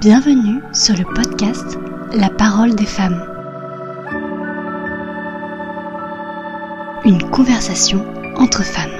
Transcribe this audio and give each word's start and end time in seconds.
Bienvenue 0.00 0.62
sur 0.72 0.96
le 0.96 1.02
podcast 1.02 1.76
La 2.12 2.30
parole 2.30 2.76
des 2.76 2.86
femmes. 2.86 3.20
Une 7.04 7.28
conversation 7.30 8.06
entre 8.36 8.62
femmes. 8.62 8.92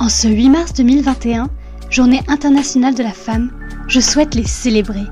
En 0.00 0.08
ce 0.08 0.26
8 0.26 0.48
mars 0.50 0.72
2021, 0.74 1.48
Journée 1.90 2.20
internationale 2.28 2.94
de 2.94 3.02
la 3.02 3.12
femme, 3.12 3.50
je 3.88 3.98
souhaite 3.98 4.34
les 4.34 4.46
célébrer. 4.46 5.04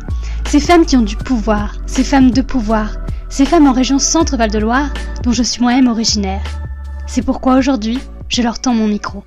Ces 0.46 0.60
femmes 0.60 0.84
qui 0.84 0.96
ont 0.98 1.02
du 1.02 1.16
pouvoir, 1.16 1.76
ces 1.86 2.04
femmes 2.04 2.30
de 2.30 2.42
pouvoir, 2.42 2.98
ces 3.30 3.46
femmes 3.46 3.66
en 3.66 3.72
région 3.72 3.98
Centre-Val 3.98 4.50
de 4.50 4.58
Loire 4.58 4.92
dont 5.22 5.32
je 5.32 5.42
suis 5.42 5.62
moi-même 5.62 5.88
originaire. 5.88 6.44
C'est 7.06 7.22
pourquoi 7.22 7.56
aujourd'hui, 7.56 7.98
je 8.28 8.42
leur 8.42 8.60
tends 8.60 8.74
mon 8.74 8.88
micro. 8.88 9.24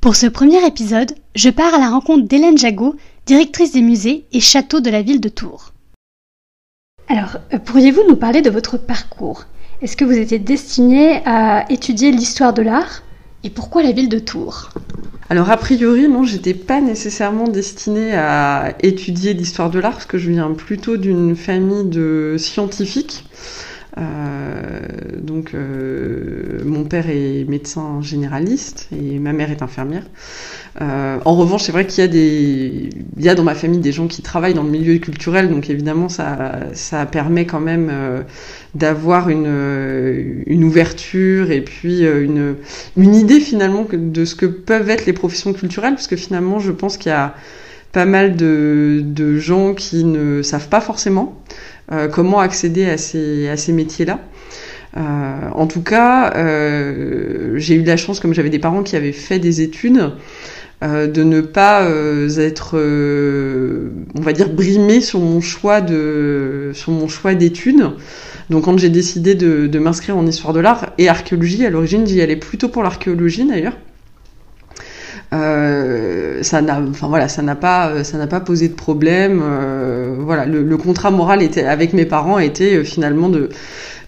Pour 0.00 0.14
ce 0.14 0.26
premier 0.26 0.64
épisode, 0.64 1.12
je 1.34 1.50
pars 1.50 1.74
à 1.74 1.78
la 1.78 1.90
rencontre 1.90 2.28
d'Hélène 2.28 2.56
Jagot, 2.56 2.94
directrice 3.26 3.72
des 3.72 3.82
musées 3.82 4.26
et 4.30 4.40
châteaux 4.40 4.80
de 4.80 4.90
la 4.90 5.02
ville 5.02 5.20
de 5.20 5.28
Tours. 5.28 5.72
Alors, 7.08 7.38
euh, 7.52 7.58
pourriez-vous 7.58 8.04
nous 8.08 8.16
parler 8.16 8.42
de 8.42 8.50
votre 8.50 8.78
parcours? 8.78 9.44
Est-ce 9.82 9.96
que 9.96 10.04
vous 10.04 10.16
étiez 10.16 10.38
destiné 10.38 11.20
à 11.26 11.70
étudier 11.70 12.10
l'histoire 12.10 12.54
de 12.54 12.62
l'art 12.62 13.02
et 13.44 13.50
pourquoi 13.50 13.82
la 13.82 13.92
ville 13.92 14.08
de 14.08 14.18
Tours? 14.18 14.70
Alors 15.28 15.50
a 15.50 15.56
priori, 15.56 16.08
non, 16.08 16.24
j'étais 16.24 16.54
pas 16.54 16.80
nécessairement 16.80 17.48
destinée 17.48 18.14
à 18.14 18.74
étudier 18.82 19.34
l'histoire 19.34 19.70
de 19.70 19.78
l'art 19.78 19.92
parce 19.92 20.06
que 20.06 20.18
je 20.18 20.30
viens 20.30 20.50
plutôt 20.52 20.96
d'une 20.96 21.36
famille 21.36 21.84
de 21.84 22.36
scientifiques. 22.38 23.26
Euh, 23.98 24.80
donc 25.22 25.54
euh, 25.54 26.60
mon 26.66 26.84
père 26.84 27.08
est 27.08 27.46
médecin 27.48 28.02
généraliste 28.02 28.88
et 28.92 29.18
ma 29.18 29.32
mère 29.32 29.50
est 29.50 29.62
infirmière. 29.62 30.02
Euh, 30.82 31.18
en 31.24 31.34
revanche, 31.34 31.62
c'est 31.62 31.72
vrai 31.72 31.86
qu'il 31.86 32.02
y 32.02 32.04
a 32.04 32.08
des, 32.08 32.90
il 33.16 33.24
y 33.24 33.30
a 33.30 33.34
dans 33.34 33.44
ma 33.44 33.54
famille 33.54 33.80
des 33.80 33.92
gens 33.92 34.06
qui 34.06 34.20
travaillent 34.20 34.52
dans 34.52 34.64
le 34.64 34.70
milieu 34.70 34.98
culturel, 34.98 35.48
donc 35.48 35.70
évidemment 35.70 36.10
ça, 36.10 36.60
ça 36.74 37.06
permet 37.06 37.46
quand 37.46 37.60
même 37.60 37.90
d'avoir 38.74 39.30
une, 39.30 40.42
une 40.46 40.64
ouverture 40.64 41.50
et 41.50 41.62
puis 41.62 42.02
une, 42.02 42.56
une 42.98 43.14
idée 43.14 43.40
finalement 43.40 43.86
de 43.90 44.24
ce 44.26 44.34
que 44.34 44.44
peuvent 44.44 44.90
être 44.90 45.06
les 45.06 45.14
professions 45.14 45.54
culturelles, 45.54 45.94
parce 45.94 46.08
que 46.08 46.16
finalement 46.16 46.58
je 46.58 46.72
pense 46.72 46.98
qu'il 46.98 47.10
y 47.10 47.14
a 47.14 47.34
pas 47.96 48.04
mal 48.04 48.36
de, 48.36 49.38
gens 49.38 49.72
qui 49.72 50.04
ne 50.04 50.42
savent 50.42 50.68
pas 50.68 50.82
forcément 50.82 51.40
comment 52.12 52.40
accéder 52.40 52.84
à 52.84 52.98
ces, 52.98 53.72
métiers-là. 53.72 54.20
Euh, 54.98 55.00
en 55.54 55.66
tout 55.66 55.80
cas, 55.80 56.34
euh, 56.36 57.54
j'ai 57.56 57.74
eu 57.74 57.82
la 57.82 57.96
chance, 57.96 58.20
comme 58.20 58.34
j'avais 58.34 58.50
des 58.50 58.58
parents 58.58 58.82
qui 58.82 58.96
avaient 58.96 59.12
fait 59.12 59.38
des 59.38 59.62
études, 59.62 60.12
euh, 60.82 61.06
de 61.06 61.22
ne 61.22 61.40
pas 61.40 61.84
euh, 61.84 62.28
être, 62.38 62.72
euh, 62.74 63.88
on 64.14 64.20
va 64.20 64.34
dire, 64.34 64.50
brimé 64.50 65.00
sur 65.00 65.20
mon 65.20 65.40
choix 65.40 65.80
d'études. 65.80 67.92
Donc 68.50 68.64
quand 68.64 68.76
j'ai 68.76 68.90
décidé 68.90 69.34
de 69.34 69.78
m'inscrire 69.78 70.18
en 70.18 70.26
histoire 70.26 70.52
de 70.52 70.60
l'art 70.60 70.92
et 70.98 71.08
archéologie, 71.08 71.64
à 71.64 71.70
l'origine 71.70 72.06
j'y 72.06 72.20
allais 72.20 72.36
plutôt 72.36 72.68
pour 72.68 72.82
l'archéologie 72.82 73.46
d'ailleurs. 73.46 73.78
Euh, 75.32 76.42
ça 76.42 76.62
n'a, 76.62 76.80
enfin 76.80 77.08
voilà, 77.08 77.28
ça 77.28 77.42
n'a 77.42 77.56
pas, 77.56 78.04
ça 78.04 78.16
n'a 78.16 78.26
pas 78.28 78.40
posé 78.40 78.68
de 78.68 78.74
problème. 78.74 79.40
Euh, 79.42 80.16
voilà, 80.20 80.46
le, 80.46 80.62
le, 80.62 80.76
contrat 80.76 81.10
moral 81.10 81.42
était 81.42 81.64
avec 81.64 81.92
mes 81.92 82.04
parents 82.06 82.38
était 82.38 82.84
finalement 82.84 83.28
de 83.28 83.50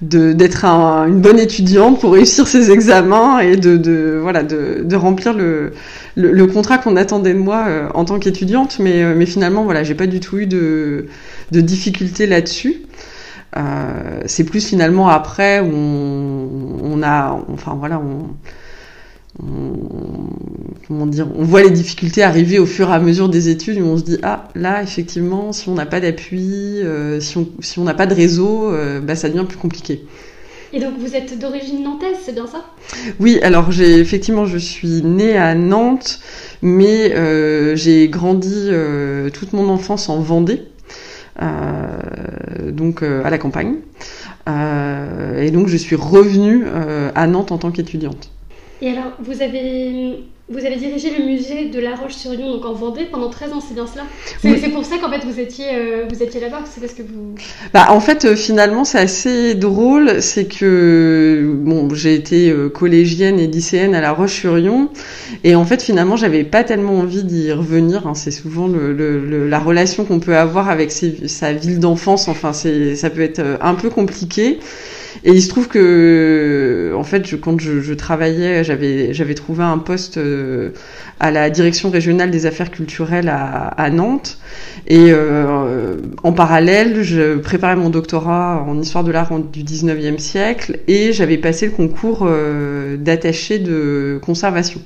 d'être 0.00 0.64
un, 0.64 1.08
une 1.08 1.20
bonne 1.20 1.40
étudiante 1.40 2.00
pour 2.00 2.12
réussir 2.12 2.46
ses 2.46 2.70
examens 2.70 3.40
et 3.40 3.56
de, 3.56 3.76
de 3.76 4.18
voilà 4.22 4.44
de, 4.44 4.82
de 4.84 4.96
remplir 4.96 5.32
le, 5.34 5.72
le, 6.14 6.30
le 6.30 6.46
contrat 6.46 6.78
qu'on 6.78 6.94
attendait 6.96 7.34
de 7.34 7.38
moi 7.38 7.64
euh, 7.66 7.88
en 7.94 8.04
tant 8.04 8.20
qu'étudiante 8.20 8.78
mais 8.78 9.02
euh, 9.02 9.14
mais 9.16 9.26
finalement 9.26 9.64
voilà 9.64 9.82
j'ai 9.82 9.96
pas 9.96 10.06
du 10.06 10.20
tout 10.20 10.38
eu 10.38 10.46
de 10.46 11.06
de 11.50 11.60
difficultés 11.60 12.26
là-dessus 12.26 12.82
euh, 13.56 14.20
c'est 14.26 14.44
plus 14.44 14.64
finalement 14.64 15.08
après 15.08 15.58
où 15.58 15.70
on, 15.74 16.78
on 16.84 17.02
a 17.02 17.36
enfin 17.52 17.76
voilà 17.76 17.98
on 17.98 18.28
on, 19.42 19.72
comment 20.86 21.06
dire, 21.06 21.28
on 21.36 21.44
voit 21.44 21.62
les 21.62 21.70
difficultés 21.70 22.22
arriver 22.22 22.58
au 22.58 22.66
fur 22.66 22.88
et 22.88 22.92
à 22.92 22.98
mesure 22.98 23.28
des 23.28 23.48
études 23.48 23.78
où 23.78 23.84
on 23.84 23.96
se 23.96 24.02
dit 24.02 24.18
ah 24.22 24.48
là 24.54 24.82
effectivement 24.82 25.52
si 25.52 25.68
on 25.68 25.74
n'a 25.74 25.86
pas 25.86 26.00
d'appui, 26.00 26.80
euh, 26.82 27.20
si 27.20 27.36
on 27.36 27.48
si 27.60 27.78
on 27.78 27.84
n'a 27.84 27.94
pas 27.94 28.06
de 28.06 28.14
réseau, 28.14 28.72
euh, 28.72 29.00
bah, 29.00 29.14
ça 29.14 29.28
devient 29.28 29.44
plus 29.46 29.58
compliqué. 29.58 30.04
Et 30.72 30.80
donc 30.80 30.94
vous 30.98 31.14
êtes 31.14 31.38
d'origine 31.38 31.82
nantaise, 31.82 32.16
c'est 32.22 32.34
bien 32.34 32.46
ça? 32.46 32.64
Oui, 33.20 33.38
alors 33.42 33.70
j'ai 33.70 33.98
effectivement 34.00 34.44
je 34.44 34.58
suis 34.58 35.02
née 35.02 35.36
à 35.36 35.54
Nantes, 35.54 36.20
mais 36.60 37.14
euh, 37.14 37.76
j'ai 37.76 38.08
grandi 38.08 38.68
toute 39.32 39.52
mon 39.52 39.68
enfance 39.68 40.08
en 40.08 40.20
Vendée, 40.20 40.64
donc 42.72 43.02
à 43.02 43.30
la 43.30 43.38
campagne, 43.38 43.76
et 44.46 45.50
donc 45.50 45.68
je 45.68 45.76
suis 45.76 45.96
revenue 45.96 46.64
à 47.14 47.26
Nantes 47.26 47.52
en 47.52 47.58
tant 47.58 47.70
qu'étudiante. 47.70 48.30
Et 48.80 48.90
alors, 48.90 49.12
vous 49.18 49.42
avez, 49.42 50.20
vous 50.48 50.64
avez 50.64 50.76
dirigé 50.76 51.10
le 51.18 51.24
musée 51.24 51.68
de 51.68 51.80
La 51.80 51.96
Roche-sur-Yon, 51.96 52.52
donc 52.52 52.64
en 52.64 52.72
Vendée, 52.74 53.06
pendant 53.10 53.28
13 53.28 53.52
ans, 53.52 53.60
c'est 53.60 53.74
bien 53.74 53.88
cela? 53.88 54.04
C'est 54.40 54.50
oui. 54.50 54.68
pour 54.70 54.84
ça 54.84 54.98
qu'en 54.98 55.10
fait 55.10 55.24
vous 55.26 55.40
étiez, 55.40 55.66
euh, 55.74 56.04
vous 56.08 56.22
étiez 56.22 56.40
là-bas 56.40 56.62
C'est 56.64 56.80
parce 56.80 56.92
que 56.92 57.02
vous. 57.02 57.34
Bah, 57.74 57.86
en 57.90 57.98
fait, 57.98 58.24
euh, 58.24 58.36
finalement, 58.36 58.84
c'est 58.84 58.98
assez 58.98 59.54
drôle. 59.56 60.22
C'est 60.22 60.46
que, 60.46 61.52
bon, 61.58 61.92
j'ai 61.92 62.14
été 62.14 62.50
euh, 62.50 62.68
collégienne 62.68 63.40
et 63.40 63.48
lycéenne 63.48 63.96
à 63.96 64.00
La 64.00 64.12
Roche-sur-Yon. 64.12 64.90
Et 65.42 65.56
en 65.56 65.64
fait, 65.64 65.82
finalement, 65.82 66.16
j'avais 66.16 66.44
pas 66.44 66.62
tellement 66.62 66.98
envie 67.00 67.24
d'y 67.24 67.52
revenir. 67.52 68.06
Hein. 68.06 68.14
C'est 68.14 68.30
souvent 68.30 68.68
le, 68.68 68.92
le, 68.92 69.18
le, 69.18 69.48
la 69.48 69.58
relation 69.58 70.04
qu'on 70.04 70.20
peut 70.20 70.36
avoir 70.36 70.70
avec 70.70 70.92
ses, 70.92 71.26
sa 71.26 71.52
ville 71.52 71.80
d'enfance. 71.80 72.28
Enfin, 72.28 72.52
ça 72.52 73.10
peut 73.10 73.22
être 73.22 73.42
un 73.60 73.74
peu 73.74 73.90
compliqué. 73.90 74.60
Et 75.24 75.32
il 75.32 75.42
se 75.42 75.48
trouve 75.48 75.68
que, 75.68 76.92
en 76.96 77.02
fait, 77.02 77.26
je, 77.26 77.36
quand 77.36 77.60
je, 77.60 77.80
je 77.80 77.94
travaillais, 77.94 78.64
j'avais, 78.64 79.12
j'avais 79.12 79.34
trouvé 79.34 79.64
un 79.64 79.78
poste 79.78 80.18
euh, 80.18 80.70
à 81.20 81.30
la 81.30 81.50
direction 81.50 81.90
régionale 81.90 82.30
des 82.30 82.46
affaires 82.46 82.70
culturelles 82.70 83.28
à, 83.28 83.66
à 83.68 83.90
Nantes. 83.90 84.38
Et 84.86 85.10
euh, 85.10 85.96
en 86.22 86.32
parallèle, 86.32 87.02
je 87.02 87.38
préparais 87.38 87.76
mon 87.76 87.90
doctorat 87.90 88.64
en 88.66 88.80
histoire 88.80 89.04
de 89.04 89.12
l'art 89.12 89.38
du 89.38 89.64
19e 89.64 90.18
siècle 90.18 90.78
et 90.88 91.12
j'avais 91.12 91.38
passé 91.38 91.66
le 91.66 91.72
concours 91.72 92.20
euh, 92.22 92.96
d'attaché 92.96 93.58
de 93.58 94.18
conservation. 94.22 94.80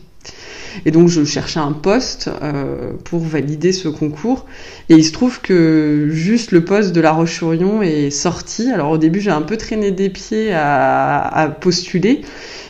Et 0.87 0.91
donc 0.91 1.09
je 1.09 1.25
cherchais 1.25 1.61
un 1.61 1.73
poste 1.73 2.31
euh, 2.43 2.93
pour 3.05 3.21
valider 3.21 3.73
ce 3.73 3.89
concours. 3.89 4.47
Et 4.89 4.95
il 4.95 5.05
se 5.05 5.13
trouve 5.13 5.41
que 5.41 6.09
juste 6.11 6.53
le 6.53 6.65
poste 6.65 6.93
de 6.93 7.01
La 7.01 7.13
Roche-sur-Yon 7.13 7.83
est 7.83 8.11
sorti. 8.11 8.71
Alors 8.71 8.91
au 8.91 8.99
début 8.99 9.21
j'ai 9.21 9.31
un 9.31 9.43
peu 9.43 9.57
traîné 9.57 9.91
des 9.91 10.11
pieds 10.11 10.53
à, 10.53 11.21
à 11.21 11.49
postuler. 11.49 12.23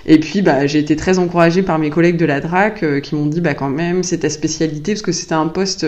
Et 0.04 0.18
puis 0.18 0.42
bah, 0.42 0.66
j'ai 0.66 0.80
été 0.80 0.96
très 0.96 1.18
encouragée 1.18 1.62
par 1.62 1.78
mes 1.78 1.90
collègues 1.90 2.16
de 2.16 2.26
la 2.26 2.40
DRAC 2.40 2.82
euh, 2.82 3.00
qui 3.00 3.14
m'ont 3.14 3.26
dit 3.26 3.40
bah, 3.40 3.54
quand 3.54 3.68
même 3.68 4.02
c'est 4.02 4.18
ta 4.18 4.30
spécialité 4.30 4.92
parce 4.92 5.02
que 5.02 5.12
c'était 5.12 5.34
un 5.34 5.46
poste 5.46 5.86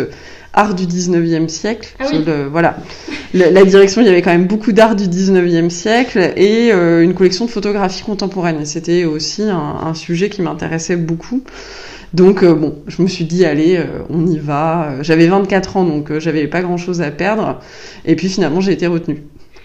art 0.52 0.74
du 0.74 0.86
19e 0.86 1.48
siècle. 1.48 1.94
Ah 1.98 2.06
oui. 2.12 2.22
le, 2.24 2.44
voilà. 2.46 2.76
La 3.34 3.64
direction, 3.64 4.00
il 4.00 4.06
y 4.06 4.10
avait 4.10 4.22
quand 4.22 4.30
même 4.30 4.46
beaucoup 4.46 4.70
d'art 4.70 4.94
du 4.94 5.04
19e 5.04 5.68
siècle 5.68 6.32
et 6.36 6.70
euh, 6.72 7.02
une 7.02 7.14
collection 7.14 7.46
de 7.46 7.50
photographies 7.50 8.04
contemporaines. 8.04 8.64
C'était 8.64 9.04
aussi 9.04 9.42
un, 9.42 9.76
un 9.84 9.94
sujet 9.94 10.28
qui 10.28 10.40
m'intéressait 10.40 10.96
beaucoup. 10.96 11.42
Donc 12.14 12.44
euh, 12.44 12.54
bon, 12.54 12.76
je 12.86 13.02
me 13.02 13.08
suis 13.08 13.24
dit 13.24 13.44
allez, 13.44 13.76
euh, 13.76 14.04
on 14.08 14.24
y 14.24 14.38
va. 14.38 15.02
J'avais 15.02 15.26
24 15.26 15.76
ans 15.76 15.84
donc 15.84 16.12
euh, 16.12 16.20
j'avais 16.20 16.46
pas 16.46 16.62
grand-chose 16.62 17.02
à 17.02 17.10
perdre 17.10 17.58
et 18.04 18.14
puis 18.14 18.28
finalement 18.28 18.60
j'ai 18.60 18.70
été 18.70 18.86
retenue. 18.86 19.24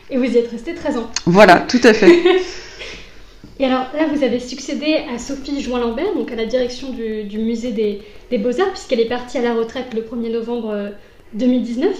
Et 0.10 0.18
vous 0.18 0.24
y 0.24 0.36
êtes 0.38 0.50
resté 0.50 0.74
13 0.74 0.98
ans. 0.98 1.12
Voilà, 1.28 1.60
tout 1.60 1.80
à 1.84 1.94
fait. 1.94 2.10
et 3.60 3.66
alors 3.66 3.86
là, 3.94 4.07
vous 4.12 4.24
avez 4.24 4.40
succédé 4.40 4.98
à 5.13 5.19
Sophie 5.19 5.62
Join-Lambert, 5.62 6.16
donc 6.16 6.31
à 6.31 6.36
la 6.36 6.48
direction 6.48 6.90
du, 6.90 7.25
du 7.25 7.38
musée 7.38 7.72
des, 7.72 8.01
des 8.31 8.40
Beaux-Arts, 8.40 8.72
puisqu'elle 8.72 9.01
est 9.01 9.10
partie 9.10 9.38
à 9.38 9.44
la 9.44 9.54
retraite 9.54 9.94
le 9.94 10.01
1er 10.01 10.31
novembre 10.31 10.90
2019. 11.36 11.92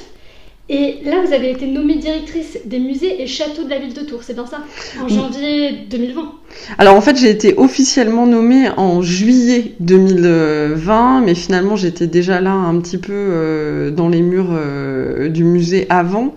Et 0.69 0.98
là, 1.04 1.24
vous 1.25 1.33
avez 1.33 1.50
été 1.50 1.66
nommée 1.66 1.95
directrice 1.95 2.60
des 2.66 2.80
musées 2.80 3.21
et 3.21 3.27
châteaux 3.27 3.63
de 3.63 3.69
la 3.69 3.80
ville 3.80 3.94
de 3.94 4.01
Tours, 4.01 4.21
c'est 4.24 4.36
bien 4.36 4.45
ça? 4.45 4.63
En 5.01 5.07
janvier 5.07 5.71
2020 5.89 6.33
alors 6.77 6.95
en 6.95 7.01
fait, 7.01 7.18
j'ai 7.18 7.30
été 7.30 7.54
officiellement 7.57 8.25
nommée 8.25 8.69
en 8.75 9.01
juillet 9.01 9.74
2020, 9.80 11.21
mais 11.21 11.36
finalement 11.36 11.75
j'étais 11.75 12.07
déjà 12.07 12.42
là 12.42 12.51
un 12.51 12.80
petit 12.80 12.98
peu 12.98 13.13
euh, 13.13 13.92
dans 13.92 14.10
les 14.10 14.21
murs 14.21 14.50
euh, 14.51 15.30
du 15.30 15.44
musée 15.44 15.86
avant. 15.89 16.33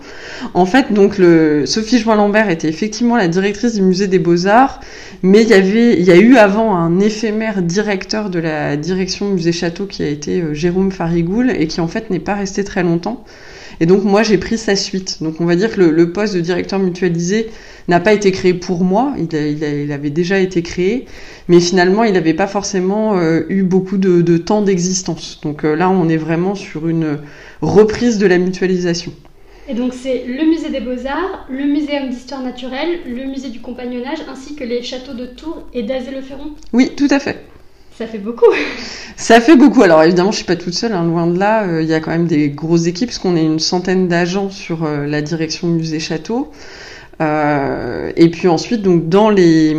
En 0.53 0.65
fait, 0.65 0.93
donc 0.93 1.17
le, 1.17 1.65
Sophie 1.65 1.99
Join-Lambert 1.99 2.49
était 2.49 2.69
effectivement 2.69 3.15
la 3.15 3.27
directrice 3.27 3.73
du 3.75 3.81
musée 3.81 4.07
des 4.07 4.19
Beaux-Arts, 4.19 4.81
mais 5.23 5.41
il 5.41 5.49
y 5.49 5.53
avait, 5.53 5.99
il 5.99 6.05
y 6.05 6.11
a 6.11 6.17
eu 6.17 6.37
avant 6.37 6.75
un 6.75 6.99
éphémère 6.99 7.61
directeur 7.61 8.29
de 8.29 8.39
la 8.39 8.77
direction 8.77 9.29
musée 9.29 9.51
Château 9.51 9.85
qui 9.85 10.03
a 10.03 10.07
été 10.07 10.41
euh, 10.41 10.53
Jérôme 10.53 10.91
Farigoul 10.91 11.51
et 11.51 11.67
qui 11.67 11.81
en 11.81 11.87
fait 11.87 12.09
n'est 12.09 12.19
pas 12.19 12.35
resté 12.35 12.63
très 12.63 12.83
longtemps. 12.83 13.23
Et 13.79 13.85
donc 13.85 14.03
moi 14.03 14.23
j'ai 14.23 14.37
pris 14.37 14.57
sa 14.57 14.75
suite. 14.75 15.21
Donc 15.21 15.41
on 15.41 15.45
va 15.45 15.55
dire 15.55 15.71
que 15.73 15.81
le, 15.81 16.11
poste 16.11 16.35
de 16.35 16.41
directeur 16.41 16.79
mutualisé 16.79 17.49
n'a 17.87 17.99
pas 17.99 18.13
été 18.13 18.31
créé 18.31 18.53
pour 18.53 18.83
moi, 18.83 19.13
il, 19.17 19.91
avait 19.91 20.09
déjà 20.09 20.39
été 20.39 20.61
créé, 20.61 21.05
mais 21.47 21.59
finalement 21.59 22.03
il 22.03 22.13
n'avait 22.13 22.33
pas 22.33 22.47
forcément 22.47 23.17
euh, 23.17 23.41
eu 23.49 23.63
beaucoup 23.63 23.97
de, 23.97 24.37
temps 24.37 24.61
d'existence. 24.61 25.39
Donc 25.43 25.65
euh, 25.65 25.75
là 25.75 25.89
on 25.89 26.07
est 26.09 26.17
vraiment 26.17 26.55
sur 26.55 26.87
une 26.87 27.19
reprise 27.61 28.17
de 28.17 28.27
la 28.27 28.37
mutualisation. 28.37 29.11
Et 29.67 29.73
donc 29.73 29.93
c'est 29.93 30.25
le 30.27 30.43
musée 30.45 30.69
des 30.69 30.81
beaux-arts, 30.81 31.47
le 31.49 31.63
muséum 31.65 32.09
d'histoire 32.09 32.41
naturelle, 32.41 32.99
le 33.07 33.25
musée 33.25 33.49
du 33.49 33.61
compagnonnage, 33.61 34.19
ainsi 34.29 34.55
que 34.55 34.63
les 34.63 34.83
châteaux 34.83 35.13
de 35.13 35.25
Tours 35.25 35.63
et 35.73 35.83
d'Azay-le-Ferron? 35.83 36.51
Oui, 36.73 36.91
tout 36.97 37.07
à 37.09 37.19
fait. 37.19 37.45
Ça 37.97 38.07
fait 38.07 38.17
beaucoup. 38.17 38.51
Ça 39.15 39.39
fait 39.39 39.55
beaucoup. 39.55 39.83
Alors 39.83 40.01
évidemment, 40.01 40.31
je 40.31 40.37
suis 40.37 40.45
pas 40.45 40.55
toute 40.55 40.73
seule, 40.73 40.93
hein, 40.93 41.03
loin 41.03 41.27
de 41.27 41.37
là. 41.37 41.63
Euh, 41.63 41.83
il 41.83 41.87
y 41.87 41.93
a 41.93 41.99
quand 41.99 42.09
même 42.09 42.25
des 42.25 42.49
grosses 42.49 42.87
équipes, 42.87 43.09
parce 43.09 43.19
qu'on 43.19 43.35
est 43.35 43.43
une 43.43 43.59
centaine 43.59 44.07
d'agents 44.07 44.49
sur 44.49 44.83
euh, 44.83 45.05
la 45.05 45.21
direction 45.21 45.67
musée-château. 45.67 46.51
Euh, 47.21 48.11
et 48.15 48.29
puis 48.29 48.47
ensuite, 48.47 48.81
donc 48.81 49.07
dans 49.07 49.29
les 49.29 49.75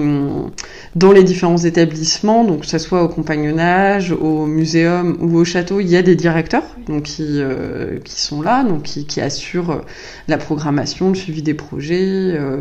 dans 0.94 1.10
les 1.10 1.24
différents 1.24 1.58
établissements, 1.58 2.44
donc 2.44 2.60
que 2.60 2.66
ce 2.66 2.78
soit 2.78 3.02
au 3.02 3.08
compagnonnage, 3.08 4.12
au 4.12 4.46
muséum 4.46 5.16
ou 5.20 5.36
au 5.36 5.44
château, 5.44 5.80
il 5.80 5.88
y 5.88 5.96
a 5.96 6.02
des 6.02 6.14
directeurs 6.14 6.62
donc 6.86 7.02
qui 7.02 7.40
euh, 7.40 7.98
qui 8.04 8.20
sont 8.20 8.42
là, 8.42 8.62
donc 8.62 8.84
qui, 8.84 9.04
qui 9.06 9.20
assurent 9.20 9.82
la 10.28 10.38
programmation, 10.38 11.08
le 11.08 11.14
suivi 11.16 11.42
des 11.42 11.54
projets, 11.54 12.32
euh, 12.34 12.60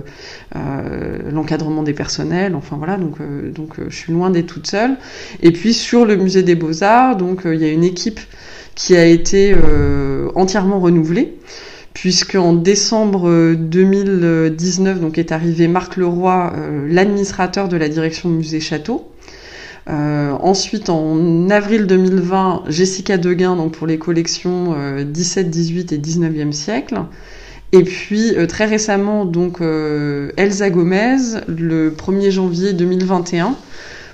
euh, 0.55 1.31
l'encadrement 1.31 1.83
des 1.83 1.93
personnels. 1.93 2.55
Enfin 2.55 2.77
voilà, 2.77 2.97
donc 2.97 3.17
donc 3.53 3.75
je 3.87 3.95
suis 3.95 4.13
loin 4.13 4.31
d'être 4.31 4.47
toute 4.47 4.67
seule. 4.67 4.97
Et 5.41 5.51
puis 5.51 5.73
sur 5.73 6.05
le 6.05 6.15
musée 6.15 6.43
des 6.43 6.55
beaux 6.55 6.83
arts, 6.83 7.17
donc 7.17 7.41
il 7.45 7.59
y 7.61 7.65
a 7.65 7.69
une 7.69 7.83
équipe 7.83 8.19
qui 8.75 8.95
a 8.95 9.05
été 9.05 9.55
entièrement 10.35 10.79
renouvelée 10.79 11.37
puisque 11.93 12.35
en 12.35 12.53
décembre 12.53 13.53
2019 13.55 14.99
donc 14.99 15.17
est 15.17 15.31
arrivé 15.31 15.67
Marc 15.67 15.97
Leroy, 15.97 16.53
euh, 16.55 16.87
l'administrateur 16.89 17.67
de 17.67 17.77
la 17.77 17.89
direction 17.89 18.29
musée 18.29 18.59
Château. 18.59 19.09
Euh, 19.89 20.31
ensuite, 20.39 20.89
en 20.89 21.49
avril 21.49 21.87
2020, 21.87 22.63
Jessica 22.69 23.17
Deguin 23.17 23.55
donc 23.55 23.73
pour 23.73 23.85
les 23.85 23.97
collections 23.97 24.75
17, 25.03 25.47
euh, 25.47 25.49
18 25.49 25.91
et 25.91 25.97
19e 25.97 26.51
siècle. 26.51 27.01
Et 27.73 27.83
puis 27.83 28.35
très 28.47 28.65
récemment, 28.65 29.25
donc 29.25 29.59
Elsa 30.37 30.69
Gomez, 30.69 31.17
le 31.47 31.89
1er 31.89 32.29
janvier 32.29 32.73
2021, 32.73 33.55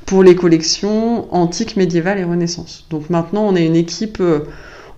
pour 0.05 0.23
les 0.23 0.33
collections 0.33 1.27
antiques, 1.35 1.75
médiévales 1.75 2.19
et 2.19 2.23
Renaissance. 2.23 2.85
Donc 2.89 3.09
maintenant, 3.09 3.45
on 3.45 3.57
a 3.57 3.59
une 3.59 3.75
équipe 3.75 4.23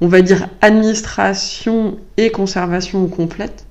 on 0.02 0.08
va 0.08 0.22
dire 0.22 0.50
administration 0.62 1.98
et 2.18 2.32
conservation 2.32 3.08
complète. 3.08 3.66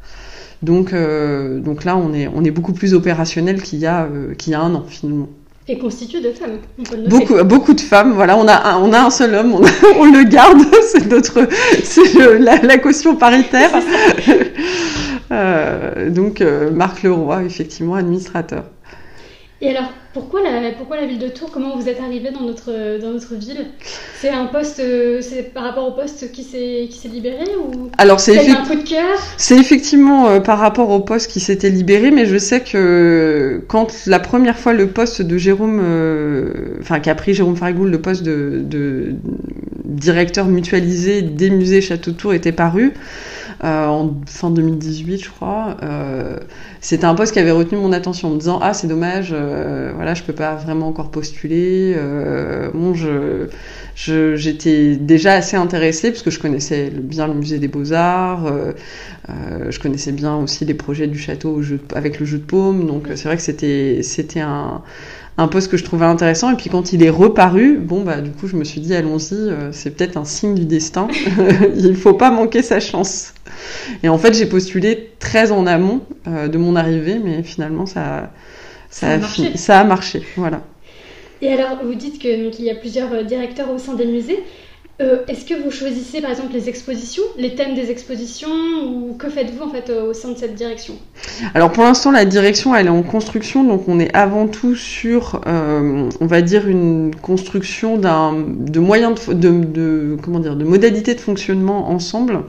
Donc, 0.63 0.93
euh, 0.93 1.59
donc 1.59 1.85
là, 1.85 1.97
on 1.97 2.13
est, 2.15 2.29
on 2.29 2.45
est 2.45 2.51
beaucoup 2.51 2.73
plus 2.73 2.95
opérationnel 2.95 3.63
qu'il 3.63 3.81
y, 3.81 3.87
a, 3.87 4.05
euh, 4.05 4.35
qu'il 4.35 4.53
y 4.53 4.55
a 4.55 4.61
un 4.61 4.75
an 4.75 4.85
finalement. 4.87 5.29
Et 5.69 5.79
constitué 5.79 6.21
de 6.21 6.33
femmes. 6.33 6.59
beaucoup, 7.09 7.43
beaucoup 7.45 7.75
de 7.75 7.81
femmes. 7.81 8.13
Voilà, 8.13 8.37
on 8.37 8.47
a 8.47 8.71
un, 8.71 8.79
on 8.79 8.93
a 8.93 9.01
un 9.01 9.11
seul 9.11 9.35
homme, 9.35 9.55
on, 9.55 10.05
le 10.05 10.29
garde. 10.29 10.61
C'est 10.93 11.07
notre, 11.07 11.49
c'est 11.85 12.39
la, 12.39 12.79
caution 12.79 13.15
paritaire. 13.15 13.71
euh, 15.31 16.11
donc 16.11 16.43
Marc 16.73 17.03
Leroy, 17.05 17.45
effectivement, 17.45 17.95
administrateur. 17.95 18.65
Et 19.63 19.69
alors, 19.69 19.93
pourquoi 20.15 20.41
la, 20.43 20.71
pourquoi 20.73 20.97
la 20.97 21.07
ville 21.07 21.19
de 21.19 21.29
Tours? 21.29 21.51
Comment 21.53 21.77
vous 21.77 21.87
êtes 21.87 22.01
arrivé 22.01 22.31
dans 22.31 22.41
notre, 22.41 22.99
dans 22.99 23.11
notre 23.11 23.35
ville? 23.35 23.67
C'est 24.19 24.31
un 24.31 24.47
poste, 24.47 24.81
euh, 24.81 25.21
c'est 25.21 25.53
par 25.53 25.65
rapport 25.65 25.87
au 25.87 25.93
poste 25.93 26.33
qui 26.33 26.45
s'est, 26.45 26.89
qui 26.91 26.97
s'est 26.97 27.09
libéré 27.09 27.45
ou? 27.63 27.91
Alors 27.99 28.21
c'est 28.21 28.39
un 28.39 28.65
coup 28.65 28.75
de 28.75 28.89
cœur? 28.89 29.19
C'est 29.37 29.59
effectivement 29.59 30.29
euh, 30.29 30.41
par 30.41 30.59
rapport 30.59 30.89
au 30.89 31.01
poste 31.01 31.31
qui 31.31 31.41
s'était 31.41 31.69
libéré, 31.69 32.11
mais 32.11 32.25
je 32.25 32.39
sais 32.39 32.61
que 32.61 33.63
quand 33.69 34.07
la 34.07 34.19
première 34.19 34.59
fois 34.59 34.73
le 34.73 34.87
poste 34.87 35.21
de 35.21 35.37
Jérôme, 35.37 35.81
euh, 35.85 36.79
enfin 36.81 36.99
qu'a 36.99 37.15
pris 37.15 37.35
Jérôme 37.35 37.57
Farigoul, 37.57 37.91
le 37.91 38.01
poste 38.01 38.23
de, 38.23 38.63
de 38.65 39.15
directeur 39.85 40.47
mutualisé 40.47 41.21
des 41.21 41.51
musées 41.51 41.83
Château 41.83 42.13
de 42.13 42.17
Tours 42.17 42.33
était 42.33 42.53
paru. 42.53 42.95
Euh, 43.63 43.87
en 43.87 44.15
fin 44.27 44.51
2018, 44.51 45.25
je 45.25 45.31
crois. 45.31 45.77
Euh, 45.83 46.39
c'était 46.81 47.05
un 47.05 47.15
poste 47.15 47.35
qui 47.35 47.39
avait 47.39 47.51
retenu 47.51 47.77
mon 47.79 47.93
attention 47.93 48.29
en 48.29 48.31
me 48.33 48.39
disant 48.39 48.59
ah 48.63 48.73
c'est 48.73 48.87
dommage, 48.87 49.33
euh, 49.33 49.93
voilà 49.95 50.15
je 50.15 50.23
peux 50.23 50.33
pas 50.33 50.55
vraiment 50.55 50.89
encore 50.89 51.11
postuler. 51.11 51.95
bon 52.73 52.95
je 52.95 53.49
j'étais 53.95 54.97
déjà 54.97 55.35
assez 55.35 55.59
intéressée 55.59 56.11
parce 56.11 56.23
que 56.23 56.31
je 56.31 56.39
connaissais 56.41 56.91
bien 56.91 57.27
le 57.27 57.35
musée 57.35 57.59
des 57.59 57.69
beaux-arts, 57.69 58.47
euh, 58.47 59.71
je 59.71 59.79
connaissais 59.79 60.13
bien 60.13 60.37
aussi 60.37 60.65
les 60.65 60.75
projets 60.75 61.07
du 61.07 61.19
château 61.19 61.61
avec 61.95 62.19
le 62.19 62.25
jeu 62.25 62.39
de 62.39 62.45
paume, 62.45 62.87
donc 62.87 63.09
c'est 63.15 63.25
vrai 63.25 63.37
que 63.37 63.43
c'était 63.43 64.01
c'était 64.03 64.41
un, 64.41 64.83
un 65.41 65.49
poste 65.49 65.71
que 65.71 65.77
je 65.77 65.85
trouvais 65.85 66.07
intéressant. 66.07 66.51
Et 66.51 66.57
puis 66.57 66.71
quand 66.71 66.93
il 66.93 67.03
est 67.03 67.11
reparu, 67.11 67.79
bon 67.79 68.03
bah 68.03 68.21
du 68.21 68.31
coup 68.31 68.47
je 68.47 68.57
me 68.57 68.65
suis 68.65 68.81
dit 68.81 68.95
allons-y, 68.95 69.51
c'est 69.73 69.91
peut-être 69.97 70.17
un 70.17 70.25
signe 70.25 70.55
du 70.55 70.65
destin. 70.65 71.09
il 71.77 71.97
faut 71.97 72.15
pas 72.15 72.31
manquer 72.31 72.63
sa 72.63 72.81
chance. 72.81 73.35
Et 74.03 74.09
en 74.09 74.19
fait, 74.19 74.35
j'ai 74.35 74.47
postulé 74.47 75.11
très 75.19 75.53
en 75.53 75.67
amont 75.67 76.03
euh, 76.27 76.49
de 76.49 76.59
mon 76.59 76.77
arrivée, 76.77 77.21
mais 77.23 77.43
finalement, 77.43 77.87
ça, 77.87 78.31
ça, 78.91 79.09
a, 79.09 79.19
marché. 79.19 79.57
ça 79.57 79.81
a 79.81 79.85
marché. 79.85 80.23
Voilà. 80.37 80.63
Et 81.43 81.53
alors, 81.53 81.79
vous 81.83 81.95
dites 81.95 82.19
qu'il 82.19 82.65
y 82.65 82.71
a 82.71 82.75
plusieurs 82.75 83.13
euh, 83.13 83.23
directeurs 83.23 83.71
au 83.71 83.79
sein 83.79 83.95
des 83.95 84.07
musées. 84.07 84.43
Euh, 85.01 85.25
est-ce 85.29 85.45
que 85.47 85.55
vous 85.55 85.71
choisissez 85.71 86.21
par 86.21 86.31
exemple 86.31 86.53
les 86.53 86.69
expositions, 86.69 87.23
les 87.39 87.55
thèmes 87.55 87.75
des 87.75 87.91
expositions 87.91 88.49
ou 88.87 89.15
que 89.19 89.31
faites-vous 89.31 89.65
en 89.65 89.71
fait 89.71 89.91
au 89.91 90.13
sein 90.13 90.33
de 90.33 90.37
cette 90.39 90.55
direction? 90.55 90.95
Alors 91.55 91.73
pour 91.73 91.85
l'instant 91.85 92.11
la 92.11 92.25
direction 92.25 92.75
elle 92.75 92.87
est 92.87 92.91
en 92.91 93.03
construction 93.03 93.65
donc 93.65 93.89
on 93.89 93.99
est 93.99 94.15
avant 94.15 94.47
tout 94.47 94.75
sur 94.75 95.41
on 95.47 96.27
va 96.27 96.43
dire 96.43 96.69
une 96.69 97.15
construction 97.23 97.97
d'un 97.97 98.35
de 98.35 98.79
moyens 98.81 99.29
de, 99.29 100.17
comment 100.23 100.39
dire 100.39 100.57
de 100.57 100.65
modalités 100.65 101.15
de 101.15 101.21
fonctionnement 101.21 101.89
ensemble. 101.91 102.41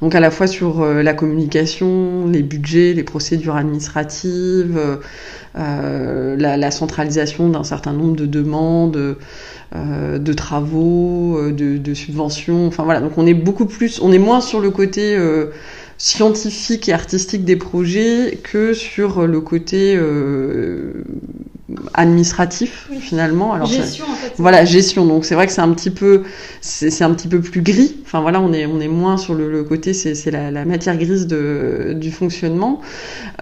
Donc 0.00 0.14
à 0.14 0.20
la 0.20 0.30
fois 0.30 0.46
sur 0.46 0.80
euh, 0.80 1.02
la 1.02 1.12
communication, 1.12 2.26
les 2.26 2.42
budgets, 2.42 2.94
les 2.94 3.02
procédures 3.02 3.56
administratives, 3.56 4.76
euh, 4.78 4.96
euh, 5.58 6.36
la, 6.36 6.70
centralisation 6.70 7.50
d'un 7.50 7.64
certain 7.64 7.92
nombre 7.92 8.16
de 8.16 8.26
demandes, 8.26 9.16
de 9.72 10.32
travaux, 10.32 11.50
de, 11.50 11.94
subventions. 11.94 12.66
Enfin 12.66 12.84
voilà, 12.84 13.00
donc 13.00 13.18
on 13.18 13.26
est 13.26 13.34
beaucoup 13.34 13.66
plus, 13.66 14.00
on 14.00 14.12
est 14.12 14.18
moins 14.18 14.40
sur 14.40 14.60
le 14.60 14.70
côté 14.70 15.18
scientifique 15.98 16.88
et 16.88 16.92
artistique 16.92 17.44
des 17.44 17.56
projets 17.56 18.38
que 18.42 18.72
sur 18.72 19.26
le 19.26 19.40
côté 19.40 19.98
administratif 21.94 22.88
finalement. 23.00 23.52
Alors 23.52 23.66
gestion 23.66 24.06
en 24.10 24.14
fait. 24.14 24.32
Voilà, 24.38 24.64
gestion. 24.64 25.06
Donc 25.06 25.24
c'est 25.24 25.34
vrai 25.34 25.46
que 25.46 25.52
c'est 25.52 25.60
un 25.60 25.72
petit 25.72 25.90
peu, 25.90 26.22
c'est 26.60 27.02
un 27.02 27.12
petit 27.12 27.28
peu 27.28 27.40
plus 27.40 27.62
gris. 27.62 27.96
Enfin 28.02 28.20
voilà, 28.20 28.40
on 28.40 28.52
est 28.52 28.66
on 28.66 28.80
est 28.80 28.88
moins 28.88 29.16
sur 29.16 29.34
le, 29.34 29.62
côté, 29.64 29.92
c'est 29.92 30.30
la, 30.30 30.50
la, 30.50 30.64
matière 30.64 30.96
grise 30.96 31.26
de, 31.26 31.94
du 31.94 32.10
fonctionnement. 32.10 32.80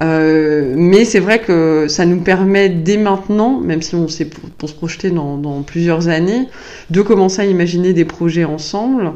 Euh, 0.02 0.74
mais 0.76 1.04
c'est 1.04 1.20
vrai 1.20 1.40
que 1.40 1.86
ça 1.88 2.06
nous 2.06 2.20
permet 2.20 2.68
dès 2.68 2.96
maintenant, 2.96 3.60
même 3.60 3.82
si 3.82 3.94
on 3.94 4.08
sait 4.08 4.26
pour, 4.26 4.48
pour 4.50 4.68
se 4.68 4.74
projeter 4.74 5.10
dans, 5.10 5.36
dans, 5.36 5.62
plusieurs 5.62 6.08
années, 6.08 6.48
de 6.90 7.02
commencer 7.02 7.42
à 7.42 7.44
imaginer 7.44 7.92
des 7.92 8.04
projets 8.04 8.44
ensemble, 8.44 9.12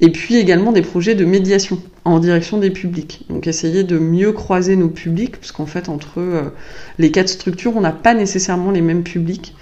et 0.00 0.10
puis 0.10 0.36
également 0.36 0.72
des 0.72 0.82
projets 0.82 1.14
de 1.14 1.24
médiation 1.24 1.80
en 2.04 2.18
direction 2.18 2.58
des 2.58 2.70
publics. 2.70 3.24
Donc 3.30 3.46
essayer 3.46 3.82
de 3.82 3.98
mieux 3.98 4.32
croiser 4.32 4.76
nos 4.76 4.88
publics, 4.88 5.36
parce 5.38 5.52
qu'en 5.52 5.66
fait 5.66 5.88
entre 5.88 6.18
euh, 6.20 6.42
les 6.98 7.10
quatre 7.10 7.28
structures, 7.28 7.76
on 7.76 7.80
n'a 7.80 7.92
pas 7.92 8.14
nécessairement 8.14 8.70
les 8.70 8.82
mêmes 8.82 9.02
publics. 9.02 9.54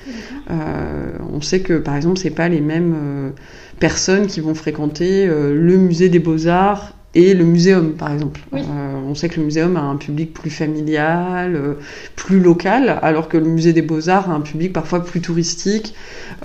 Euh, 0.50 1.12
on 1.32 1.40
sait 1.40 1.60
que 1.60 1.74
par 1.74 1.96
exemple, 1.96 2.18
c'est 2.18 2.30
pas 2.30 2.48
les 2.48 2.60
mêmes 2.60 2.94
euh, 2.96 3.30
personnes 3.78 4.26
qui 4.26 4.40
vont 4.40 4.54
fréquenter 4.54 5.26
le 5.26 5.76
musée 5.76 6.08
des 6.08 6.18
beaux-arts 6.18 6.94
et 7.14 7.34
le 7.34 7.44
muséum, 7.44 7.92
par 7.92 8.10
exemple. 8.10 8.40
Euh, 8.54 8.58
on 9.06 9.14
sait 9.14 9.28
que 9.28 9.38
le 9.38 9.44
muséum 9.44 9.76
a 9.76 9.82
un 9.82 9.96
public 9.96 10.32
plus 10.32 10.48
familial, 10.48 11.54
euh, 11.56 11.74
plus 12.16 12.40
local, 12.40 12.98
alors 13.02 13.28
que 13.28 13.36
le 13.36 13.44
musée 13.44 13.74
des 13.74 13.82
beaux-arts 13.82 14.30
a 14.30 14.32
un 14.32 14.40
public 14.40 14.72
parfois 14.72 15.04
plus 15.04 15.20
touristique, 15.20 15.94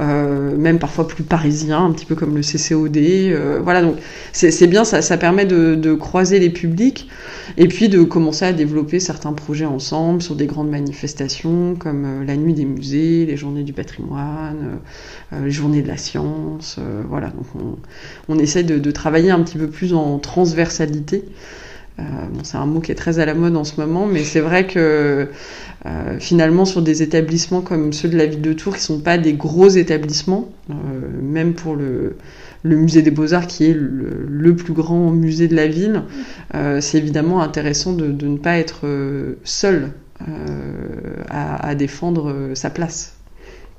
euh, 0.02 0.58
même 0.58 0.78
parfois 0.78 1.08
plus 1.08 1.24
parisien, 1.24 1.86
un 1.86 1.92
petit 1.92 2.06
peu 2.06 2.16
comme 2.16 2.36
le 2.36 2.42
CCOD. 2.42 3.64
voilà, 3.64 3.82
donc 3.82 3.96
c'est 4.34 4.68
bien, 4.68 4.84
ça, 4.84 5.02
ça 5.02 5.18
permet 5.18 5.46
de, 5.46 5.76
de, 5.76 5.94
croiser 5.94 6.40
les 6.40 6.50
publics 6.50 7.08
et 7.58 7.68
puis 7.68 7.88
de 7.88 8.04
commencer 8.04 8.46
à 8.46 8.54
développer 8.54 9.00
certains 9.00 9.34
projets 9.34 9.66
ensemble 9.66 10.22
sur 10.22 10.36
des 10.36 10.48
grandes 10.48 10.70
manifestations 10.70 11.76
comme 11.76 12.26
la 12.26 12.36
nuit 12.36 12.54
des 12.54 12.66
musées, 12.66 13.26
les 13.26 13.38
journées 13.38 13.64
du 13.64 13.74
patrimoine, 13.74 14.80
les 15.32 15.50
journées 15.50 15.82
de 15.82 15.88
la 15.88 15.98
science. 15.98 16.78
voilà, 17.10 17.28
donc 17.28 17.46
on, 17.56 17.78
on 18.34 18.38
essaie 18.38 18.64
de, 18.64 18.78
de, 18.78 18.92
travailler 18.92 19.32
un 19.32 19.42
petit 19.42 19.58
peu 19.58 19.68
plus 19.68 19.94
en 19.94 20.20
transversalité 20.20 20.57
transversalité. 20.58 21.24
Euh, 22.00 22.04
c'est 22.44 22.58
un 22.58 22.66
mot 22.68 22.80
qui 22.80 22.92
est 22.92 22.96
très 22.96 23.18
à 23.20 23.26
la 23.26 23.34
mode 23.34 23.56
en 23.56 23.64
ce 23.64 23.80
moment, 23.82 24.06
mais 24.06 24.24
c'est 24.24 24.40
vrai 24.40 24.68
que 24.68 25.30
euh, 25.86 26.20
finalement 26.20 26.66
sur 26.66 26.84
des 26.84 27.02
établissements 27.02 27.62
comme 27.62 27.92
ceux 27.92 28.08
de 28.08 28.18
la 28.18 28.28
ville 28.28 28.42
de 28.42 28.54
Tours, 28.54 28.76
qui 28.76 28.84
sont 28.84 29.00
pas 29.00 29.18
des 29.18 29.34
gros 29.34 29.68
établissements, 29.68 30.50
euh, 30.70 30.74
même 31.22 31.54
pour 31.54 31.76
le, 31.76 32.16
musée 32.64 33.02
des 33.02 33.10
beaux-arts 33.10 33.48
qui 33.48 33.66
est 33.66 33.74
le, 33.74 34.56
plus 34.56 34.74
grand 34.74 35.10
musée 35.12 35.48
de 35.48 35.56
la 35.56 35.68
ville, 35.68 36.04
c'est 36.82 36.98
évidemment 36.98 37.42
intéressant 37.42 37.94
de, 37.94 38.08
ne 38.08 38.38
pas 38.38 38.58
être 38.58 38.86
seul 39.46 39.94
à, 41.30 41.76
défendre 41.76 42.52
sa 42.56 42.70
place. 42.70 43.16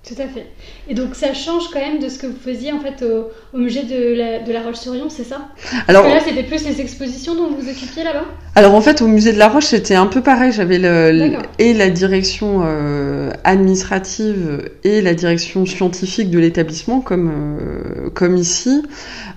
Tout 0.02 0.14
à 0.16 0.26
fait. 0.26 0.46
Et 0.90 0.94
donc 0.94 1.14
ça 1.14 1.34
change 1.34 1.64
quand 1.70 1.80
même 1.80 2.00
de 2.00 2.08
ce 2.08 2.18
que 2.18 2.26
vous 2.26 2.38
faisiez 2.42 2.72
en 2.72 2.80
fait 2.80 3.04
au, 3.04 3.58
musée 3.58 3.82
de 3.82 4.14
la, 4.14 4.38
de 4.38 4.52
la 4.52 4.62
Roche-sur-Yon, 4.62 5.10
c'est 5.10 5.24
ça? 5.24 5.48
Alors, 5.86 6.02
Parce 6.02 6.14
que 6.14 6.18
là, 6.18 6.24
c'était 6.26 6.48
plus 6.48 6.64
les 6.64 6.80
expositions 6.80 7.34
dont 7.34 7.48
vous 7.48 7.60
vous 7.60 7.68
occupiez 7.68 8.04
là-bas? 8.04 8.24
Alors 8.54 8.74
en 8.74 8.80
fait, 8.80 9.02
au 9.02 9.06
musée 9.06 9.32
de 9.32 9.38
la 9.38 9.48
Roche, 9.48 9.66
c'était 9.66 9.94
un 9.94 10.06
peu 10.06 10.22
pareil. 10.22 10.50
J'avais 10.50 10.78
le, 10.78 11.34
et 11.58 11.74
la 11.74 11.90
direction 11.90 12.62
euh, 12.64 13.30
administrative 13.44 14.70
et 14.82 15.00
la 15.00 15.14
direction 15.14 15.66
scientifique 15.66 16.30
de 16.30 16.38
l'établissement, 16.38 17.00
comme, 17.00 17.30
euh, 17.30 18.10
comme 18.14 18.36
ici. 18.36 18.82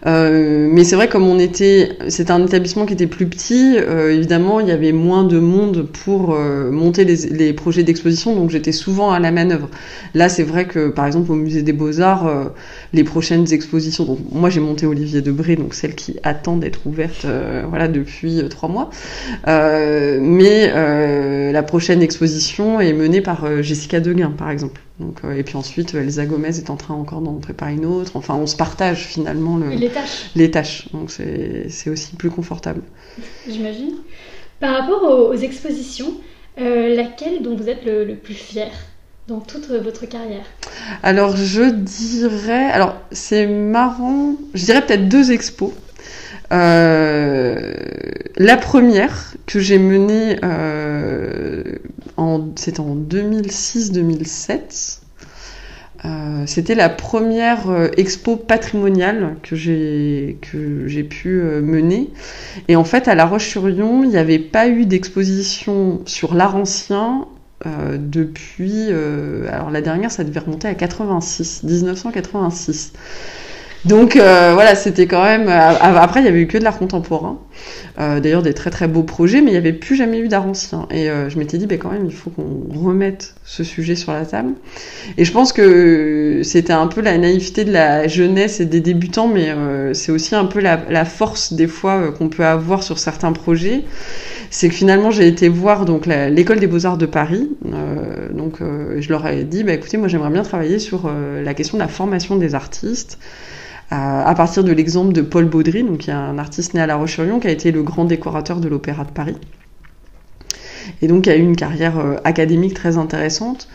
Euh, 0.08 0.68
mais 0.72 0.84
c'est 0.84 0.96
vrai, 0.96 1.08
comme 1.08 1.28
on 1.28 1.38
était, 1.38 1.98
c'était 2.08 2.32
un 2.32 2.44
établissement 2.44 2.86
qui 2.86 2.94
était 2.94 3.08
plus 3.08 3.28
petit, 3.28 3.76
évidemment, 4.10 4.60
il 4.60 4.68
y 4.68 4.72
avait 4.72 4.92
moins 4.92 5.24
de 5.24 5.38
monde 5.38 5.86
pour 6.04 6.36
monter 6.36 7.04
les, 7.06 7.28
les 7.28 7.54
projets 7.54 7.84
d'exposition, 7.84 8.36
donc 8.36 8.50
j'étais 8.50 8.72
souvent 8.72 9.12
à 9.12 9.20
la 9.20 9.32
manœuvre. 9.32 9.70
Là, 10.16 10.30
c'est 10.30 10.44
vrai 10.44 10.66
que, 10.66 10.90
par 10.90 11.06
exemple, 11.06 11.32
au 11.32 11.36
musée 11.42 11.62
des 11.62 11.74
Beaux-Arts, 11.74 12.28
euh, 12.28 12.46
les 12.94 13.04
prochaines 13.04 13.52
expositions, 13.52 14.06
donc 14.06 14.20
moi 14.32 14.50
j'ai 14.50 14.60
monté 14.60 14.86
Olivier 14.86 15.22
Debré, 15.22 15.56
donc 15.56 15.74
celle 15.74 15.96
qui 15.96 16.18
attend 16.24 16.56
d'être 16.56 16.86
ouverte 16.86 17.26
euh, 17.26 17.64
voilà, 17.68 17.88
depuis 17.88 18.40
euh, 18.40 18.48
trois 18.48 18.70
mois. 18.70 18.90
mais 19.46 20.72
la 21.52 21.64
prochaine 21.64 22.02
exposition 22.02 22.80
est 22.80 22.94
menée 22.94 23.22
par 23.22 23.62
Jessica 23.62 24.00
Deguin, 24.00 24.32
par 24.32 24.50
exemple. 24.50 24.82
Donc, 25.00 25.22
et 25.36 25.44
puis 25.44 25.56
ensuite, 25.58 25.96
Elsa 25.96 26.26
Gomez 26.26 26.58
est 26.58 26.70
en 26.70 26.78
train 26.78 26.94
encore 26.94 27.22
d'en 27.22 27.34
préparer 27.34 27.74
une 27.74 27.86
autre. 27.86 28.12
Enfin, 28.16 28.36
on 28.36 28.46
se 28.46 28.56
partage 28.56 29.06
finalement 29.06 29.58
les 29.58 29.90
tâches. 29.90 30.30
Les 30.36 30.52
tâches. 30.52 30.88
Donc 30.94 31.12
c'est 31.12 31.90
aussi 31.90 32.16
plus 32.16 32.30
confortable. 32.30 32.82
J'imagine. 33.50 33.96
Par 34.60 34.78
rapport 34.78 35.04
aux, 35.04 35.34
expositions, 35.34 36.14
laquelle 36.58 37.42
dont 37.42 37.56
vous 37.56 37.68
êtes 37.68 37.86
le 37.86 38.16
plus 38.16 38.36
fier? 38.36 38.72
Dans 39.28 39.40
toute 39.40 39.68
votre 39.68 40.06
carrière 40.06 40.46
Alors 41.04 41.36
je 41.36 41.72
dirais, 41.72 42.70
alors 42.72 42.96
c'est 43.12 43.48
marrant, 43.48 44.36
je 44.54 44.66
dirais 44.66 44.86
peut-être 44.86 45.08
deux 45.08 45.32
expos. 45.32 45.72
Euh, 46.52 47.74
la 48.36 48.58
première 48.58 49.36
que 49.46 49.60
j'ai 49.60 49.80
menée, 49.80 50.38
euh, 50.44 51.64
en, 52.18 52.50
c'était 52.56 52.82
en 52.82 52.96
2006-2007. 52.96 54.98
Euh, 56.04 56.44
c'était 56.48 56.74
la 56.74 56.90
première 56.90 57.90
expo 57.96 58.36
patrimoniale 58.36 59.36
que 59.44 59.56
j'ai 59.56 60.40
que 60.42 60.88
j'ai 60.88 61.04
pu 61.04 61.30
mener 61.30 62.10
et 62.68 62.76
en 62.76 62.84
fait 62.84 63.08
à 63.08 63.14
La 63.14 63.28
Roche-sur-Yon 63.28 64.04
il 64.04 64.10
n'y 64.10 64.18
avait 64.18 64.40
pas 64.40 64.68
eu 64.68 64.88
d'exposition 64.88 66.02
sur 66.08 66.34
l'art 66.34 66.56
ancien 66.56 67.28
euh, 67.68 67.98
depuis. 68.00 68.88
Euh, 68.90 69.48
alors 69.52 69.70
la 69.70 69.82
dernière, 69.82 70.12
ça 70.12 70.24
devait 70.24 70.40
remonter 70.40 70.68
à 70.68 70.74
86, 70.74 71.64
1986. 71.64 72.94
Donc 73.86 74.16
euh, 74.16 74.52
voilà, 74.54 74.76
c'était 74.76 75.08
quand 75.08 75.24
même. 75.24 75.48
après, 75.48 76.22
il 76.22 76.26
y 76.26 76.30
avait 76.30 76.42
eu 76.42 76.48
que 76.48 76.58
de 76.58 76.64
l'art 76.64 76.78
contemporain. 76.78 77.40
D'ailleurs, 77.98 78.42
des 78.42 78.56
très 78.56 78.72
très 78.72 78.88
beaux 78.88 79.04
projets, 79.04 79.42
mais 79.42 79.50
il 79.50 79.54
n'y 79.54 79.58
avait 79.58 79.74
plus 79.74 79.96
jamais 79.96 80.18
eu 80.18 80.28
d'art 80.28 80.48
ancien. 80.48 80.88
Et 80.90 81.06
je 81.06 81.38
m'étais 81.38 81.60
dit, 81.60 81.68
ben 81.68 81.78
quand 81.78 81.92
même, 81.92 82.06
il 82.06 82.14
faut 82.14 82.32
qu'on 82.32 82.64
remette 82.74 83.36
ce 83.44 83.64
sujet 83.64 83.96
sur 83.96 84.12
la 84.12 84.26
table. 84.26 84.54
Et 85.18 85.26
je 85.26 85.32
pense 85.32 85.54
que 85.54 86.42
c'était 86.44 86.74
un 86.74 86.88
peu 86.88 87.02
la 87.02 87.18
naïveté 87.20 87.64
de 87.64 87.72
la 87.72 88.08
jeunesse 88.08 88.60
et 88.60 88.66
des 88.66 88.82
débutants, 88.82 89.28
mais 89.28 89.54
c'est 89.94 90.12
aussi 90.12 90.34
un 90.34 90.46
peu 90.46 90.62
la, 90.62 90.80
la 90.90 91.06
force 91.06 91.54
des 91.54 91.68
fois 91.68 92.12
qu'on 92.12 92.30
peut 92.30 92.46
avoir 92.46 92.82
sur 92.82 92.98
certains 92.98 93.34
projets 93.34 93.84
c'est 94.52 94.68
que 94.68 94.76
finalement 94.76 95.12
j'ai 95.12 95.28
été 95.28 95.48
voir 95.48 95.86
donc 95.86 96.06
l'école 96.06 96.60
des 96.60 96.68
beaux 96.68 96.86
arts 96.86 96.98
de 96.98 97.06
Paris. 97.06 97.50
Euh, 97.74 98.32
donc 98.34 98.62
euh, 98.62 99.00
je 99.00 99.10
leur 99.10 99.26
ai 99.26 99.44
dit, 99.46 99.64
bah 99.64 99.74
écoutez, 99.74 99.98
moi 99.98 100.10
j'aimerais 100.10 100.30
bien 100.30 100.44
travailler 100.44 100.78
sur 100.78 101.06
euh, 101.06 101.42
la 101.42 101.54
question 101.54 101.78
de 101.78 101.82
la 101.82 101.88
formation 101.88 102.36
des 102.36 102.54
artistes. 102.54 103.18
à 103.90 104.34
partir 104.36 104.64
de 104.64 104.72
l'exemple 104.72 105.14
de 105.14 105.22
Paul 105.22 105.46
Baudry, 105.46 105.84
donc 105.84 106.00
qui 106.00 106.10
est 106.12 106.14
un 106.14 106.38
artiste 106.38 106.74
né 106.74 106.82
à 106.82 106.86
La 106.88 106.96
Roche-sur-Yon, 106.98 107.40
qui 107.40 107.48
a 107.48 107.52
été 107.52 107.72
le 107.72 107.82
grand 107.84 108.06
décorateur 108.06 108.60
de 108.60 108.68
l'Opéra 108.68 109.06
de 109.06 109.12
Paris 109.12 109.38
et 111.02 111.08
donc 111.08 111.28
a 111.28 111.36
eu 111.36 111.42
une 111.42 111.56
carrière 111.56 111.96
académique 112.24 112.74
très 112.74 112.98
intéressante. 112.98 113.68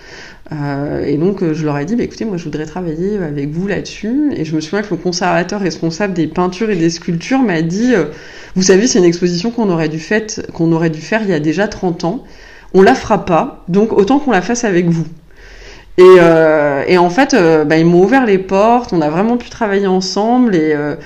Euh, 0.52 1.04
et 1.04 1.16
donc 1.16 1.42
je 1.52 1.64
leur 1.64 1.76
ai 1.78 1.85
dit, 1.85 1.96
bah, 1.96 2.04
écoutez, 2.04 2.25
moi 2.25 2.37
je 2.37 2.44
voudrais 2.44 2.66
travailler 2.66 3.18
avec 3.18 3.50
vous 3.50 3.66
là-dessus. 3.66 4.32
Et 4.37 4.44
je 4.44 4.54
me 4.54 4.61
souviens 4.61 4.82
que 4.82 4.90
le 4.90 4.96
conservateur 4.96 5.61
responsable 5.61 6.14
des 6.14 6.26
peintures 6.26 6.70
et 6.70 6.76
des 6.76 6.90
sculptures 6.90 7.40
m'a 7.40 7.62
dit, 7.62 7.94
vous 8.54 8.62
savez, 8.62 8.87
c'est 8.87 8.99
une 8.99 9.04
exposition 9.04 9.50
qu'on 9.50 9.70
aurait, 9.70 9.88
dû 9.88 9.99
faire 9.99 11.23
il 11.23 11.28
y 11.28 11.35
a 11.35 11.40
déjà 11.40 11.68
30 11.68 12.04
ans. 12.04 12.25
On 12.75 12.82
la 12.82 12.94
fera 12.94 13.25
pas, 13.25 13.64
donc 13.68 13.92
autant 13.92 14.18
qu'on 14.18 14.32
la 14.32 14.42
fasse 14.42 14.64
avec 14.64 14.88
vous. 14.88 15.06
Et, 15.99 16.02
euh, 16.04 16.99
en 16.99 17.11
fait, 17.11 17.35
euh, 17.35 17.64
bah, 17.64 17.78
ils 17.78 17.87
m'ont 17.87 18.02
ouvert 18.02 18.26
les 18.26 18.38
portes, 18.38 18.92
on 18.92 19.00
a 19.00 19.08
vraiment 19.08 19.37
pu 19.37 19.49
travailler 19.49 19.87
ensemble 19.87 20.54
et, 20.54 20.73
euh, 20.75 20.96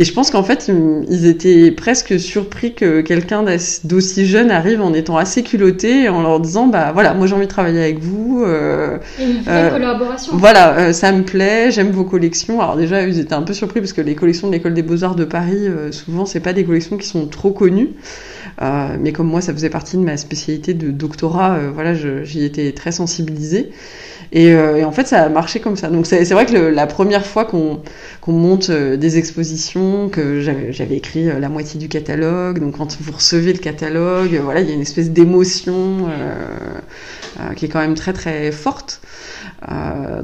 et 0.00 0.04
je 0.04 0.12
pense 0.12 0.30
qu'en 0.30 0.44
fait, 0.44 0.70
ils 1.10 1.26
étaient 1.26 1.72
presque 1.72 2.20
surpris 2.20 2.72
que 2.72 3.00
quelqu'un 3.00 3.44
d'aussi 3.82 4.26
jeune 4.26 4.52
arrive 4.52 4.80
en 4.80 4.94
étant 4.94 5.16
assez 5.16 5.42
culotté 5.42 6.04
et 6.04 6.08
en 6.08 6.22
leur 6.22 6.38
disant 6.38 6.68
bah 6.68 6.92
voilà, 6.92 7.14
moi 7.14 7.26
j'ai 7.26 7.34
envie 7.34 7.46
de 7.46 7.50
travailler 7.50 7.82
avec 7.82 7.98
vous. 7.98 8.44
Euh, 8.46 8.98
et 9.18 9.24
une 9.24 9.42
euh, 9.48 9.70
collaboration. 9.70 10.36
Voilà, 10.36 10.78
euh, 10.78 10.92
ça 10.92 11.10
me 11.10 11.24
plaît, 11.24 11.72
j'aime 11.72 11.90
vos 11.90 12.04
collections. 12.04 12.60
Alors 12.60 12.76
déjà, 12.76 13.02
ils 13.02 13.18
étaient 13.18 13.34
un 13.34 13.42
peu 13.42 13.52
surpris 13.52 13.80
parce 13.80 13.92
que 13.92 14.00
les 14.00 14.14
collections 14.14 14.46
de 14.46 14.52
l'école 14.52 14.74
des 14.74 14.82
beaux-arts 14.82 15.16
de 15.16 15.24
Paris, 15.24 15.66
souvent, 15.90 16.26
c'est 16.26 16.38
pas 16.38 16.52
des 16.52 16.62
collections 16.62 16.96
qui 16.96 17.06
sont 17.06 17.26
trop 17.26 17.50
connues. 17.50 17.90
Euh, 18.60 18.96
mais 19.00 19.12
comme 19.12 19.28
moi, 19.28 19.40
ça 19.40 19.52
faisait 19.52 19.70
partie 19.70 19.96
de 19.96 20.02
ma 20.02 20.16
spécialité 20.16 20.74
de 20.74 20.90
doctorat, 20.90 21.58
voilà, 21.72 21.94
j'y 21.94 22.44
étais 22.44 22.72
très 22.72 22.92
sensibilisée. 22.92 23.70
Et, 24.32 24.48
et, 24.48 24.84
en 24.84 24.92
fait, 24.92 25.06
ça 25.06 25.22
a 25.22 25.28
marché 25.28 25.60
comme 25.60 25.76
ça. 25.76 25.88
Donc 25.88 26.06
c'est 26.06 26.24
vrai 26.24 26.44
que 26.44 26.52
le, 26.52 26.70
la 26.70 26.86
première 26.86 27.24
fois 27.24 27.44
qu'on 27.44 27.80
monte 28.26 28.70
des 28.70 29.16
expositions 29.18 30.08
que 30.08 30.40
j'avais 30.40 30.96
écrit 30.96 31.28
euh, 31.28 31.38
la 31.38 31.48
moitié 31.48 31.78
du 31.80 31.88
catalogue. 31.88 32.60
Donc 32.60 32.76
quand 32.76 32.96
vous 33.00 33.12
recevez 33.12 33.52
le 33.52 33.58
catalogue, 33.58 34.34
euh, 34.34 34.40
voilà, 34.42 34.60
il 34.60 34.68
y 34.68 34.70
a 34.70 34.74
une 34.74 34.80
espèce 34.80 35.10
d'émotion 35.10 36.08
euh, 36.08 37.54
qui 37.54 37.66
est 37.66 37.68
quand 37.68 37.80
même 37.80 37.94
très 37.94 38.12
très 38.12 38.52
forte. 38.52 39.00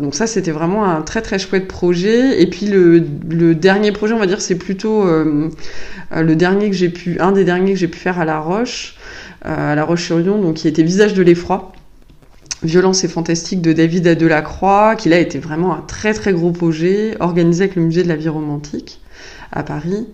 Donc 0.01 0.15
ça, 0.15 0.27
c'était 0.27 0.53
vraiment 0.53 0.85
un 0.85 1.03
très 1.03 1.21
très 1.21 1.39
chouette 1.39 1.67
projet. 1.67 2.41
Et 2.41 2.47
puis 2.47 2.67
le, 2.67 3.01
dernier 3.55 3.91
projet, 3.93 4.15
on 4.15 4.19
va 4.19 4.27
dire, 4.27 4.41
c'est 4.41 4.55
plutôt 4.55 5.05
le 5.07 6.37
dernier 6.37 6.71
que 6.71 6.77
j'ai 6.77 6.89
pu, 6.89 7.19
un 7.21 7.33
des 7.33 7.45
derniers 7.45 7.73
que 7.73 7.79
j'ai 7.79 7.89
pu 7.89 7.99
faire 7.99 8.21
à 8.21 8.25
La 8.25 8.39
Roche, 8.39 8.97
à 9.43 9.75
La 9.75 9.85
Roche-sur-Yon, 9.85 10.41
donc 10.41 10.55
qui 10.55 10.69
était 10.69 10.83
Visage 10.83 11.15
de 11.15 11.23
l'effroi. 11.23 11.73
Violence 12.65 13.05
et 13.05 13.09
fantastique 13.09 13.61
de 13.61 13.73
David 13.73 14.07
Adelacroix, 14.07 14.97
qui 14.97 15.11
là 15.11 15.19
était 15.19 15.39
vraiment 15.39 15.75
un 15.75 15.83
très 15.83 16.15
très 16.15 16.33
gros 16.33 16.51
projet 16.51 17.15
organisé 17.21 17.65
avec 17.65 17.77
le 17.77 17.83
musée 17.83 18.03
de 18.03 18.09
la 18.09 18.17
vie 18.17 18.31
romantique 18.31 19.01
à 19.53 19.63
Paris. 19.63 20.07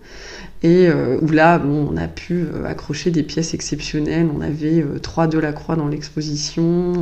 Et 0.63 0.89
euh, 0.89 1.17
où 1.23 1.31
là, 1.31 1.59
bon, 1.59 1.89
on 1.91 1.97
a 1.97 2.07
pu 2.07 2.43
euh, 2.43 2.67
accrocher 2.67 3.11
des 3.11 3.23
pièces 3.23 3.55
exceptionnelles. 3.55 4.29
On 4.37 4.43
avait 4.43 4.83
euh, 4.83 4.99
trois 4.99 5.27
de 5.27 5.39
la 5.39 5.53
croix 5.53 5.75
dans 5.75 5.89
l'exposition. 5.89 6.93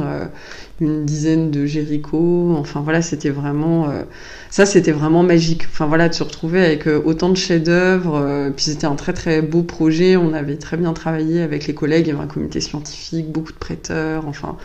Une 0.80 1.04
dizaine 1.04 1.50
de 1.50 1.66
Jéricho. 1.66 2.54
Enfin 2.56 2.80
voilà, 2.80 3.02
c'était 3.02 3.30
vraiment 3.30 3.88
euh, 3.88 4.02
ça, 4.50 4.64
c'était 4.64 4.92
vraiment 4.92 5.22
magique. 5.22 5.64
Enfin 5.70 5.86
voilà, 5.86 6.08
de 6.08 6.14
se 6.14 6.22
retrouver 6.22 6.64
avec 6.64 6.86
euh, 6.86 7.00
autant 7.04 7.30
de 7.30 7.36
chefs-d'œuvre. 7.36 8.16
Euh, 8.16 8.50
puis 8.50 8.66
c'était 8.66 8.86
un 8.86 8.94
très 8.94 9.12
très 9.12 9.42
beau 9.42 9.62
projet. 9.62 10.16
On 10.16 10.32
avait 10.32 10.56
très 10.56 10.76
bien 10.76 10.92
travaillé 10.92 11.42
avec 11.42 11.66
les 11.66 11.74
collègues. 11.74 12.06
Il 12.06 12.10
y 12.10 12.12
avait 12.12 12.22
un 12.22 12.28
comité 12.28 12.60
scientifique, 12.60 13.30
beaucoup 13.30 13.52
de 13.52 13.58
prêteurs, 13.58 14.26
enfin 14.26 14.56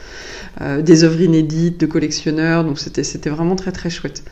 des 0.82 1.04
œuvres 1.04 1.22
inédites, 1.22 1.80
de 1.80 1.86
collectionneurs. 1.88 2.64
Donc 2.64 2.80
c'était 2.80 3.04
c'était 3.04 3.30
vraiment 3.30 3.56
très 3.56 3.72
très 3.72 3.90
chouette. 3.90 4.24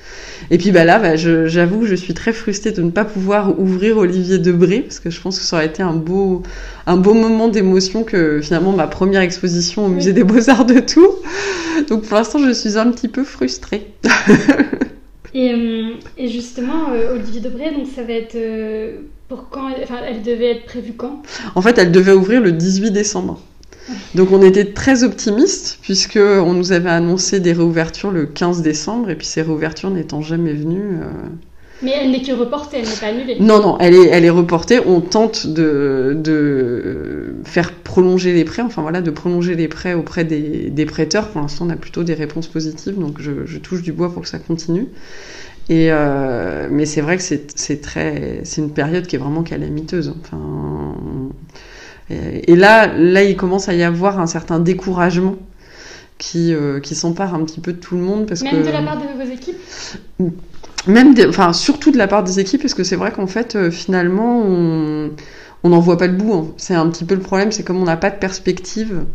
Et 0.51 0.57
puis 0.57 0.71
bah 0.71 0.85
là, 0.85 0.99
bah, 0.99 1.15
j'avoue, 1.15 1.85
je 1.85 1.95
suis 1.95 2.13
très 2.13 2.31
frustrée 2.31 2.71
de 2.71 2.81
ne 2.81 2.91
pas 2.91 3.05
pouvoir 3.05 3.59
ouvrir 3.59 3.97
Olivier 3.97 4.37
Debré 4.37 4.81
parce 4.81 4.99
que 4.99 5.09
je 5.09 5.19
pense 5.19 5.39
que 5.39 5.45
ça 5.45 5.55
aurait 5.55 5.65
été 5.65 5.81
un 5.81 5.93
beau 5.93 6.43
un 6.85 6.97
beau 6.97 7.13
moment 7.13 7.47
d'émotion 7.47 8.03
que 8.03 8.39
finalement 8.41 8.71
ma 8.71 8.87
première 8.87 9.21
exposition 9.21 9.85
au 9.85 9.89
musée 9.89 10.13
des 10.13 10.23
Beaux 10.23 10.49
Arts 10.49 10.65
de 10.65 10.79
Tours. 10.79 11.19
Donc 11.87 12.03
pour 12.03 12.17
l'instant, 12.17 12.39
je 12.39 12.51
suis 12.51 12.77
un 12.77 12.91
petit 12.91 13.07
peu 13.07 13.23
frustrée. 13.23 13.93
et, 15.33 15.53
euh, 15.53 15.93
et, 16.17 16.27
justement, 16.27 16.89
euh, 16.91 17.15
Olivier 17.15 17.41
Debré, 17.41 17.71
donc 17.71 17.87
ça 17.93 18.03
va 18.03 18.13
être 18.13 18.35
euh, 18.35 18.99
pour 19.27 19.49
quand 19.49 19.69
Enfin, 19.83 19.99
elle 20.07 20.23
devait 20.23 20.51
être 20.51 20.65
prévue 20.65 20.93
quand? 20.93 21.21
En 21.55 21.61
fait, 21.61 21.77
elle 21.77 21.91
devait 21.91 22.13
ouvrir 22.13 22.41
le 22.41 22.51
18 22.51 22.91
décembre. 22.91 23.41
Donc 24.15 24.31
on 24.31 24.41
était 24.41 24.73
très 24.73 25.03
optimistes 25.03 25.79
puisque 25.81 26.17
on 26.17 26.53
nous 26.53 26.71
avait 26.71 26.91
annoncé 26.91 27.39
des 27.39 27.51
réouvertures 27.51 28.11
le 28.11 28.25
15 28.25 28.61
décembre 28.61 29.09
et 29.09 29.15
puis 29.15 29.25
ces 29.25 29.41
réouvertures 29.41 29.89
n'étant 29.89 30.21
jamais 30.21 30.53
venues. 30.53 30.99
Mais 31.83 31.91
elle 31.91 32.11
n'est 32.11 32.21
que 32.21 32.31
reportée, 32.31 32.77
elle 32.77 32.87
n'est 32.87 32.99
pas 32.99 33.07
annulée. 33.07 33.37
Non, 33.39 33.59
non, 33.61 33.77
elle 33.79 33.95
est, 33.95 34.07
elle 34.07 34.25
est 34.25 34.29
reportée. 34.29 34.79
On 34.85 35.01
tente 35.01 35.47
de, 35.47 36.15
de 36.15 37.35
faire 37.43 37.73
prolonger 37.73 38.33
les 38.33 38.45
prêts, 38.45 38.61
enfin 38.61 38.81
voilà, 38.81 39.01
de 39.01 39.11
prolonger 39.11 39.55
les 39.55 39.67
prêts 39.67 39.93
auprès 39.93 40.23
des, 40.23 40.69
des 40.69 40.85
prêteurs. 40.85 41.29
Pour 41.29 41.41
l'instant, 41.41 41.65
on 41.67 41.69
a 41.69 41.75
plutôt 41.75 42.03
des 42.03 42.13
réponses 42.13 42.47
positives, 42.47 42.99
donc 42.99 43.19
je, 43.19 43.45
je, 43.45 43.57
touche 43.57 43.81
du 43.81 43.91
bois 43.91 44.13
pour 44.13 44.21
que 44.21 44.27
ça 44.27 44.39
continue. 44.39 44.87
Et 45.69 45.91
euh, 45.91 46.67
mais 46.69 46.85
c'est 46.85 47.01
vrai 47.01 47.17
que 47.17 47.23
c'est 47.23 47.81
très, 47.81 48.41
c'est 48.43 48.61
une 48.61 48.71
période 48.71 49.07
qui 49.07 49.15
est 49.15 49.19
vraiment 49.19 49.43
calamiteuse. 49.43 50.13
Enfin, 50.21 50.95
et, 52.09 52.55
là, 52.55 52.87
là, 52.87 53.23
il 53.23 53.37
commence 53.37 53.69
à 53.69 53.73
y 53.73 53.83
avoir 53.83 54.19
un 54.19 54.27
certain 54.27 54.59
découragement 54.59 55.37
qui, 56.17 56.53
euh, 56.53 56.79
qui 56.79 56.93
s'empare 56.93 57.33
un 57.33 57.43
petit 57.45 57.61
peu 57.61 57.73
de 57.73 57.79
tout 57.79 57.95
le 57.95 58.01
monde 58.01 58.27
parce 58.27 58.41
Même 58.41 58.61
que 58.61 58.67
de 58.67 58.71
la 58.71 58.81
part 58.81 58.97
de 58.97 59.23
vos 59.23 59.31
équipes? 59.31 59.57
Même 60.87 61.15
enfin 61.27 61.53
surtout 61.53 61.91
de 61.91 61.97
la 61.97 62.07
part 62.07 62.23
des 62.23 62.39
équipes 62.39 62.61
parce 62.61 62.73
que 62.73 62.83
c'est 62.83 62.95
vrai 62.95 63.11
qu'en 63.11 63.27
fait 63.27 63.55
euh, 63.55 63.71
finalement 63.71 64.41
on 64.43 65.11
on 65.63 65.69
n'en 65.69 65.79
voit 65.79 65.97
pas 65.97 66.07
le 66.07 66.13
bout 66.13 66.33
hein. 66.33 66.47
c'est 66.57 66.73
un 66.73 66.89
petit 66.89 67.05
peu 67.05 67.15
le 67.15 67.21
problème 67.21 67.51
c'est 67.51 67.63
comme 67.63 67.77
on 67.77 67.85
n'a 67.85 67.97
pas 67.97 68.09
de 68.09 68.17
perspective 68.17 69.05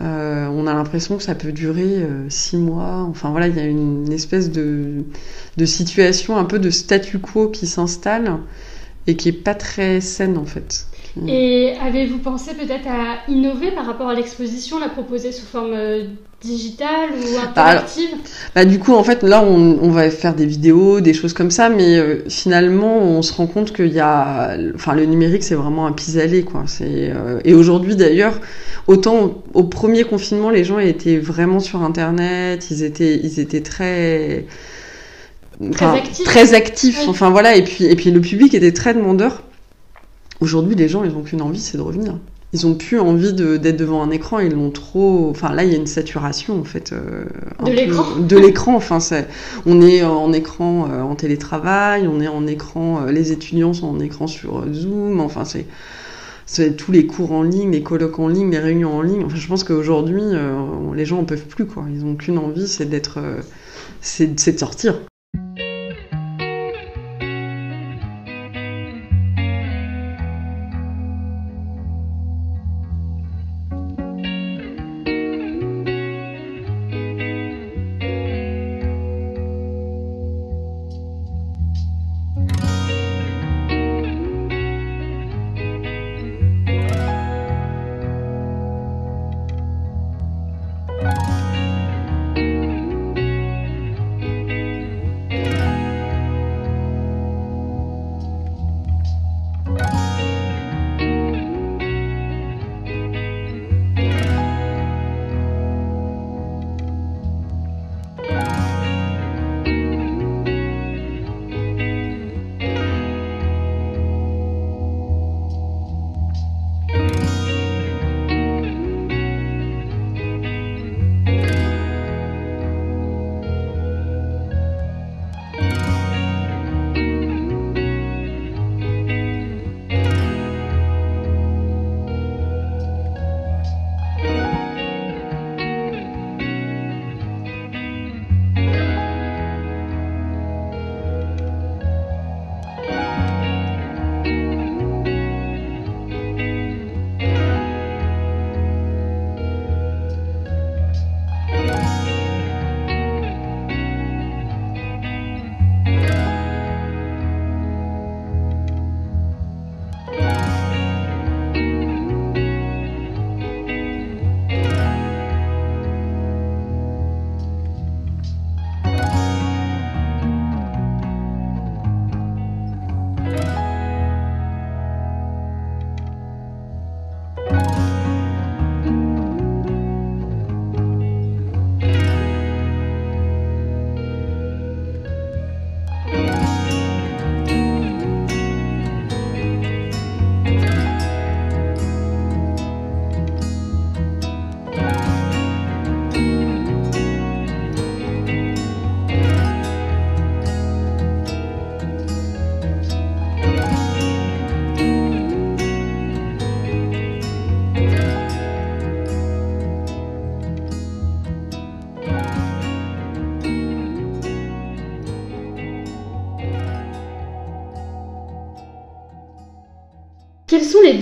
euh, 0.00 0.46
on 0.48 0.66
a 0.66 0.74
l'impression 0.74 1.16
que 1.16 1.22
ça 1.22 1.34
peut 1.34 1.50
durer 1.50 2.02
euh, 2.02 2.28
six 2.28 2.56
mois 2.56 3.06
enfin 3.08 3.30
voilà 3.30 3.48
il 3.48 3.56
y 3.56 3.60
a 3.60 3.64
une, 3.64 4.12
espèce 4.12 4.50
de 4.50 5.04
de 5.56 5.64
situation 5.64 6.36
un 6.36 6.44
peu 6.44 6.58
de 6.58 6.70
statu 6.70 7.18
quo 7.18 7.48
qui 7.48 7.66
s'installe 7.66 8.38
et 9.06 9.16
qui 9.16 9.30
est 9.30 9.44
pas 9.44 9.54
très 9.54 10.00
saine 10.00 10.36
en 10.36 10.44
fait 10.44 10.86
et 11.26 11.74
avez-vous 11.84 12.18
pensé 12.18 12.54
peut-être 12.54 12.86
à 12.86 13.30
innover 13.30 13.70
par 13.72 13.86
rapport 13.86 14.08
à 14.08 14.14
l'exposition, 14.14 14.78
la 14.78 14.88
proposer 14.88 15.32
sous 15.32 15.46
forme 15.46 15.72
euh, 15.72 16.04
digitale 16.40 17.10
ou 17.10 17.34
bah, 17.34 17.48
interactive 17.48 18.10
bah, 18.54 18.64
Du 18.64 18.78
coup, 18.78 18.94
en 18.94 19.02
fait, 19.02 19.22
là, 19.22 19.42
on, 19.42 19.78
on, 19.82 19.90
va 19.90 20.10
faire 20.10 20.34
des 20.34 20.46
vidéos, 20.46 21.00
des 21.00 21.14
choses 21.14 21.32
comme 21.32 21.50
ça, 21.50 21.68
mais 21.68 21.96
euh, 21.96 22.24
finalement, 22.28 22.98
on 22.98 23.22
se 23.22 23.32
rend 23.32 23.46
compte 23.46 23.72
qu'il 23.72 23.92
y 23.92 24.00
a... 24.00 24.56
Enfin, 24.74 24.94
le 24.94 25.06
numérique, 25.06 25.42
c'est 25.42 25.56
vraiment 25.56 25.86
un 25.86 25.92
pis-aller, 25.92 26.42
quoi. 26.42 26.64
Euh, 26.82 27.40
et 27.44 27.54
aujourd'hui, 27.54 27.96
d'ailleurs, 27.96 28.40
autant 28.86 29.42
au 29.54 29.64
premier 29.64 30.04
confinement, 30.04 30.50
les 30.50 30.64
gens 30.64 30.78
étaient 30.78 31.18
vraiment 31.18 31.58
sur 31.58 31.82
Internet, 31.82 32.70
ils 32.70 32.84
étaient, 32.84 33.16
ils 33.16 33.40
étaient 33.40 33.62
très... 33.62 34.46
Enfin, 35.70 35.96
très 36.24 36.54
actifs. 36.54 37.08
Enfin 37.08 37.30
voilà, 37.30 37.56
et 37.56 37.64
puis 37.64 37.84
et 37.84 37.96
puis 37.96 38.12
le 38.12 38.20
public 38.20 38.54
était 38.54 38.70
très 38.70 38.94
demandeur. 38.94 39.42
Aujourd'hui, 40.40 40.74
les 40.74 40.88
gens, 40.88 41.04
ils 41.04 41.12
n'ont 41.12 41.22
qu'une 41.22 41.42
envie, 41.42 41.60
c'est 41.60 41.78
de 41.78 41.82
revenir. 41.82 42.14
Ils 42.54 42.66
ont 42.66 42.74
plus 42.74 42.98
envie 42.98 43.34
d'être 43.34 43.76
devant 43.76 44.02
un 44.02 44.10
écran, 44.10 44.38
ils 44.38 44.52
l'ont 44.52 44.70
trop. 44.70 45.28
Enfin, 45.28 45.52
là, 45.52 45.64
il 45.64 45.70
y 45.70 45.74
a 45.74 45.78
une 45.78 45.86
saturation 45.86 46.58
en 46.58 46.64
fait. 46.64 46.92
Euh, 46.92 47.24
de 47.64 47.72
l'écran. 47.72 48.16
De 48.20 48.36
l'écran. 48.38 48.74
Enfin, 48.76 49.00
on 49.66 49.82
est 49.82 50.02
en 50.02 50.32
écran 50.32 50.88
euh, 50.90 51.02
en 51.02 51.14
télétravail, 51.14 52.08
on 52.08 52.22
est 52.22 52.28
en 52.28 52.46
écran. 52.46 53.02
Euh, 53.02 53.12
les 53.12 53.32
étudiants 53.32 53.74
sont 53.74 53.88
en 53.88 54.00
écran 54.00 54.26
sur 54.26 54.64
Zoom. 54.72 55.20
Enfin, 55.20 55.44
c'est 55.44 55.66
c'est 56.46 56.74
tous 56.74 56.90
les 56.90 57.06
cours 57.06 57.32
en 57.32 57.42
ligne, 57.42 57.72
les 57.72 57.82
colloques 57.82 58.18
en 58.18 58.28
ligne, 58.28 58.50
les 58.50 58.58
réunions 58.58 58.96
en 58.96 59.02
ligne. 59.02 59.24
Enfin, 59.26 59.36
je 59.36 59.46
pense 59.46 59.64
qu'aujourd'hui, 59.64 60.22
les 60.94 61.04
gens 61.04 61.18
en 61.18 61.24
peuvent 61.24 61.44
plus 61.44 61.66
quoi. 61.66 61.84
Ils 61.92 62.06
ont 62.06 62.14
qu'une 62.14 62.38
envie, 62.38 62.66
c'est 62.66 62.86
d'être, 62.86 63.18
c'est 64.00 64.34
de 64.34 64.58
sortir. 64.58 64.94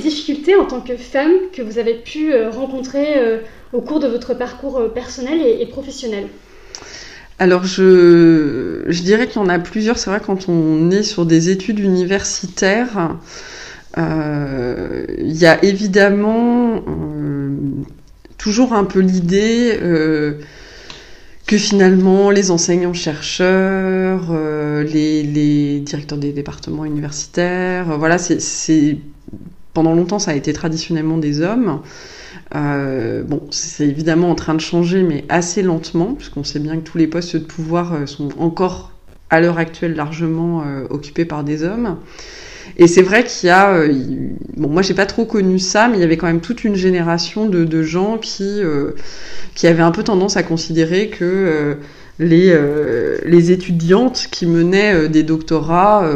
Difficultés 0.09 0.55
en 0.55 0.65
tant 0.65 0.81
que 0.81 0.97
femme 0.97 1.33
que 1.53 1.63
vous 1.63 1.79
avez 1.79 1.95
pu 1.95 2.33
rencontrer 2.51 3.41
au 3.73 3.81
cours 3.81 4.01
de 4.01 4.07
votre 4.07 4.35
parcours 4.35 4.93
personnel 4.93 5.41
et, 5.43 5.67
professionnel? 5.67 6.29
Alors 7.39 7.65
je, 7.65 8.85
je 8.87 9.03
dirais 9.03 9.27
qu'il 9.27 9.43
y 9.43 9.45
en 9.45 9.49
a 9.49 9.59
plusieurs. 9.59 9.99
C'est 9.99 10.11
vrai 10.11 10.21
quand 10.25 10.49
on 10.49 10.91
est 10.91 11.03
sur 11.03 11.27
des 11.27 11.51
études 11.51 11.79
universitaires, 11.79 13.17
il 13.97 15.37
y 15.37 15.47
a 15.47 15.65
évidemment 15.65 16.83
toujours 18.39 18.73
un 18.73 18.85
peu 18.85 19.01
l'idée 19.01 19.79
que 21.47 21.59
finalement 21.59 22.31
les 22.31 22.51
enseignants-chercheurs, 22.51 24.29
euh, 24.31 24.83
les, 24.83 25.81
directeurs 25.81 26.19
des 26.19 26.33
départements 26.33 26.85
universitaires, 26.85 27.93
euh, 27.93 27.97
voilà, 27.97 28.19
c'est 28.19 28.99
pendant 29.77 29.95
longtemps 29.95 30.19
ça 30.19 30.33
a 30.33 30.35
été 30.35 30.53
traditionnellement 30.53 31.19
des 31.19 31.41
hommes. 31.41 31.81
Euh, 32.55 33.23
bon, 33.23 33.43
c'est 33.51 33.87
évidemment 33.87 34.31
en 34.31 34.35
train 34.35 34.55
de 34.55 34.61
changer, 34.61 35.03
mais 35.03 35.25
assez 35.29 35.63
lentement, 35.63 36.15
puisqu'on 36.15 36.45
sait 36.45 36.61
bien 36.61 36.77
que 36.77 36.83
tous 36.83 36.99
les 36.99 37.07
postes 37.07 37.37
de 37.37 37.45
pouvoir 37.45 38.09
sont 38.09 38.31
encore 38.39 38.93
à 39.31 39.41
l'heure 39.41 39.59
actuelle 39.59 39.95
largement 39.95 40.65
occupés 40.91 41.25
par 41.25 41.45
des 41.45 41.63
hommes. 41.63 41.99
Et 42.79 42.89
c'est 42.89 43.03
vrai 43.03 43.25
qu'il 43.25 43.49
y 43.49 43.51
a, 43.51 43.75
euh, 43.75 43.93
bon, 44.57 44.69
moi 44.69 44.83
j'ai 44.83 44.95
pas 44.95 45.07
trop 45.07 45.25
connu 45.25 45.59
ça, 45.59 45.89
mais 45.89 45.97
il 45.97 46.01
y 46.01 46.05
avait 46.05 46.17
quand 46.17 46.27
même 46.27 46.41
toute 46.41 46.65
une 46.65 46.75
génération 46.75 47.49
de, 47.49 47.83
gens 47.83 48.19
qui 48.19 48.61
euh, 48.63 48.93
avaient 49.63 49.83
un 49.83 49.91
peu 49.93 50.03
tendance 50.03 50.37
à 50.37 50.43
considérer 50.43 51.09
que 51.09 51.77
euh, 52.21 53.19
les 53.25 53.51
étudiantes 53.51 54.29
qui 54.31 54.47
menaient 54.47 55.09
des 55.09 55.23
doctorats 55.23 56.09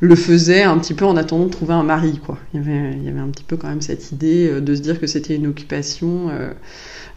le 0.00 0.14
faisaient 0.16 0.62
un 0.62 0.78
petit 0.78 0.94
peu 0.94 1.04
en 1.04 1.16
attendant 1.16 1.46
de 1.46 1.50
trouver 1.50 1.74
un 1.74 1.82
mari, 1.82 2.20
quoi. 2.24 2.38
Il 2.52 2.60
y 2.60 2.62
avait 2.62 2.96
il 2.96 3.04
y 3.04 3.08
avait 3.08 3.20
un 3.20 3.28
petit 3.28 3.44
peu 3.44 3.56
quand 3.56 3.68
même 3.68 3.82
cette 3.82 4.12
idée 4.12 4.60
de 4.60 4.74
se 4.74 4.80
dire 4.80 5.00
que 5.00 5.06
c'était 5.06 5.36
une 5.36 5.46
occupation, 5.46 6.30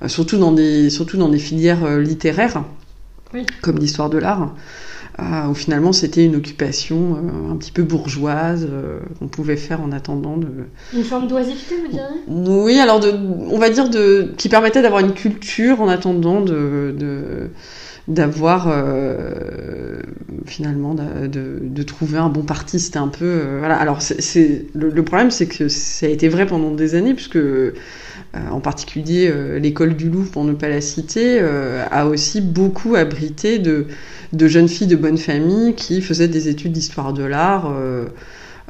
surtout 0.05 0.37
dans 0.37 0.51
des 0.51 0.89
surtout 0.89 1.17
dans 1.17 1.29
des 1.29 1.39
filières 1.39 1.99
littéraires, 1.99 2.63
oui. 3.33 3.45
comme 3.61 3.77
l'histoire 3.77 4.09
de 4.09 4.17
l'art. 4.17 4.53
Où 5.49 5.55
finalement 5.55 5.93
c'était 5.93 6.23
une 6.23 6.35
occupation 6.35 7.15
euh, 7.15 7.51
un 7.51 7.55
petit 7.55 7.71
peu 7.71 7.81
bourgeoise 7.81 8.67
euh, 8.69 8.99
qu'on 9.17 9.27
pouvait 9.27 9.57
faire 9.57 9.81
en 9.81 9.91
attendant 9.91 10.37
de... 10.37 10.47
Une 10.93 11.03
forme 11.03 11.27
d'oisiveté, 11.27 11.73
vous 11.81 11.91
diriez? 11.91 12.05
Oui, 12.27 12.79
alors 12.79 12.99
de, 12.99 13.11
on 13.49 13.57
va 13.57 13.71
dire 13.71 13.89
de, 13.89 14.31
qui 14.37 14.47
permettait 14.47 14.83
d'avoir 14.83 15.01
une 15.01 15.13
culture 15.13 15.81
en 15.81 15.87
attendant 15.87 16.41
de, 16.41 16.93
de 16.95 17.49
d'avoir 18.07 18.67
euh, 18.69 19.99
finalement 20.45 20.95
de, 20.95 21.27
de, 21.61 21.83
trouver 21.83 22.17
un 22.17 22.29
bon 22.29 22.43
parti 22.43 22.79
c'était 22.79 22.99
un 22.99 23.09
peu 23.09 23.57
voilà 23.59 23.75
alors 23.75 24.01
c'est 24.01 24.65
le, 24.73 25.03
problème 25.03 25.29
c'est 25.29 25.47
que 25.47 25.67
ça 25.67 26.05
a 26.05 26.09
été 26.09 26.29
vrai 26.29 26.45
pendant 26.45 26.71
des 26.71 26.95
années 26.95 27.13
puisque 27.13 27.39
en 28.33 28.61
particulier 28.61 29.29
l'école 29.59 29.95
du 29.95 30.09
Louvre 30.09 30.31
pour 30.31 30.45
ne 30.45 30.53
pas 30.53 30.69
la 30.69 30.79
citer 30.79 31.41
a 31.41 32.07
aussi 32.07 32.39
beaucoup 32.39 32.95
abrité 32.95 33.59
de 33.59 33.87
de 34.33 34.47
jeunes 34.47 34.67
filles 34.67 34.87
de 34.87 34.95
bonne 34.95 35.17
famille 35.17 35.73
qui 35.75 36.01
faisaient 36.01 36.27
des 36.27 36.49
études 36.49 36.71
d'histoire 36.71 37.13
de 37.13 37.23
l'art 37.23 37.71
euh, 37.71 38.05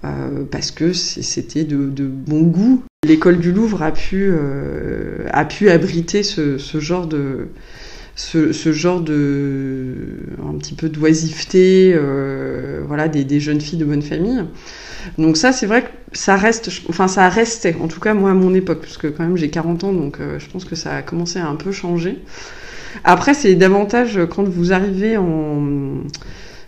euh, 0.04 0.44
parce 0.50 0.72
que 0.72 0.94
c'était 0.94 1.64
de, 1.64 2.06
bon 2.06 2.44
goût. 2.44 2.84
L'école 3.06 3.40
du 3.40 3.52
Louvre 3.52 3.82
a 3.82 3.92
pu, 3.92 4.30
euh, 4.30 5.26
a 5.32 5.46
pu 5.46 5.70
abriter 5.70 6.24
ce, 6.24 6.58
genre 6.80 7.08
de 7.08 7.48
ce, 8.18 8.52
genre 8.74 9.00
de 9.00 9.94
un 10.46 10.58
petit 10.58 10.74
peu 10.74 10.90
d'oisiveté 10.90 11.98
voilà 12.86 13.08
des, 13.08 13.40
jeunes 13.40 13.62
filles 13.62 13.80
de 13.80 13.86
bonne 13.86 14.02
famille. 14.02 14.44
Donc 15.18 15.38
ça 15.38 15.54
c'est 15.54 15.68
vrai 15.68 15.84
que 15.84 15.88
ça 16.12 16.36
reste 16.36 16.70
enfin 16.90 17.08
ça 17.08 17.30
restait 17.30 17.78
en 17.82 17.88
tout 17.88 18.02
cas 18.02 18.14
moi 18.14 18.32
à 18.32 18.34
mon 18.34 18.54
époque 18.54 18.82
parce 18.82 18.98
que 18.98 19.08
quand 19.08 19.24
même 19.24 19.38
j'ai 19.38 19.50
40 19.50 19.84
ans 19.86 19.94
donc 19.94 20.18
je 20.20 20.50
pense 20.50 20.66
que 20.66 20.76
ça 20.76 20.96
a 20.96 21.02
commencé 21.02 21.40
à 21.40 21.48
un 21.48 21.56
peu 21.56 21.72
changer. 21.72 22.18
Après, 23.04 23.34
c'est 23.34 23.56
davantage 23.56 24.20
quand 24.30 24.44
vous 24.44 24.74
arrivez 24.74 25.18
en 25.18 26.02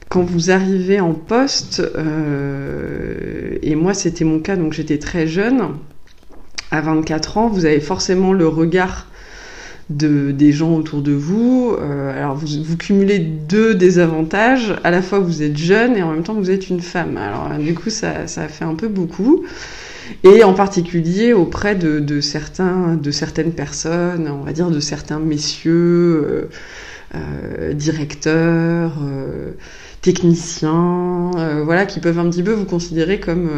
quand 0.09 0.23
vous 0.23 0.49
arrivez 0.49 0.99
en 0.99 1.13
poste, 1.13 1.83
euh, 1.95 3.59
et 3.61 3.75
moi 3.75 3.93
c'était 3.93 4.25
mon 4.25 4.39
cas, 4.39 4.55
donc 4.55 4.73
j'étais 4.73 4.97
très 4.97 5.27
jeune, 5.27 5.75
à 6.71 6.81
24 6.81 7.37
ans, 7.37 7.47
vous 7.47 7.65
avez 7.65 7.79
forcément 7.79 8.33
le 8.33 8.47
regard 8.47 9.05
de, 9.89 10.31
des 10.31 10.51
gens 10.51 10.75
autour 10.75 11.01
de 11.01 11.11
vous. 11.11 11.75
Euh, 11.79 12.15
alors 12.17 12.35
vous, 12.35 12.63
vous, 12.63 12.77
cumulez 12.77 13.19
deux 13.19 13.75
désavantages, 13.75 14.75
à 14.83 14.91
la 14.91 15.01
fois 15.01 15.19
vous 15.19 15.41
êtes 15.41 15.57
jeune 15.57 15.97
et 15.97 16.03
en 16.03 16.11
même 16.11 16.23
temps 16.23 16.35
vous 16.35 16.51
êtes 16.51 16.69
une 16.69 16.81
femme. 16.81 17.17
Alors 17.17 17.57
du 17.59 17.73
coup 17.73 17.89
ça, 17.89 18.27
ça 18.27 18.47
fait 18.47 18.65
un 18.65 18.75
peu 18.75 18.87
beaucoup 18.87 19.45
et 20.23 20.43
en 20.43 20.53
particulier 20.53 21.33
auprès 21.33 21.75
de, 21.75 21.99
de, 21.99 22.21
certains, 22.21 22.95
de 22.95 23.11
certaines 23.11 23.51
personnes, 23.51 24.27
on 24.27 24.43
va 24.43 24.53
dire 24.53 24.69
de 24.69 24.79
certains 24.79 25.19
messieurs, 25.19 25.71
euh, 25.73 26.49
euh 27.15 27.73
directeurs, 27.73 28.93
euh, 29.01 29.51
techniciens, 30.01 31.31
euh, 31.37 31.63
voilà, 31.63 31.85
qui 31.85 31.99
peuvent 31.99 32.19
un 32.19 32.29
petit 32.29 32.43
peu 32.43 32.51
vous 32.51 32.65
considérer 32.65 33.19
comme 33.19 33.49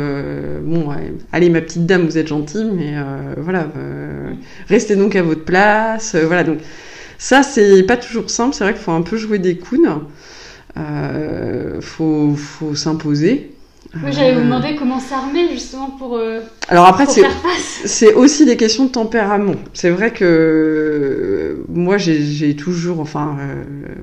bon, 0.63 0.89
allez 1.31 1.49
ma 1.49 1.61
petite 1.61 1.85
dame, 1.85 2.05
vous 2.05 2.17
êtes 2.17 2.27
gentille, 2.27 2.69
mais 2.73 2.95
voilà, 3.37 3.67
restez 4.67 4.95
donc 4.95 5.15
à 5.15 5.23
votre 5.23 5.45
place, 5.45 6.15
voilà 6.15 6.43
donc. 6.43 6.59
Ça, 7.21 7.43
c'est 7.43 7.83
pas 7.83 7.97
toujours 7.97 8.31
simple. 8.31 8.55
C'est 8.55 8.63
vrai 8.63 8.73
qu'il 8.73 8.81
faut 8.81 8.91
un 8.91 9.03
peu 9.03 9.15
jouer 9.15 9.37
des 9.37 9.55
counes. 9.55 10.07
Euh, 10.75 11.79
faut, 11.79 12.33
faut 12.35 12.73
s'imposer. 12.73 13.50
Oui, 13.93 14.13
j'allais 14.13 14.33
vous 14.33 14.39
euh, 14.39 14.43
demander 14.45 14.75
comment 14.75 14.99
s'armer 15.01 15.49
justement 15.51 15.89
pour. 15.89 16.15
Euh, 16.15 16.39
Alors 16.69 16.85
après, 16.85 17.05
c'est 17.85 18.13
aussi 18.13 18.45
des 18.45 18.55
questions 18.55 18.85
de 18.85 18.91
tempérament. 18.91 19.55
C'est 19.73 19.89
vrai 19.89 20.11
que 20.11 20.23
euh, 20.23 21.65
moi, 21.67 21.97
j'ai 21.97 22.55
toujours, 22.55 23.01
enfin, 23.01 23.37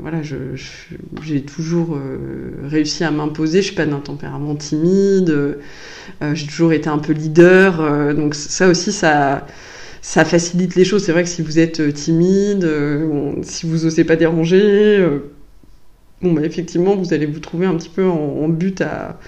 voilà, 0.02 0.18
j'ai 0.22 1.42
toujours 1.42 1.98
réussi 2.64 3.04
à 3.04 3.10
m'imposer. 3.10 3.62
Je 3.62 3.66
suis 3.68 3.74
pas 3.74 3.86
d'un 3.86 4.00
tempérament 4.00 4.54
timide. 4.56 5.56
j'ai 6.34 6.46
toujours 6.46 6.72
été 6.72 6.90
un 6.90 6.98
peu 6.98 7.14
leader. 7.14 8.14
donc 8.14 8.34
ça 8.34 8.68
aussi, 8.68 8.92
ça 8.92 9.46
ça 10.02 10.24
facilite 10.24 10.74
les 10.74 10.84
choses. 10.84 11.04
C'est 11.04 11.12
vrai 11.12 11.22
que 11.22 11.30
si 11.30 11.40
vous 11.40 11.58
êtes 11.58 11.94
timide, 11.94 12.68
si 13.42 13.66
vous 13.66 13.86
osez 13.86 14.04
pas 14.04 14.16
déranger, 14.16 15.02
bon, 16.20 16.34
bah, 16.34 16.42
effectivement, 16.44 16.94
vous 16.94 17.14
allez 17.14 17.26
vous 17.26 17.40
trouver 17.40 17.64
un 17.66 17.74
petit 17.74 17.88
peu 17.88 18.04
en 18.04 18.48
but 18.48 18.82
à, 18.82 19.18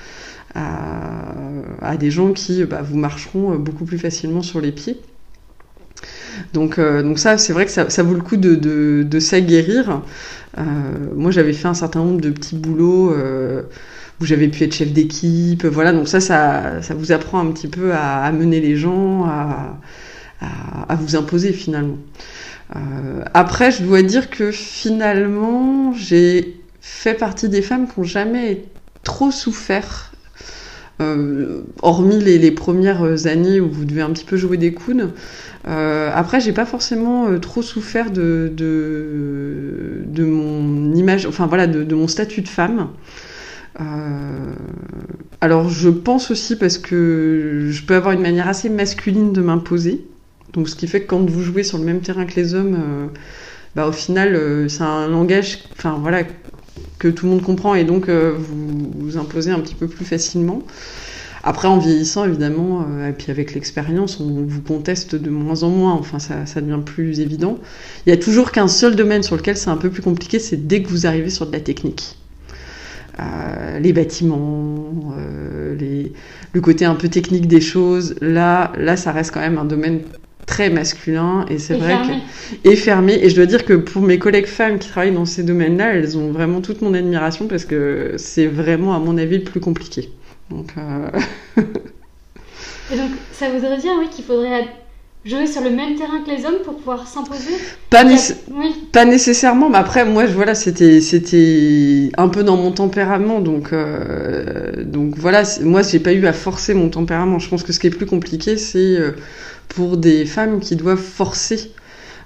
à, 0.54 1.96
des 1.98 2.10
gens 2.10 2.32
qui 2.32 2.64
bah, 2.64 2.82
vous 2.82 2.96
marcheront 2.96 3.56
beaucoup 3.56 3.84
plus 3.84 3.98
facilement 3.98 4.42
sur 4.42 4.60
les 4.60 4.72
pieds. 4.72 5.00
Donc, 6.52 6.78
euh, 6.78 7.14
ça, 7.16 7.38
c'est 7.38 7.52
vrai 7.52 7.66
que 7.66 7.70
ça, 7.70 8.02
vaut 8.02 8.14
le 8.14 8.20
coup 8.20 8.36
de, 8.36 8.54
de. 8.54 9.06
Euh, 10.58 10.62
moi, 11.14 11.30
j'avais 11.30 11.52
fait 11.52 11.68
un 11.68 11.74
certain 11.74 12.00
nombre 12.00 12.20
de 12.20 12.30
petits 12.30 12.56
boulots 12.56 13.12
euh, 13.12 13.62
où 14.20 14.24
j'avais 14.24 14.48
pu 14.48 14.64
être 14.64 14.74
chef 14.74 14.92
d'équipe. 14.92 15.64
Voilà, 15.64 15.92
donc 15.92 16.08
ça, 16.08 16.20
ça, 16.20 16.82
ça, 16.82 16.94
vous 16.94 17.12
apprend 17.12 17.40
un 17.40 17.52
petit 17.52 17.68
peu 17.68 17.92
à, 17.94 18.30
mener 18.32 18.60
les 18.60 18.76
gens, 18.76 19.24
à, 19.24 19.76
vous 20.96 21.16
imposer 21.16 21.52
finalement. 21.52 21.98
après, 23.34 23.70
je 23.70 23.82
dois 23.82 24.02
dire 24.02 24.30
que 24.30 24.50
finalement, 24.50 25.92
j'ai 25.94 26.56
fait 26.80 27.14
partie 27.14 27.48
des 27.48 27.62
femmes 27.62 27.86
qui 27.86 28.00
n'ont 28.00 28.06
jamais 28.06 28.64
trop 29.02 29.30
souffert 29.30 30.09
euh, 31.00 31.62
hormis 31.80 32.18
les, 32.22 32.50
premières 32.50 33.26
années 33.26 33.58
où 33.60 33.70
vous 33.70 33.84
devez 33.86 34.02
un 34.02 34.10
petit 34.10 34.24
peu 34.24 34.36
jouer 34.36 34.58
des 34.58 34.74
coudes. 34.74 35.12
Euh, 35.66 36.10
après, 36.14 36.40
j'ai 36.40 36.52
pas 36.52 36.66
forcément 36.66 37.28
euh, 37.28 37.38
trop 37.38 37.62
souffert 37.62 38.10
de, 38.10 38.52
mon 40.18 40.92
image, 40.94 41.26
enfin 41.26 41.46
voilà, 41.46 41.66
de, 41.66 41.94
mon 41.94 42.08
statut 42.08 42.42
de 42.42 42.48
femme. 42.48 42.88
alors, 45.40 45.70
je 45.70 45.88
pense 45.88 46.30
aussi 46.30 46.56
parce 46.56 46.76
que 46.76 47.68
je 47.70 47.82
peux 47.82 47.94
avoir 47.94 48.12
une 48.12 48.22
manière 48.22 48.48
assez 48.48 48.68
masculine 48.68 49.32
de 49.32 49.40
m'imposer. 49.40 50.04
Donc, 50.52 50.68
ce 50.68 50.76
qui 50.76 50.86
fait 50.86 51.02
que 51.02 51.06
quand 51.06 51.30
vous 51.30 51.42
jouez 51.42 51.62
sur 51.62 51.78
le 51.78 51.84
même 51.84 52.00
terrain 52.00 52.26
que 52.26 52.36
les 52.36 52.54
hommes, 52.54 53.10
bah, 53.74 53.86
au 53.86 53.92
final, 53.92 54.68
c'est 54.68 54.82
un 54.82 55.08
langage, 55.08 55.60
enfin 55.72 55.98
voilà, 56.02 56.24
que 56.98 57.08
tout 57.08 57.26
le 57.26 57.32
monde 57.32 57.42
comprend 57.42 57.74
et 57.74 57.84
donc 57.84 58.08
euh, 58.08 58.34
vous 58.36 58.90
vous 58.98 59.16
imposez 59.16 59.50
un 59.50 59.60
petit 59.60 59.74
peu 59.74 59.88
plus 59.88 60.04
facilement. 60.04 60.62
Après, 61.42 61.68
en 61.68 61.78
vieillissant, 61.78 62.26
évidemment, 62.26 62.84
euh, 62.86 63.08
et 63.08 63.12
puis 63.12 63.30
avec 63.30 63.54
l'expérience, 63.54 64.20
on 64.20 64.44
vous 64.46 64.60
conteste 64.60 65.14
de 65.14 65.30
moins 65.30 65.62
en 65.62 65.70
moins, 65.70 65.94
enfin, 65.94 66.18
ça, 66.18 66.44
ça 66.44 66.60
devient 66.60 66.82
plus 66.84 67.20
évident. 67.20 67.58
Il 68.04 68.10
y 68.10 68.12
a 68.12 68.18
toujours 68.18 68.52
qu'un 68.52 68.68
seul 68.68 68.94
domaine 68.94 69.22
sur 69.22 69.36
lequel 69.36 69.56
c'est 69.56 69.70
un 69.70 69.78
peu 69.78 69.88
plus 69.88 70.02
compliqué, 70.02 70.38
c'est 70.38 70.66
dès 70.66 70.82
que 70.82 70.88
vous 70.88 71.06
arrivez 71.06 71.30
sur 71.30 71.46
de 71.46 71.52
la 71.52 71.60
technique. 71.60 72.18
Euh, 73.18 73.78
les 73.78 73.92
bâtiments, 73.94 75.14
le 75.78 76.60
côté 76.60 76.84
un 76.84 76.94
peu 76.94 77.08
technique 77.08 77.48
des 77.48 77.60
choses, 77.60 78.14
là, 78.20 78.72
là, 78.76 78.96
ça 78.98 79.12
reste 79.12 79.32
quand 79.32 79.40
même 79.40 79.56
un 79.58 79.64
domaine 79.64 80.00
très 80.50 80.68
masculin 80.68 81.46
et 81.48 81.58
c'est 81.58 81.74
vrai 81.74 81.94
que 81.94 82.68
et 82.68 82.74
fermé 82.74 83.14
et 83.22 83.30
je 83.30 83.36
dois 83.36 83.46
dire 83.46 83.64
que 83.64 83.74
pour 83.74 84.02
mes 84.02 84.18
collègues 84.18 84.48
femmes 84.48 84.80
qui 84.80 84.88
travaillent 84.88 85.14
dans 85.14 85.24
ces 85.24 85.44
domaines-là, 85.44 85.94
elles 85.94 86.18
ont 86.18 86.32
vraiment 86.32 86.60
toute 86.60 86.82
mon 86.82 86.92
admiration 86.92 87.46
parce 87.46 87.64
que 87.64 88.14
c'est 88.16 88.46
vraiment 88.46 88.94
à 88.94 88.98
mon 88.98 89.16
avis 89.16 89.38
le 89.38 89.44
plus 89.44 89.60
compliqué. 89.60 90.10
Donc 90.50 90.74
euh... 90.76 91.08
Et 92.92 92.96
donc, 92.96 93.10
ça 93.32 93.48
voudrait 93.48 93.78
dire, 93.78 93.92
oui, 93.98 94.08
qu'il 94.10 94.24
faudrait 94.24 94.66
jouer 95.24 95.46
sur 95.46 95.62
le 95.62 95.70
même 95.70 95.96
terrain 95.96 96.22
que 96.24 96.30
les 96.30 96.44
hommes 96.44 96.62
pour 96.64 96.76
pouvoir 96.76 97.06
s'imposer? 97.06 97.52
Pas, 97.90 98.04
pas 98.92 99.04
nécessairement, 99.04 99.68
mais 99.68 99.78
après, 99.78 100.04
moi, 100.04 100.26
voilà, 100.26 100.54
c'était, 100.54 101.00
c'était 101.00 102.10
un 102.16 102.28
peu 102.28 102.42
dans 102.42 102.56
mon 102.56 102.72
tempérament, 102.72 103.40
donc, 103.40 103.72
euh, 103.72 104.82
donc 104.84 105.16
voilà, 105.16 105.42
moi, 105.62 105.82
j'ai 105.82 106.00
pas 106.00 106.12
eu 106.12 106.26
à 106.26 106.32
forcer 106.32 106.74
mon 106.74 106.88
tempérament. 106.88 107.38
Je 107.38 107.48
pense 107.48 107.62
que 107.62 107.72
ce 107.72 107.78
qui 107.78 107.86
est 107.86 107.90
plus 107.90 108.06
compliqué, 108.06 108.56
c'est 108.56 108.78
euh, 108.78 109.12
pour 109.70 109.96
des 109.96 110.26
femmes 110.26 110.60
qui 110.60 110.76
doivent 110.76 110.98
forcer 110.98 111.72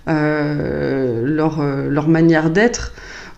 euh, 0.08 1.22
leur, 1.24 1.62
leur 1.62 2.08
manière 2.08 2.50
d'être 2.50 2.92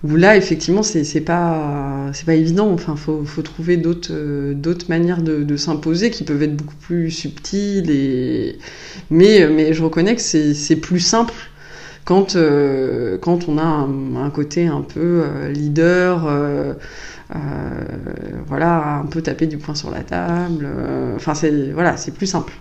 où 0.04 0.16
là 0.16 0.36
effectivement 0.36 0.82
c'est 0.82 1.20
pas 1.20 2.10
pas 2.26 2.34
évident. 2.34 2.70
Enfin 2.72 2.96
faut 2.96 3.24
faut 3.24 3.42
trouver 3.42 3.76
d'autres 3.76 4.12
euh, 4.12 4.54
manières 4.88 5.22
de, 5.22 5.56
s'imposer 5.56 6.10
qui 6.10 6.24
peuvent 6.24 6.42
être 6.42 6.56
beaucoup 6.56 6.76
plus 6.76 7.10
subtiles 7.10 7.90
mais 9.10 9.48
mais 9.48 9.72
je 9.72 9.82
reconnais 9.82 10.14
que 10.14 10.20
c'est 10.22 10.76
plus 10.76 11.00
simple 11.00 11.34
quand 12.04 12.36
euh, 12.36 13.18
quand 13.18 13.48
on 13.48 13.58
a 13.58 13.62
un, 13.62 14.30
côté 14.30 14.66
un 14.66 14.82
peu 14.82 15.22
euh, 15.24 15.50
leader 15.50 16.28
voilà 18.46 19.00
un 19.02 19.06
peu 19.06 19.22
taper 19.22 19.46
du 19.46 19.58
poing 19.58 19.74
sur 19.74 19.90
la 19.90 20.02
table 20.02 20.68
enfin 21.16 21.34
c'est 21.34 21.72
voilà 21.72 21.96
c'est 21.96 22.12
plus 22.12 22.26
simple 22.26 22.52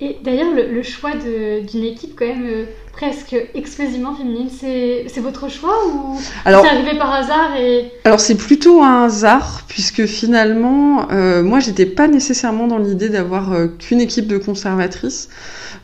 et 0.00 0.16
d'ailleurs, 0.22 0.52
le, 0.54 0.82
choix 0.82 1.14
d'une 1.14 1.84
équipe 1.84 2.16
quand 2.16 2.26
même 2.26 2.46
euh, 2.46 2.64
presque 3.00 3.34
exclusivement 3.54 4.14
féminine, 4.14 4.50
c'est 4.50 5.20
votre 5.20 5.48
choix 5.48 5.86
ou 5.86 6.18
c'est 6.44 6.52
arrivé 6.52 6.98
par 6.98 7.10
hasard 7.14 7.56
et... 7.58 7.90
Alors 8.04 8.20
c'est 8.20 8.34
plutôt 8.34 8.82
un 8.82 9.04
hasard 9.04 9.64
puisque 9.68 10.04
finalement, 10.04 11.10
euh, 11.10 11.42
moi 11.42 11.60
j'étais 11.60 11.86
pas 11.86 12.08
nécessairement 12.08 12.66
dans 12.66 12.76
l'idée 12.76 13.08
d'avoir 13.08 13.52
euh, 13.52 13.68
qu'une 13.68 14.02
équipe 14.02 14.26
de 14.26 14.36
conservatrices. 14.36 15.30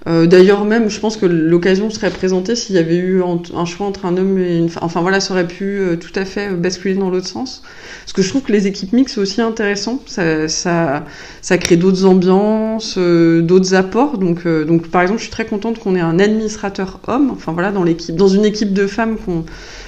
Euh, 0.08 0.26
d'ailleurs, 0.26 0.64
même, 0.64 0.88
je 0.88 1.00
pense 1.00 1.16
que 1.16 1.26
l'occasion 1.26 1.90
serait 1.90 2.10
présentée 2.10 2.54
s'il 2.54 2.76
y 2.76 2.78
avait 2.78 2.96
eu 2.96 3.22
un 3.22 3.64
choix 3.64 3.86
entre 3.86 4.04
un 4.04 4.16
homme 4.16 4.38
et 4.38 4.56
une 4.58 4.68
femme. 4.68 4.84
Enfin 4.84 5.00
voilà, 5.00 5.18
ça 5.18 5.34
aurait 5.34 5.48
pu 5.48 5.80
tout 6.00 6.12
à 6.14 6.24
fait 6.24 6.50
basculer 6.50 6.94
dans 6.94 7.10
l'autre 7.10 7.26
sens. 7.26 7.62
Parce 8.02 8.12
que 8.12 8.22
je 8.22 8.28
trouve 8.28 8.42
que 8.42 8.52
les 8.52 8.68
équipes 8.68 8.92
mixtes, 8.92 9.16
c'est 9.16 9.20
aussi 9.20 9.40
intéressant. 9.40 10.00
Ça, 10.06 10.46
ça, 10.46 11.04
ça 11.42 11.58
crée 11.58 11.76
d'autres 11.76 12.04
ambiances, 12.04 12.98
d'autres 12.98 13.74
apports. 13.74 14.18
Donc, 14.18 14.46
donc, 14.46 14.88
par 14.88 15.02
exemple, 15.02 15.18
je 15.18 15.24
suis 15.24 15.32
très 15.32 15.46
contente 15.46 15.80
qu'on 15.80 15.96
ait 15.96 16.00
un 16.00 16.20
administrateur 16.20 17.00
homme. 17.08 17.30
Enfin 17.30 17.52
voilà, 17.52 17.72
dans 17.72 17.84
l'équipe, 17.84 18.16
dans 18.16 18.28
une 18.28 18.44
équipe 18.44 18.72
de 18.72 18.86
femmes 18.86 19.16
qu'on 19.16 19.44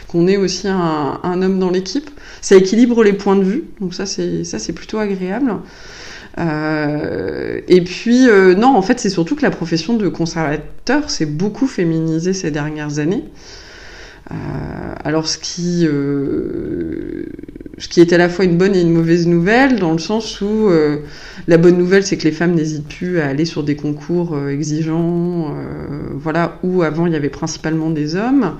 qu'on 0.09 0.26
ait 0.26 0.38
aussi 0.38 0.68
un, 0.68 1.20
un 1.22 1.42
homme 1.42 1.59
dans 1.59 1.70
l'équipe. 1.70 2.11
Ça 2.40 2.57
équilibre 2.57 3.04
les 3.04 3.12
points 3.12 3.37
de 3.37 3.44
vue. 3.44 3.64
Donc 3.81 3.94
ça, 3.94 4.07
c'est 4.07 4.44
ça, 4.44 4.59
c'est 4.59 4.72
plutôt 4.72 4.98
agréable. 4.98 5.54
Euh, 6.38 7.61
et 7.68 7.83
puis, 7.83 8.28
euh, 8.28 8.54
non, 8.54 8.76
en 8.76 8.83
fait, 8.83 9.00
c'est 9.00 9.11
surtout 9.11 9.35
que 9.35 9.42
la 9.42 9.50
profession 9.50 9.94
de 9.94 10.09
conservateur 10.09 11.11
s'est 11.11 11.26
beaucoup 11.26 11.66
féminisée 11.66 12.33
ces 12.33 12.50
dernières 12.50 12.98
années. 12.98 13.24
Euh, 14.31 14.35
alors, 15.05 15.27
ce 15.27 15.38
qui, 15.38 15.87
ce 17.79 17.88
qui 17.88 18.01
est 18.01 18.12
à 18.12 18.19
la 18.19 18.29
fois 18.29 18.45
une 18.45 18.59
bonne 18.59 18.75
et 18.75 18.83
une 18.83 18.93
mauvaise 18.93 19.27
nouvelle, 19.27 19.79
dans 19.79 19.93
le 19.93 19.99
sens 19.99 20.41
où 20.41 20.69
la 21.47 21.57
bonne 21.57 21.79
nouvelle, 21.79 22.05
c'est 22.05 22.17
que 22.17 22.25
les 22.25 22.33
femmes 22.33 22.55
n'hésitent 22.55 22.88
plus 22.88 23.21
à 23.21 23.29
aller 23.29 23.45
sur 23.45 23.62
des 23.62 23.77
concours 23.77 24.38
exigeants, 24.49 25.55
voilà, 26.14 26.59
où 26.62 26.83
avant 26.83 27.07
il 27.07 27.12
y 27.12 27.17
avait 27.17 27.31
principalement 27.31 27.91
des 27.91 28.17
hommes. 28.17 28.57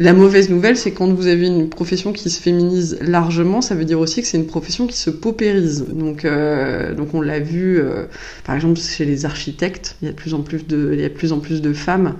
La 0.00 0.12
mauvaise 0.12 0.48
nouvelle, 0.48 0.76
c'est 0.76 0.92
quand 0.92 1.12
vous 1.12 1.26
avez 1.26 1.48
une 1.48 1.68
profession 1.68 2.12
qui 2.12 2.30
se 2.30 2.40
féminise 2.40 2.98
largement, 3.00 3.60
ça 3.60 3.74
veut 3.74 3.84
dire 3.84 3.98
aussi 3.98 4.22
que 4.22 4.28
c'est 4.28 4.36
une 4.36 4.46
profession 4.46 4.86
qui 4.86 4.96
se 4.96 5.10
paupérise. 5.10 5.86
Donc, 5.88 6.24
euh, 6.24 6.94
donc 6.94 7.14
on 7.14 7.20
l'a 7.20 7.40
vu, 7.40 7.80
euh, 7.80 8.04
par 8.44 8.54
exemple, 8.54 8.78
chez 8.78 9.04
les 9.04 9.24
architectes, 9.24 9.96
il 10.00 10.04
y 10.04 10.08
a 10.08 10.12
de 10.12 10.16
plus 10.16 10.34
en 10.34 10.42
plus 10.42 10.64
de, 10.68 10.90
il 10.92 11.00
y 11.00 11.04
a 11.04 11.10
plus 11.10 11.32
en 11.32 11.40
plus 11.40 11.62
de 11.62 11.72
femmes, 11.72 12.14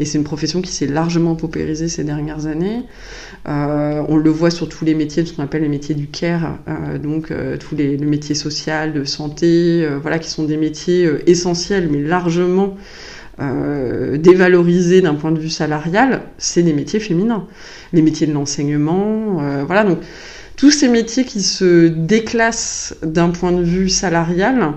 et 0.00 0.06
c'est 0.06 0.18
une 0.18 0.24
profession 0.24 0.60
qui 0.60 0.72
s'est 0.72 0.88
largement 0.88 1.36
paupérisée 1.36 1.86
ces 1.86 2.02
dernières 2.02 2.46
années. 2.46 2.82
Euh, 3.48 4.02
on 4.08 4.16
le 4.16 4.30
voit 4.30 4.50
sur 4.50 4.68
tous 4.68 4.84
les 4.84 4.94
métiers, 4.94 5.24
ce 5.24 5.32
qu'on 5.32 5.44
appelle 5.44 5.62
les 5.62 5.68
métiers 5.68 5.94
du 5.94 6.08
care, 6.08 6.58
donc 7.00 7.32
tous 7.60 7.76
les, 7.76 7.96
les, 7.96 8.06
métiers 8.06 8.34
sociaux, 8.34 8.90
de 8.92 9.04
santé, 9.04 9.86
voilà, 10.02 10.18
qui 10.18 10.28
sont 10.28 10.42
des 10.42 10.56
métiers 10.56 11.08
essentiels, 11.26 11.88
mais 11.92 12.02
largement 12.02 12.76
euh, 13.40 14.18
dévalorisés 14.18 15.00
d'un 15.00 15.14
point 15.14 15.32
de 15.32 15.38
vue 15.38 15.48
salarial, 15.48 16.22
c'est 16.36 16.62
des 16.62 16.74
métiers 16.74 17.00
féminins. 17.00 17.46
Les 17.92 18.02
métiers 18.02 18.26
de 18.26 18.32
l'enseignement, 18.32 19.40
euh, 19.40 19.64
voilà. 19.64 19.84
Donc, 19.84 19.98
tous 20.56 20.70
ces 20.70 20.88
métiers 20.88 21.24
qui 21.24 21.40
se 21.40 21.88
déclassent 21.88 22.94
d'un 23.02 23.30
point 23.30 23.52
de 23.52 23.62
vue 23.62 23.88
salarial 23.88 24.74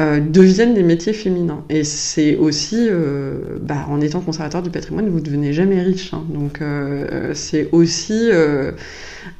euh, 0.00 0.20
deviennent 0.20 0.72
des 0.72 0.82
métiers 0.82 1.12
féminins. 1.12 1.64
Et 1.68 1.84
c'est 1.84 2.36
aussi, 2.36 2.88
bah, 3.60 3.86
en 3.90 4.00
étant 4.00 4.20
conservateur 4.20 4.62
du 4.62 4.70
patrimoine, 4.70 5.10
vous 5.10 5.18
ne 5.18 5.24
devenez 5.24 5.52
jamais 5.52 5.82
riche. 5.82 6.14
Hein. 6.14 6.24
Donc, 6.30 6.60
c'est 7.34 7.68
aussi 7.72 8.30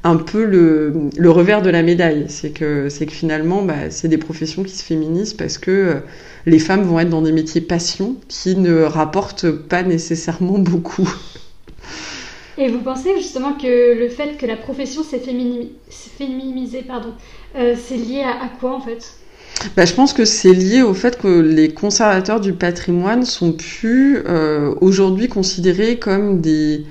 un 0.03 0.15
peu 0.17 0.45
le, 0.45 1.09
le, 1.17 1.29
revers 1.31 1.63
de 1.63 1.71
la 1.71 1.81
médaille. 1.81 2.25
C'est 2.27 2.51
que, 2.51 2.87
c'est 2.89 3.07
que 3.07 3.13
finalement, 3.13 3.63
bah, 3.63 3.89
c'est 3.89 4.09
des 4.09 4.19
professions 4.19 4.61
qui 4.61 4.75
se 4.75 4.83
féminisent 4.83 5.33
parce 5.33 5.57
que 5.57 6.03
les 6.45 6.59
femmes 6.59 6.83
vont 6.83 6.99
être 6.99 7.09
dans 7.09 7.21
des 7.21 7.31
métiers 7.31 7.61
passion 7.61 8.15
qui 8.27 8.55
ne 8.55 8.83
rapportent 8.83 9.49
pas 9.51 9.83
nécessairement 9.83 10.57
beaucoup. 10.59 11.09
Et 12.57 12.69
vous 12.69 12.79
pensez 12.79 13.09
justement 13.17 13.53
que 13.53 13.97
le 13.97 14.09
fait 14.09 14.37
que 14.37 14.45
la 14.45 14.55
profession 14.55 15.03
s'est 15.03 15.19
féminisée, 15.19 16.83
pardon, 16.83 17.13
euh, 17.55 17.75
c'est 17.75 17.97
lié 17.97 18.21
à, 18.21 18.47
quoi 18.59 18.75
en 18.75 18.81
fait? 18.81 19.15
Bah, 19.75 19.85
je 19.85 19.93
pense 19.93 20.13
que 20.13 20.25
c'est 20.25 20.53
lié 20.53 20.81
au 20.81 20.93
fait 20.93 21.19
que 21.19 21.39
les 21.39 21.73
conservateurs 21.73 22.39
du 22.39 22.53
patrimoine 22.53 23.23
sont 23.23 23.53
plus 23.53 24.21
euh, 24.27 24.75
aujourd'hui 24.81 25.29
considérés 25.29 25.97
comme 25.97 26.41
des, 26.41 26.85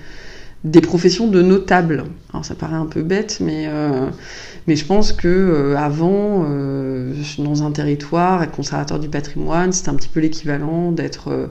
des 0.64 0.80
professions 0.80 1.28
de 1.28 1.42
notables. 1.42 2.04
Alors 2.32 2.44
ça 2.44 2.54
paraît 2.54 2.76
un 2.76 2.86
peu 2.86 3.02
bête, 3.02 3.38
mais 3.40 3.66
euh, 3.68 4.08
mais 4.66 4.76
je 4.76 4.84
pense 4.84 5.12
que 5.12 5.28
euh, 5.28 5.76
avant, 5.76 6.44
euh, 6.48 7.12
dans 7.38 7.64
un 7.64 7.72
territoire, 7.72 8.42
être 8.42 8.52
conservateur 8.52 8.98
du 8.98 9.08
patrimoine, 9.08 9.72
c'était 9.72 9.88
un 9.88 9.94
petit 9.94 10.08
peu 10.08 10.20
l'équivalent 10.20 10.92
d'être 10.92 11.28
euh, 11.28 11.46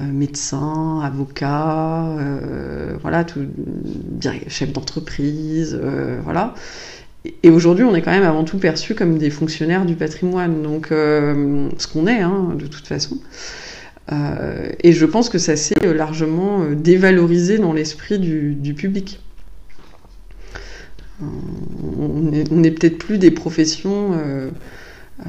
médecin, 0.00 1.00
avocat, 1.00 2.16
voilà, 3.02 3.24
tout, 3.24 3.40
chef 4.48 4.72
d'entreprise, 4.72 5.78
voilà. 6.24 6.54
Et 7.42 7.50
aujourd'hui, 7.50 7.84
on 7.84 7.94
est 7.94 8.00
quand 8.00 8.12
même 8.12 8.22
avant 8.22 8.44
tout 8.44 8.58
perçu 8.58 8.94
comme 8.94 9.18
des 9.18 9.30
fonctionnaires 9.30 9.84
du 9.84 9.96
patrimoine, 9.96 10.62
donc 10.62 10.86
ce 10.90 11.86
qu'on 11.92 12.06
est, 12.06 12.20
hein, 12.20 12.54
de 12.56 12.66
toute 12.66 12.86
façon. 12.86 13.18
et 14.10 14.92
je 14.92 15.06
pense 15.06 15.28
que 15.28 15.38
ça 15.38 15.56
s'est 15.56 15.92
largement 15.92 16.64
dévalorisé 16.70 17.58
dans 17.58 17.72
l'esprit 17.72 18.20
du, 18.20 18.54
du 18.54 18.74
public 18.74 19.20
on 21.22 22.56
n'est 22.56 22.70
peut-être 22.70 22.98
plus 22.98 23.18
des 23.18 23.30
professions 23.30 24.12
euh, 24.12 24.50
euh, 25.20 25.24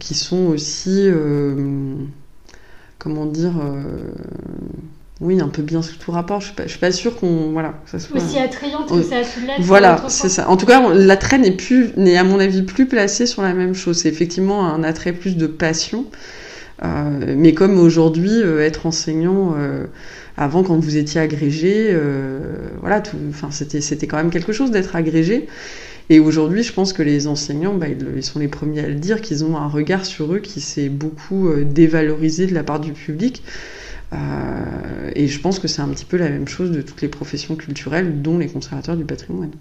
qui 0.00 0.14
sont 0.14 0.46
aussi, 0.46 1.02
euh, 1.06 1.94
comment 2.98 3.26
dire, 3.26 3.52
oui, 5.20 5.40
un 5.40 5.48
peu 5.48 5.62
bien 5.62 5.82
sous 5.82 5.96
tout 5.96 6.10
rapport. 6.10 6.40
Je 6.40 6.46
suis 6.46 6.54
pas, 6.54 6.68
suis 6.68 6.78
pas 6.78 6.92
sûre 6.92 7.16
qu'on, 7.16 7.52
voilà, 7.52 7.74
ça 7.86 7.98
soit 7.98 8.16
aussi 8.16 8.38
attrayante 8.38 8.88
que 8.88 9.02
ça 9.02 9.20
l'être. 9.20 9.60
Voilà, 9.60 10.04
c'est 10.08 10.28
ça. 10.28 10.48
En 10.48 10.56
tout 10.56 10.66
cas, 10.66 10.92
l'attrait 10.92 11.38
n'est 11.38 11.52
plus, 11.52 11.92
n'est 11.96 12.16
à 12.16 12.24
mon 12.24 12.40
avis 12.40 12.62
plus 12.62 12.86
placé 12.86 13.26
sur 13.26 13.42
la 13.42 13.54
même 13.54 13.74
chose. 13.74 13.98
C'est 13.98 14.08
effectivement 14.08 14.66
un 14.66 14.82
attrait 14.82 15.12
plus 15.12 15.36
de 15.36 15.46
passion. 15.46 16.06
mais 16.82 17.54
comme 17.54 17.78
aujourd'hui, 17.78 18.40
être 18.40 18.86
enseignant 18.86 19.54
avant, 20.36 20.62
quand 20.62 20.76
vous 20.78 20.96
étiez 20.96 21.20
agrégé, 21.20 21.88
euh, 21.90 22.68
voilà, 22.80 23.02
enfin, 23.30 23.50
c'était, 23.50 23.80
c'était 23.80 24.06
quand 24.06 24.16
même 24.16 24.30
quelque 24.30 24.52
chose 24.52 24.70
d'être 24.70 24.96
agrégé. 24.96 25.46
Et 26.10 26.20
aujourd'hui, 26.20 26.62
je 26.62 26.72
pense 26.72 26.92
que 26.92 27.02
les 27.02 27.26
enseignants, 27.26 27.74
bah, 27.74 27.86
ils, 27.88 28.22
sont 28.22 28.38
les 28.38 28.48
premiers 28.48 28.80
à 28.80 28.88
le 28.88 28.94
dire, 28.94 29.20
qu'ils 29.20 29.44
ont 29.44 29.56
un 29.56 29.68
regard 29.68 30.04
sur 30.04 30.34
eux 30.34 30.40
qui 30.40 30.60
s'est 30.60 30.88
beaucoup 30.88 31.48
euh, 31.48 31.64
dévalorisé 31.64 32.46
de 32.46 32.54
la 32.54 32.62
part 32.62 32.80
du 32.80 32.92
public. 32.92 33.42
Euh, 34.12 35.10
et 35.14 35.28
je 35.28 35.40
pense 35.40 35.58
que 35.58 35.68
c'est 35.68 35.82
un 35.82 35.88
petit 35.88 36.04
peu 36.04 36.16
la 36.16 36.28
même 36.28 36.48
chose 36.48 36.72
de 36.72 36.82
toutes 36.82 37.00
les 37.00 37.08
professions 37.08 37.56
culturelles, 37.56 38.20
dont 38.22 38.38
les 38.38 38.48
conservateurs 38.48 38.96
du 38.96 39.04
patrimoine. 39.04 39.52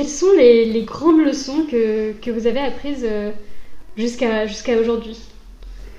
Quelles 0.00 0.08
sont 0.08 0.32
les, 0.34 0.82
grandes 0.86 1.22
leçons 1.22 1.66
que, 1.70 2.12
que, 2.22 2.30
vous 2.30 2.46
avez 2.46 2.60
apprises 2.60 3.06
jusqu'à 3.98 4.46
jusqu'à 4.46 4.78
aujourd'hui? 4.78 5.18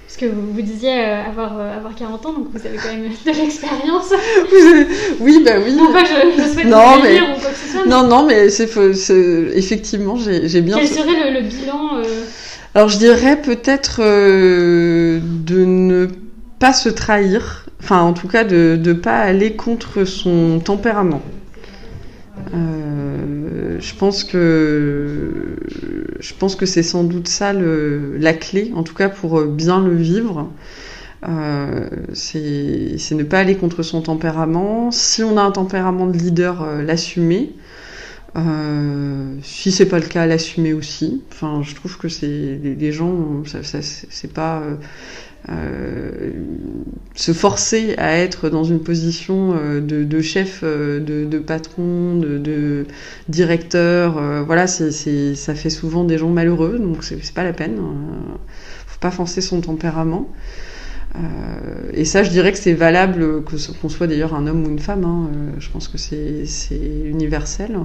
Parce 0.08 0.18
que 0.18 0.26
vous, 0.26 0.54
vous 0.54 0.62
disiez 0.64 0.92
avoir, 0.92 1.60
avoir 1.60 1.94
40 1.94 2.26
ans, 2.26 2.34
donc 2.34 2.48
vous 2.52 2.66
avez 2.66 2.78
quand 2.78 2.90
même 2.90 3.04
de 3.26 3.40
l'expérience. 3.40 4.12
oui, 5.20 5.44
bah 5.46 5.52
oui. 5.64 5.74
Non, 5.74 5.94
pas 5.94 6.04
je, 6.04 6.42
je 6.42 6.48
souhaite 6.52 6.66
non, 6.66 7.00
mais... 7.04 7.22
ou 7.22 7.26
quoi 7.26 7.50
que 7.52 7.56
ce 7.56 7.74
soit. 7.74 7.86
Non, 7.86 8.08
non, 8.08 8.26
mais 8.26 8.50
c'est 8.50 8.70
effectivement, 9.56 10.18
j'ai 10.18 10.62
bien. 10.62 10.78
Quel 10.80 10.88
serait 10.88 11.32
le, 11.32 11.40
le 11.40 11.48
bilan 11.48 12.02
Alors, 12.74 12.90
je 12.90 12.98
dirais 12.98 13.40
peut-être 13.40 14.02
de 14.02 15.66
ne 15.66 16.08
pas 16.58 16.74
se 16.74 16.90
trahir, 16.90 17.68
enfin 17.80 18.02
en 18.02 18.14
tout 18.14 18.28
cas 18.28 18.46
de 18.46 18.80
ne 18.84 18.94
pas 18.94 19.20
aller 19.20 19.56
contre 19.56 20.06
son 20.06 20.60
tempérament. 20.60 21.22
Euh, 22.54 23.78
je 23.80 23.96
pense 23.96 24.24
que 24.24 25.56
je 26.20 26.34
pense 26.34 26.56
que 26.56 26.66
c'est 26.66 26.84
sans 26.84 27.04
doute 27.04 27.28
ça 27.28 27.54
le, 27.54 28.18
la 28.18 28.34
clé, 28.34 28.72
en 28.76 28.84
tout 28.84 28.94
cas 28.94 29.10
pour 29.10 29.44
bien 29.46 29.84
le 29.84 29.96
vivre. 29.96 30.52
Euh, 31.28 31.88
c'est 32.14 32.98
ne 33.12 33.24
pas 33.24 33.40
aller 33.40 33.56
contre 33.56 33.84
son 33.84 34.02
tempérament. 34.02 34.92
Si 34.92 35.24
on 35.24 35.38
a 35.38 35.42
un 35.42 35.52
tempérament 35.52 36.08
de 36.08 36.18
leader, 36.18 36.64
euh, 36.64 36.82
l'assumer. 36.84 37.54
Si 39.44 39.72
c'est 39.72 39.88
pas 39.88 40.00
le 40.00 40.06
cas, 40.06 40.26
l'assumer 40.26 40.74
aussi. 40.74 41.22
Enfin, 41.32 41.62
je 41.64 41.76
trouve 41.76 41.98
que 41.98 42.08
c'est 42.08 42.60
les, 42.64 42.92
gens, 42.92 43.44
ça, 43.46 43.62
ça 43.62 43.80
c'est 43.82 44.32
pas 44.32 44.64
se 47.15 47.34
forcer 47.34 47.95
à 47.97 48.17
être 48.17 48.49
dans 48.49 48.63
une 48.63 48.80
position 48.82 49.54
euh, 49.56 49.82
de, 49.82 50.21
chef, 50.21 50.62
euh, 50.63 50.99
de, 50.99 51.39
patron, 51.39 52.15
de, 52.15 52.86
directeur, 53.30 54.43
voilà, 54.45 54.67
ça 54.67 55.56
fait 55.56 55.69
souvent 55.69 56.04
des 56.04 56.17
gens 56.17 56.30
malheureux, 56.30 56.80
donc 56.80 57.04
c'est, 57.04 57.34
pas 57.34 57.43
la 57.43 57.54
peine. 57.54 57.77
faut 58.88 58.99
pas 58.99 59.12
forcer 59.12 59.41
son 59.41 59.62
tempérament. 59.62 60.30
et 61.93 62.06
ça, 62.06 62.23
je 62.23 62.30
dirais 62.30 62.51
que 62.51 62.58
c'est 62.58 62.73
valable, 62.73 63.43
que, 63.43 63.56
qu'on 63.80 63.89
soit 63.89 64.08
d'ailleurs 64.08 64.34
un 64.36 64.47
homme 64.47 64.65
ou 64.65 64.69
une 64.69 64.80
femme. 64.80 65.06
Hein, 65.06 65.30
je 65.60 65.69
pense 65.69 65.88
que 65.88 65.97
c'est 65.97 66.45
universel. 67.06 67.77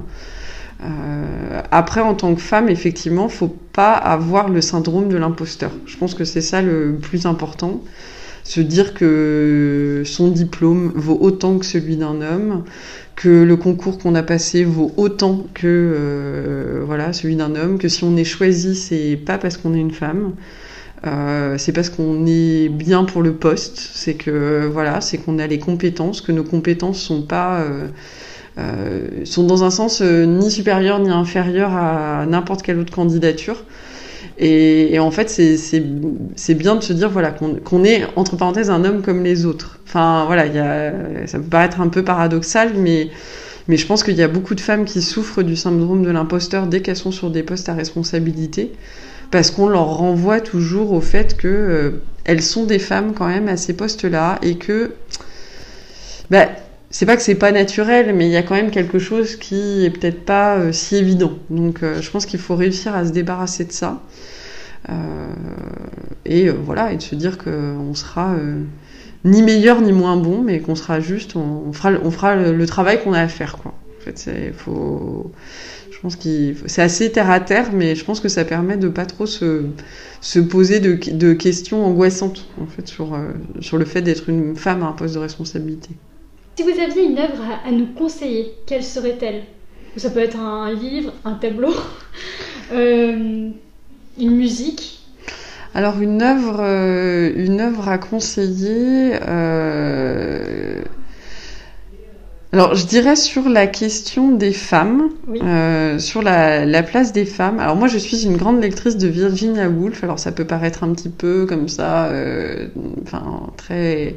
Euh, 0.83 1.61
après, 1.71 2.01
en 2.01 2.13
tant 2.13 2.35
que 2.35 2.41
femme, 2.41 2.69
effectivement, 2.69 3.29
faut 3.29 3.55
pas 3.73 3.93
avoir 3.93 4.49
le 4.49 4.61
syndrome 4.61 5.09
de 5.09 5.17
l'imposteur. 5.17 5.71
Je 5.85 5.97
pense 5.97 6.13
que 6.13 6.23
c'est 6.23 6.41
ça 6.41 6.61
le 6.61 6.97
plus 7.01 7.25
important. 7.25 7.81
Se 8.43 8.61
dire 8.61 8.93
que 8.93 10.03
son 10.05 10.29
diplôme 10.29 10.93
vaut 10.95 11.17
autant 11.19 11.57
que 11.57 11.65
celui 11.65 11.97
d'un 11.97 12.21
homme, 12.21 12.63
que 13.15 13.43
le 13.43 13.57
concours 13.57 13.97
qu'on 13.97 14.15
a 14.15 14.23
passé 14.23 14.63
vaut 14.63 14.93
autant 14.95 15.47
que 15.53 15.65
euh, 15.65 16.81
voilà 16.85 17.11
celui 17.11 17.35
d'un 17.35 17.55
homme, 17.55 17.77
que 17.77 17.89
si 17.89 18.03
on 18.05 18.15
est 18.15 18.23
choisi, 18.23 18.75
c'est 18.75 19.17
pas 19.17 19.37
parce 19.37 19.57
qu'on 19.57 19.73
est 19.73 19.79
une 19.79 19.91
femme. 19.91 20.33
Euh, 21.05 21.57
c'est 21.57 21.73
parce 21.73 21.89
qu'on 21.89 22.25
est 22.25 22.69
bien 22.69 23.03
pour 23.03 23.21
le 23.21 23.33
poste, 23.33 23.77
c'est 23.77 24.15
que 24.15 24.67
voilà, 24.71 25.01
c'est 25.01 25.17
qu'on 25.17 25.39
a 25.39 25.45
les 25.45 25.59
compétences, 25.59 26.21
que 26.21 26.31
nos 26.31 26.43
compétences 26.43 26.99
sont 26.99 27.23
pas 27.23 27.63
euh, 28.57 29.25
sont 29.25 29.43
dans 29.43 29.63
un 29.63 29.69
sens 29.69 30.01
euh, 30.01 30.25
ni 30.25 30.49
supérieur 30.49 30.99
ni 30.99 31.09
inférieur 31.09 31.75
à 31.75 32.25
n'importe 32.25 32.63
quelle 32.63 32.79
autre 32.79 32.93
candidature. 32.93 33.63
Et, 34.39 34.99
en 34.99 35.09
fait, 35.09 35.29
c'est 35.29 36.53
bien 36.53 36.75
de 36.75 36.83
se 36.83 36.93
dire 36.93 37.09
voilà 37.09 37.31
qu'on 37.31 37.83
est 37.83 38.03
entre 38.15 38.35
parenthèses 38.35 38.69
un 38.69 38.85
homme 38.85 39.01
comme 39.01 39.23
les 39.23 39.45
autres. 39.45 39.79
Enfin 39.87 40.25
voilà, 40.27 40.45
ça 41.25 41.39
peut 41.39 41.45
paraître 41.45 41.81
un 41.81 41.87
peu 41.87 42.03
paradoxal, 42.03 42.73
mais 42.75 43.09
mais 43.67 43.77
je 43.77 43.85
pense 43.85 44.03
qu'il 44.03 44.15
y 44.15 44.23
a 44.23 44.27
beaucoup 44.27 44.55
de 44.55 44.61
femmes 44.61 44.85
qui 44.85 45.01
souffrent 45.01 45.43
du 45.43 45.55
syndrome 45.55 46.03
de 46.03 46.09
l'imposteur 46.09 46.67
dès 46.67 46.81
qu'elles 46.81 46.95
sont 46.95 47.11
sur 47.11 47.29
des 47.29 47.43
postes 47.43 47.67
à 47.67 47.73
responsabilité, 47.73 48.71
parce 49.29 49.51
qu'on 49.51 49.67
leur 49.67 49.97
renvoie 49.97 50.39
toujours 50.39 50.93
au 50.93 51.01
fait 51.01 51.35
que 51.35 51.47
euh, 52.27 52.39
sont 52.39 52.65
des 52.65 52.79
femmes 52.79 53.13
quand 53.13 53.27
même 53.27 53.47
à 53.49 53.57
ces 53.57 53.73
postes-là 53.73 54.39
et 54.41 54.57
que 54.57 54.93
bah, 56.29 56.47
c'est 56.89 57.05
pas 57.05 57.17
que 57.17 57.21
c'est 57.21 57.35
pas 57.35 57.51
naturel, 57.51 58.15
mais 58.15 58.27
il 58.27 58.31
y 58.31 58.37
a 58.37 58.43
quand 58.43 58.55
même 58.55 58.71
quelque 58.71 58.97
chose 58.99 59.35
qui 59.35 59.83
est 59.85 59.89
peut-être 59.89 60.23
pas 60.23 60.57
euh, 60.57 60.71
si 60.71 60.95
évident. 60.95 61.33
Donc 61.49 61.83
euh, 61.83 62.01
je 62.01 62.09
pense 62.09 62.25
qu'il 62.25 62.39
faut 62.39 62.55
réussir 62.55 62.95
à 62.95 63.05
se 63.05 63.11
débarrasser 63.11 63.65
de 63.65 63.73
ça. 63.73 64.01
Euh, 64.89 64.93
et 66.25 66.49
voilà, 66.49 66.93
et 66.93 66.97
de 66.97 67.01
se 67.01 67.15
dire 67.15 67.37
qu'on 67.37 67.93
sera 67.93 68.35
ni 69.25 69.43
meilleur 69.43 69.81
ni 69.81 69.91
moins 69.91 70.15
bon, 70.15 70.41
mais 70.41 70.61
qu'on 70.61 70.75
sera 70.75 70.99
juste, 71.01 71.35
on, 71.35 71.73
fera, 71.73 71.91
le, 71.91 72.65
travail 72.65 73.03
qu'on 73.03 73.13
a 73.13 73.21
à 73.21 73.27
faire. 73.27 73.57
En 73.65 73.73
fait, 73.99 74.17
c'est, 74.17 74.53
assez 76.81 77.11
terre 77.11 77.29
à 77.29 77.39
terre, 77.41 77.73
mais 77.73 77.95
je 77.95 78.05
pense 78.05 78.21
que 78.21 78.29
ça 78.29 78.45
permet 78.45 78.77
de 78.77 78.87
pas 78.87 79.05
trop 79.05 79.25
se, 79.25 79.65
se 80.21 80.39
poser 80.39 80.79
de, 80.79 81.33
questions 81.33 81.85
angoissantes 81.85 82.45
en 82.61 82.67
fait 82.67 82.87
sur 82.87 83.77
le 83.77 83.85
fait 83.85 84.01
d'être 84.01 84.29
une 84.29 84.55
femme 84.55 84.83
à 84.83 84.87
un 84.87 84.93
poste 84.93 85.15
de 85.15 85.19
responsabilité. 85.19 85.89
Si 86.57 86.63
vous 86.63 86.81
aviez 86.81 87.03
une 87.03 87.19
œuvre 87.19 87.43
à, 87.63 87.69
nous 87.69 87.85
conseiller, 87.85 88.51
quelle 88.65 88.83
serait-elle? 88.83 89.43
Ça 89.95 90.09
peut 90.09 90.21
être 90.21 90.39
un 90.39 90.73
livre, 90.73 91.13
un 91.23 91.35
tableau, 91.35 91.71
euh, 92.73 93.51
une 94.19 94.35
musique. 94.35 95.03
Alors 95.75 96.01
une 96.01 96.19
œuvre, 96.23 96.57
euh, 96.61 97.31
une 97.35 97.61
œuvre 97.61 97.87
à 97.87 97.99
conseiller. 97.99 99.19
Euh, 99.27 100.81
alors, 102.51 102.73
je 102.73 102.87
dirais 102.87 103.15
sur 103.15 103.47
la 103.49 103.67
question 103.67 104.31
des 104.31 104.53
femmes, 104.53 105.09
sur 105.99 106.23
la, 106.23 106.65
la, 106.65 106.81
place 106.81 107.13
des 107.13 107.25
femmes. 107.25 107.59
Alors 107.59 107.75
moi, 107.75 107.87
je 107.87 107.99
suis 107.99 108.25
une 108.25 108.35
grande 108.35 108.63
lectrice 108.63 108.97
de 108.97 109.07
Virginia 109.07 109.69
Woolf. 109.69 110.03
Alors 110.03 110.17
ça 110.17 110.31
peut 110.31 110.45
paraître 110.45 110.83
un 110.83 110.91
petit 110.93 111.09
peu 111.09 111.45
comme 111.45 111.67
ça, 111.67 112.11
enfin 113.03 113.51
très 113.57 114.15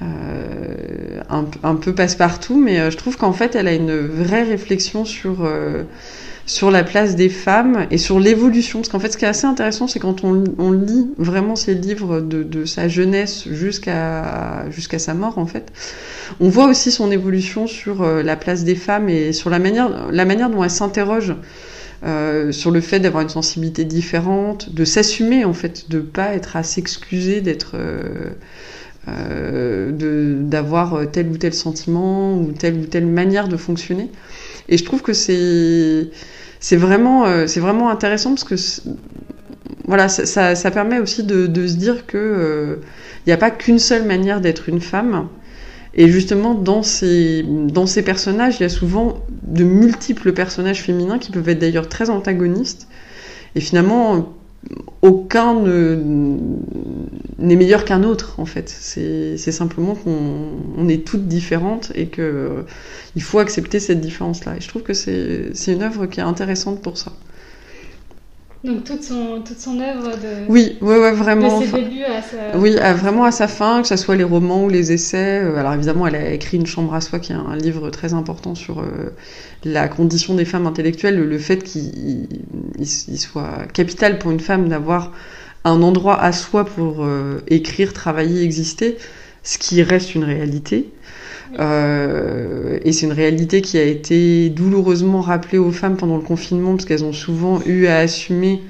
un, 0.00 1.44
un, 1.62 1.74
peu 1.74 1.94
passe-partout, 1.94 2.58
mais 2.60 2.80
euh, 2.80 2.90
je 2.90 2.96
trouve 2.96 3.16
qu'en 3.16 3.32
fait, 3.32 3.54
elle 3.54 3.68
a 3.68 3.74
une 3.74 3.96
vraie 3.96 4.42
réflexion 4.42 5.04
sur 5.04 5.44
euh, 5.44 5.82
sur 6.44 6.70
la 6.70 6.82
place 6.82 7.14
des 7.14 7.28
femmes 7.28 7.86
et 7.90 7.98
sur 7.98 8.18
l'évolution. 8.18 8.80
Parce 8.80 8.88
qu'en 8.88 8.98
fait, 8.98 9.12
ce 9.12 9.16
qui 9.16 9.24
est 9.24 9.28
assez 9.28 9.46
intéressant, 9.46 9.86
c'est 9.86 10.00
quand 10.00 10.24
on, 10.24 10.72
lit 10.72 11.08
vraiment 11.16 11.54
ces 11.54 11.74
livres 11.74 12.20
de, 12.20 12.64
sa 12.64 12.88
jeunesse 12.88 13.46
jusqu'à 13.48 14.64
jusqu'à 14.70 14.98
sa 14.98 15.14
mort, 15.14 15.38
en 15.38 15.46
fait, 15.46 15.72
on 16.40 16.48
voit 16.48 16.66
aussi 16.66 16.90
son 16.90 17.10
évolution 17.12 17.66
sur 17.66 18.04
la 18.04 18.36
place 18.36 18.64
des 18.64 18.74
femmes 18.74 19.08
et 19.08 19.32
sur 19.32 19.50
la 19.50 19.60
manière 19.60 20.10
la 20.10 20.24
manière 20.24 20.50
dont 20.50 20.64
elle 20.64 20.70
s'interroge. 20.70 21.34
Euh, 22.04 22.50
sur 22.50 22.72
le 22.72 22.80
fait 22.80 22.98
d'avoir 22.98 23.22
une 23.22 23.28
sensibilité 23.28 23.84
différente, 23.84 24.74
de 24.74 24.84
s'assumer 24.84 25.44
en 25.44 25.52
fait, 25.52 25.88
de 25.88 26.00
pas 26.00 26.34
être 26.34 26.56
à 26.56 26.64
s'excuser 26.64 27.40
d'être 27.40 27.76
euh, 27.76 28.02
euh, 28.02 28.30
d'avoir 29.06 31.10
tel 31.10 31.28
ou 31.28 31.36
tel 31.36 31.52
sentiment 31.52 32.38
ou 32.38 32.52
telle 32.52 32.76
ou 32.76 32.86
telle 32.86 33.06
manière 33.06 33.48
de 33.48 33.56
fonctionner. 33.56 34.10
Et 34.68 34.78
je 34.78 34.84
trouve 34.84 35.02
que 35.02 35.12
c'est 35.12 36.76
vraiment 36.76 37.26
euh, 37.26 37.46
c'est 37.46 37.60
vraiment 37.60 37.90
intéressant 37.90 38.30
parce 38.30 38.44
que 38.44 38.54
voilà 39.86 40.08
ça, 40.08 40.54
ça, 40.54 40.70
permet 40.70 41.00
aussi 41.00 41.24
de, 41.24 41.46
de 41.46 41.66
se 41.66 41.74
dire 41.74 42.06
que 42.06 42.16
il 42.16 42.20
euh, 42.20 42.76
n'y 43.26 43.32
a 43.32 43.36
pas 43.36 43.50
qu'une 43.50 43.78
seule 43.78 44.06
manière 44.06 44.40
d'être 44.40 44.68
une 44.68 44.80
femme. 44.80 45.28
Et 45.94 46.08
justement, 46.08 46.54
dans 46.54 46.82
ces, 46.82 47.42
dans 47.42 47.86
ces 47.86 48.02
personnages, 48.02 48.56
il 48.58 48.62
y 48.62 48.66
a 48.66 48.70
souvent 48.70 49.18
de 49.42 49.62
multiples 49.62 50.32
personnages 50.32 50.82
féminins 50.82 51.18
qui 51.18 51.30
peuvent 51.30 51.48
être 51.50 51.58
d'ailleurs 51.58 51.88
très 51.88 52.08
antagonistes. 52.08 52.88
Et 53.56 53.60
finalement, 53.60 54.32
aucun 55.02 55.60
n'est 57.38 57.56
meilleur 57.56 57.84
qu'un 57.84 58.04
autre 58.04 58.38
en 58.38 58.46
fait. 58.46 58.68
C'est 58.68 59.36
simplement 59.36 59.94
qu'on 59.94 60.88
est 60.88 61.04
toutes 61.04 61.26
différentes 61.26 61.92
et 61.94 62.06
que 62.06 62.22
euh, 62.22 62.62
il 63.16 63.22
faut 63.22 63.40
accepter 63.40 63.80
cette 63.80 64.00
différence-là. 64.00 64.56
Et 64.56 64.60
je 64.60 64.68
trouve 64.68 64.82
que 64.82 64.94
c'est 64.94 65.52
une 65.66 65.82
œuvre 65.82 66.06
qui 66.06 66.20
est 66.20 66.24
intéressante 66.24 66.80
pour 66.80 66.98
ça. 66.98 67.12
Donc 68.64 68.84
toute 68.84 69.02
son, 69.02 69.42
toute 69.44 69.58
son 69.58 69.80
œuvre 69.80 70.10
de. 70.10 70.46
Oui, 70.48 70.76
ouais, 70.80 70.98
ouais, 70.98 71.12
vraiment. 71.12 71.60
De 71.60 71.66
ses 71.66 71.72
débuts 71.72 72.04
à 72.04 72.22
sa. 72.22 72.56
Oui, 72.56 72.76
vraiment 72.76 73.24
à 73.24 73.32
sa 73.32 73.48
fin, 73.48 73.82
que 73.82 73.88
ce 73.88 73.96
soit 73.96 74.14
les 74.14 74.24
romans 74.24 74.64
ou 74.64 74.68
les 74.68 74.92
essais. 74.92 75.40
Euh, 75.42 75.56
alors 75.56 75.74
évidemment, 75.74 76.06
elle 76.06 76.14
a 76.14 76.30
écrit 76.30 76.58
Une 76.58 76.66
chambre 76.66 76.94
à 76.94 77.00
soi, 77.00 77.18
qui 77.18 77.32
est 77.32 77.36
un 77.36 77.56
livre 77.56 77.90
très 77.90 78.14
important 78.14 78.54
sur 78.54 78.78
euh, 78.78 79.10
la 79.64 79.88
condition 79.88 80.34
des 80.34 80.44
femmes 80.44 80.68
intellectuelles, 80.68 81.18
le 81.18 81.38
fait 81.38 81.64
qu'il 81.64 82.28
soit 82.86 83.66
capital 83.72 84.18
pour 84.20 84.30
une 84.30 84.40
femme 84.40 84.68
d'avoir 84.68 85.10
un 85.64 85.82
endroit 85.82 86.20
à 86.20 86.30
soi 86.30 86.64
pour 86.64 87.04
euh, 87.04 87.40
écrire, 87.48 87.92
travailler, 87.92 88.42
exister, 88.42 88.96
ce 89.42 89.58
qui 89.58 89.82
reste 89.82 90.14
une 90.14 90.24
réalité. 90.24 90.88
Euh, 91.58 92.78
et 92.84 92.92
c'est 92.92 93.06
une 93.06 93.12
réalité 93.12 93.60
qui 93.62 93.78
a 93.78 93.82
été 93.82 94.48
douloureusement 94.50 95.20
rappelée 95.20 95.58
aux 95.58 95.72
femmes 95.72 95.96
pendant 95.96 96.16
le 96.16 96.22
confinement, 96.22 96.72
parce 96.72 96.84
qu'elles 96.84 97.04
ont 97.04 97.12
souvent 97.12 97.60
eu 97.66 97.86
à 97.86 97.98
assumer 97.98 98.62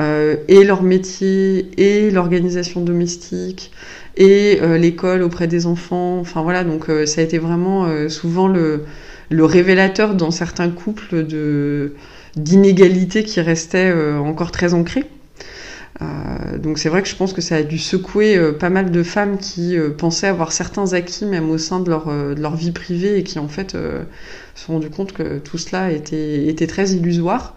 euh, 0.00 0.36
et 0.48 0.64
leur 0.64 0.82
métier, 0.82 1.70
et 1.76 2.10
l'organisation 2.10 2.80
domestique, 2.80 3.72
et 4.16 4.58
euh, 4.62 4.78
l'école 4.78 5.22
auprès 5.22 5.46
des 5.48 5.66
enfants. 5.66 6.18
Enfin 6.20 6.42
voilà, 6.42 6.64
donc 6.64 6.88
euh, 6.88 7.06
ça 7.06 7.20
a 7.20 7.24
été 7.24 7.38
vraiment 7.38 7.84
euh, 7.86 8.08
souvent 8.08 8.48
le, 8.48 8.84
le 9.30 9.44
révélateur 9.44 10.14
dans 10.14 10.30
certains 10.30 10.70
couples 10.70 11.26
de 11.26 11.94
d'inégalités 12.36 13.24
qui 13.24 13.42
restaient 13.42 13.92
encore 13.92 14.52
très 14.52 14.72
ancrées. 14.72 15.04
Euh, 16.02 16.58
donc 16.58 16.78
c'est 16.78 16.88
vrai 16.88 17.02
que 17.02 17.08
je 17.08 17.16
pense 17.16 17.32
que 17.32 17.40
ça 17.40 17.56
a 17.56 17.62
dû 17.62 17.78
secouer 17.78 18.36
euh, 18.36 18.52
pas 18.52 18.70
mal 18.70 18.90
de 18.90 19.02
femmes 19.02 19.38
qui 19.38 19.76
euh, 19.76 19.90
pensaient 19.90 20.26
avoir 20.26 20.52
certains 20.52 20.92
acquis 20.92 21.26
même 21.26 21.50
au 21.50 21.58
sein 21.58 21.80
de 21.80 21.90
leur, 21.90 22.56
vie 22.56 22.72
privée 22.72 23.18
et 23.18 23.22
qui 23.22 23.38
en 23.38 23.48
fait 23.48 23.72
se 23.72 24.04
sont 24.54 24.74
rendu 24.74 24.90
compte 24.90 25.12
que 25.12 25.38
tout 25.38 25.58
cela 25.58 25.90
était, 25.90 26.66
très 26.66 26.90
illusoire. 26.90 27.56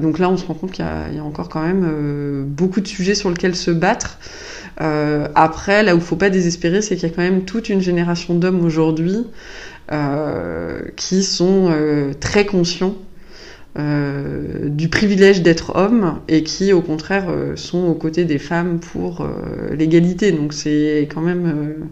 donc 0.00 0.18
là 0.18 0.30
on 0.30 0.36
se 0.36 0.46
rend 0.46 0.54
compte 0.54 0.72
qu'il 0.72 0.84
y, 0.84 1.18
a 1.18 1.24
encore 1.24 1.48
quand 1.48 1.62
même 1.62 2.44
beaucoup 2.46 2.80
de 2.80 2.88
sujets 2.88 3.14
sur 3.14 3.30
lesquels 3.30 3.54
se 3.54 3.70
battre. 3.70 4.18
après 4.78 5.82
là 5.82 5.94
où 5.94 5.98
il 5.98 6.04
faut 6.04 6.16
pas 6.16 6.30
désespérer 6.30 6.80
c'est 6.82 6.96
qu'il 6.96 7.08
y 7.08 7.12
a 7.12 7.14
quand 7.14 7.22
même 7.22 7.44
toute 7.44 7.68
une 7.68 7.80
génération 7.80 8.34
d'hommes 8.34 8.64
aujourd'hui 8.64 9.26
qui 10.96 11.22
sont 11.22 11.72
très 12.20 12.46
conscients 12.46 12.94
euh, 13.78 14.68
du 14.68 14.88
privilège 14.88 15.42
d'être 15.42 15.76
homme 15.76 16.18
et 16.26 16.42
qui 16.42 16.72
au 16.72 16.82
contraire 16.82 17.26
euh, 17.28 17.54
sont 17.54 17.86
aux 17.86 17.94
côtés 17.94 18.24
des 18.24 18.38
femmes 18.38 18.80
pour 18.80 19.20
euh, 19.20 19.72
l'égalité. 19.76 20.32
Donc 20.32 20.52
c'est 20.52 21.08
quand 21.12 21.20
même 21.20 21.88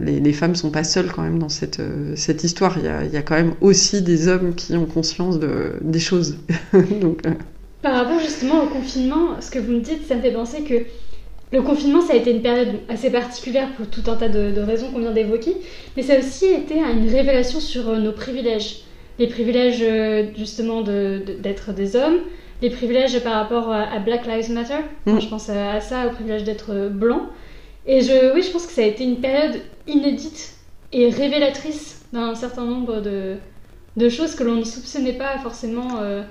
les, 0.00 0.18
les, 0.18 0.32
femmes 0.32 0.56
sont 0.56 0.72
pas 0.72 0.82
seules 0.82 1.12
quand 1.12 1.22
même 1.22 1.38
dans 1.38 1.48
cette, 1.48 1.80
cette 2.16 2.42
histoire. 2.42 2.76
Il 2.78 2.84
y, 2.84 2.88
a, 2.88 3.04
y, 3.04 3.16
a, 3.16 3.22
quand 3.22 3.36
même 3.36 3.52
aussi 3.60 4.02
des 4.02 4.26
hommes 4.26 4.56
qui 4.56 4.74
ont 4.74 4.86
conscience 4.86 5.38
de, 5.38 5.74
des 5.80 6.00
choses. 6.00 6.38
Par 7.82 7.94
rapport 7.94 8.18
justement 8.18 8.64
au 8.64 8.66
confinement, 8.66 9.40
ce 9.40 9.52
que 9.52 9.60
vous 9.60 9.74
me 9.74 9.80
dites, 9.80 10.08
ça 10.08 10.16
me 10.16 10.22
fait 10.22 10.32
penser 10.32 10.62
que 10.62 10.74
le 11.52 11.62
confinement, 11.62 12.00
ça 12.00 12.14
a 12.14 12.16
été 12.16 12.32
une 12.32 12.42
période 12.42 12.80
assez 12.88 13.10
particulière 13.10 13.68
pour 13.76 13.86
tout 13.86 14.02
un 14.10 14.16
tas 14.16 14.28
de 14.28 14.60
raisons 14.60 14.90
qu'on 14.90 14.98
vient 14.98 15.12
d'évoquer, 15.12 15.56
mais 15.96 16.02
ça 16.02 16.14
a 16.14 16.18
aussi 16.18 16.46
été 16.46 16.74
une 16.80 17.08
révélation 17.08 17.60
sur 17.60 17.96
nos 17.96 18.12
privilèges 18.12 18.87
les 19.18 19.26
privilèges 19.26 19.82
euh, 19.82 20.26
justement 20.36 20.82
d'être 20.82 21.72
de, 21.72 21.76
des 21.76 21.96
hommes, 21.96 22.18
les 22.62 22.70
privilèges 22.70 23.22
par 23.22 23.34
rapport 23.34 23.70
à 23.72 23.98
Black 23.98 24.26
Lives 24.26 24.50
Matter. 24.50 24.80
Mm. 25.06 25.20
je 25.20 25.28
pense 25.28 25.48
à, 25.48 25.80
ça, 25.80 26.06
au 26.06 26.10
privilège 26.10 26.44
d'être 26.44 26.88
blanc. 26.88 27.28
Et 27.86 28.00
je, 28.00 28.34
oui, 28.34 28.42
je 28.42 28.50
pense 28.50 28.66
que 28.66 28.72
ça 28.72 28.82
a 28.82 28.84
été 28.84 29.04
une 29.04 29.20
période 29.20 29.60
inédite 29.86 30.54
et 30.92 31.08
révélatrice 31.08 32.04
d'un 32.12 32.34
certain 32.34 32.64
nombre 32.64 33.00
de, 33.00 33.36
de 33.96 34.08
choses 34.08 34.34
que 34.34 34.44
l'on 34.44 34.56
ne 34.56 34.64
soupçonnait 34.64 35.12
pas 35.12 35.38
forcément 35.38 36.00
euh, 36.00 36.22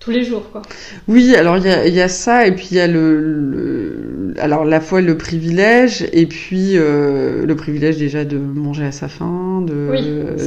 tous 0.00 0.10
les 0.10 0.24
jours, 0.24 0.50
quoi. 0.50 0.62
Oui, 1.08 1.36
alors 1.36 1.58
il 1.58 1.64
y 1.64 1.68
a, 1.68 1.86
y 1.86 2.00
a, 2.00 2.08
ça, 2.08 2.46
et 2.46 2.52
puis 2.52 2.68
il 2.70 2.78
y 2.78 2.80
a 2.80 2.86
le, 2.86 3.20
le, 3.20 4.34
alors 4.38 4.64
la 4.64 4.80
fois 4.80 5.02
le 5.02 5.16
privilège, 5.18 6.08
et 6.12 6.24
puis 6.24 6.78
euh, 6.78 7.44
le 7.44 7.54
privilège 7.54 7.98
déjà 7.98 8.24
de 8.24 8.38
manger 8.38 8.86
à 8.86 8.92
sa 8.92 9.08
faim, 9.08 9.62
de, 9.66 9.90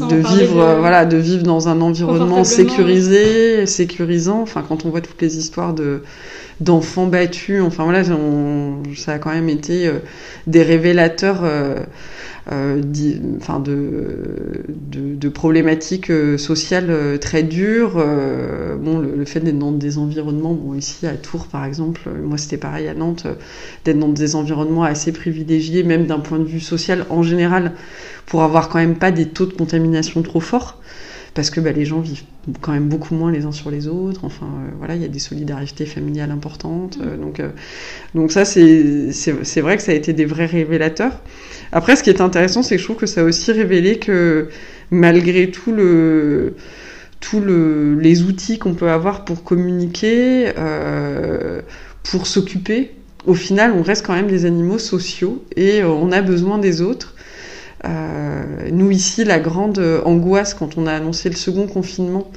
de 0.09 0.15
vivre, 0.15 0.77
voilà, 0.79 1.05
de 1.05 1.17
vivre 1.17 1.43
dans 1.43 1.69
un 1.69 1.81
environnement 1.81 2.43
sécurisé, 2.43 3.67
sécurisant. 3.67 4.41
Enfin, 4.41 4.65
quand 4.67 4.85
on 4.85 4.89
voit 4.89 5.01
toutes 5.01 5.21
les 5.21 5.37
histoires 5.37 5.73
de 5.73 6.01
d'enfants 6.59 7.07
battus, 7.07 7.61
enfin 7.61 7.83
voilà, 7.83 8.03
ça 8.95 9.13
a 9.13 9.19
quand 9.19 9.31
même 9.31 9.49
été 9.49 9.87
euh, 9.87 9.99
des 10.47 10.63
révélateurs. 10.63 11.41
Euh, 11.43 11.79
euh, 12.51 12.81
enfin 13.37 13.61
de, 13.61 15.29
problématiques 15.29 16.11
sociales 16.37 17.17
très 17.21 17.41
dures. 17.41 17.93
bon, 17.95 18.99
le, 18.99 19.23
fait 19.23 19.39
d'être 19.39 19.57
dans 19.57 19.71
des 19.71 19.97
environnements, 19.97 20.53
bon, 20.53 20.73
ici 20.73 21.07
à 21.07 21.13
Tours 21.13 21.47
par 21.47 21.63
exemple, 21.63 22.01
moi 22.21 22.37
c'était 22.37 22.57
pareil 22.57 22.89
à 22.89 22.93
Nantes, 22.93 23.25
d'être 23.85 23.97
dans 23.97 24.09
des 24.09 24.35
environnements 24.35 24.83
assez 24.83 25.13
privilégiés, 25.13 25.83
même 25.83 26.05
d'un 26.05 26.19
point 26.19 26.37
de 26.37 26.43
vue 26.43 26.59
social 26.59 27.05
en 27.09 27.23
général, 27.23 27.71
pour 28.25 28.43
avoir 28.43 28.67
quand 28.67 28.79
même 28.79 28.95
pas 28.95 29.11
des 29.11 29.29
taux 29.29 29.45
de 29.45 29.53
contamination 29.53 30.21
trop 30.21 30.41
forts 30.41 30.82
parce 31.33 31.49
que 31.49 31.59
bah, 31.59 31.71
les 31.71 31.85
gens 31.85 31.99
vivent 31.99 32.23
quand 32.61 32.73
même 32.73 32.89
beaucoup 32.89 33.15
moins 33.15 33.31
les 33.31 33.45
uns 33.45 33.51
sur 33.51 33.71
les 33.71 33.87
autres. 33.87 34.23
Enfin, 34.23 34.47
voilà, 34.77 34.95
il 34.95 35.01
y 35.01 35.05
a 35.05 35.09
des 35.09 35.19
solidarités 35.19 35.85
familiales 35.85 36.31
importantes. 36.31 36.99
donc, 37.19 37.41
donc 38.13 38.31
ça, 38.31 38.45
c'est 38.45 39.61
vrai 39.61 39.77
que 39.77 39.83
ça 39.83 39.91
a 39.91 39.95
été 39.95 40.13
des 40.13 40.25
vrais 40.25 40.45
révélateurs. 40.45 41.19
Après, 41.71 41.95
ce 41.95 42.03
qui 42.03 42.11
est 42.11 42.21
intéressant, 42.21 42.61
c'est 42.61 42.75
que 42.75 42.81
je 42.81 42.85
trouve 42.85 42.97
que 42.97 43.07
ça 43.07 43.21
a 43.21 43.23
aussi 43.23 43.51
révélé 43.51 43.97
que 43.97 44.49
malgré 44.91 45.49
tout 45.49 45.71
le 45.71 46.55
tous 47.19 47.39
le, 47.39 47.95
les 47.95 48.23
outils 48.23 48.59
qu'on 48.59 48.73
peut 48.73 48.89
avoir 48.89 49.23
pour 49.23 49.43
communiquer, 49.43 50.51
euh, 50.57 51.61
pour 52.03 52.27
s'occuper, 52.27 52.91
au 53.25 53.33
final, 53.33 53.71
on 53.71 53.81
reste 53.81 54.05
quand 54.05 54.13
même 54.13 54.27
des 54.27 54.45
animaux 54.45 54.77
sociaux 54.77 55.43
et 55.55 55.81
euh, 55.81 55.87
on 55.87 56.11
a 56.11 56.21
besoin 56.21 56.57
des 56.57 56.81
autres. 56.81 57.15
Euh, 57.85 58.69
nous 58.71 58.91
ici, 58.91 59.23
la 59.23 59.39
grande 59.39 59.79
angoisse 60.05 60.53
quand 60.53 60.77
on 60.77 60.87
a 60.87 60.93
annoncé 60.93 61.29
le 61.29 61.35
second 61.35 61.67
confinement, 61.67 62.31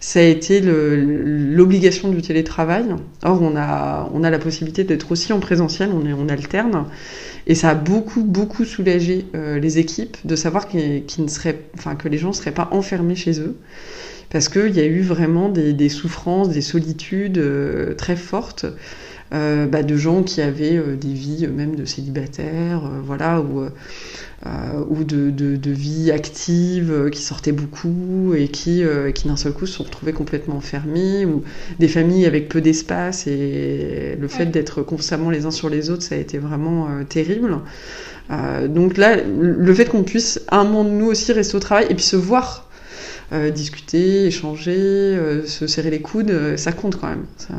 ça 0.00 0.20
a 0.20 0.22
été 0.22 0.60
l'obligation 0.60 2.08
du 2.08 2.22
télétravail. 2.22 2.86
Or, 3.24 3.42
on 3.42 3.56
a, 3.56 4.08
on 4.14 4.22
a 4.22 4.30
la 4.30 4.38
possibilité 4.38 4.84
d'être 4.84 5.10
aussi 5.10 5.32
en 5.32 5.40
présentiel, 5.40 5.90
on, 5.92 6.06
est, 6.06 6.12
on 6.12 6.28
alterne. 6.28 6.84
Et 7.46 7.54
ça 7.54 7.70
a 7.70 7.74
beaucoup, 7.74 8.22
beaucoup 8.22 8.64
soulagé 8.64 9.26
euh, 9.34 9.58
les 9.58 9.78
équipes 9.78 10.16
de 10.24 10.36
savoir 10.36 10.66
ne 10.74 11.00
enfin, 11.74 11.96
que 11.96 12.08
les 12.08 12.18
gens 12.18 12.28
ne 12.28 12.34
seraient 12.34 12.52
pas 12.52 12.68
enfermés 12.72 13.16
chez 13.16 13.40
eux. 13.40 13.56
Parce 14.30 14.48
qu'il 14.50 14.76
y 14.76 14.80
a 14.80 14.84
eu 14.84 15.00
vraiment 15.00 15.48
des, 15.48 15.88
souffrances, 15.88 16.50
des 16.50 16.60
solitudes 16.60 17.38
euh, 17.38 17.94
très 17.94 18.16
fortes. 18.16 18.66
Euh, 19.34 19.66
bah, 19.66 19.82
de 19.82 19.96
gens 19.96 20.22
qui 20.22 20.40
avaient 20.40 20.78
euh, 20.78 20.96
des 20.96 21.12
vies 21.12 21.44
euh, 21.44 21.52
même 21.52 21.76
de 21.76 21.84
célibataires, 21.84 22.90
voilà, 23.04 23.42
ou, 23.42 23.66
ou 24.88 25.04
de, 25.04 25.30
de, 25.30 25.56
de, 25.56 25.70
vie 25.70 26.10
active, 26.10 27.10
qui 27.12 27.20
sortaient 27.20 27.52
beaucoup 27.52 28.34
et 28.34 28.48
qui, 28.48 28.82
qui 29.14 29.28
d'un 29.28 29.36
seul 29.36 29.52
coup 29.52 29.66
se 29.66 29.74
sont 29.74 29.84
retrouvés 29.84 30.12
complètement 30.12 30.56
enfermés, 30.56 31.26
ou 31.26 31.42
des 31.78 31.88
familles 31.88 32.24
avec 32.24 32.48
peu 32.48 32.60
d'espace 32.60 33.26
et 33.26 34.16
le 34.18 34.28
fait 34.28 34.46
d'être 34.46 34.82
constamment 34.82 35.30
les 35.30 35.44
uns 35.44 35.50
sur 35.50 35.68
les 35.68 35.90
autres, 35.90 36.02
ça 36.02 36.14
a 36.14 36.18
été 36.18 36.38
vraiment 36.38 36.88
terrible. 37.08 37.58
donc 38.68 38.96
là, 38.96 39.16
le 39.16 39.74
fait 39.74 39.86
qu'on 39.86 40.04
puisse 40.04 40.40
à 40.48 40.60
un 40.60 40.64
moment 40.64 40.84
de 40.84 40.90
nous 40.90 41.06
aussi 41.06 41.32
rester 41.32 41.56
au 41.56 41.60
travail 41.60 41.86
et 41.90 41.94
puis 41.94 42.04
se 42.04 42.16
voir 42.16 42.67
euh, 43.30 43.50
discuter, 43.50 44.24
échanger, 44.24 44.74
euh, 44.74 45.44
se 45.44 45.66
serrer 45.66 45.90
les 45.90 46.00
coudes, 46.00 46.30
euh, 46.30 46.56
ça 46.56 46.72
compte 46.72 46.96
quand 46.96 47.08
même. 47.08 47.26
Ça... 47.36 47.52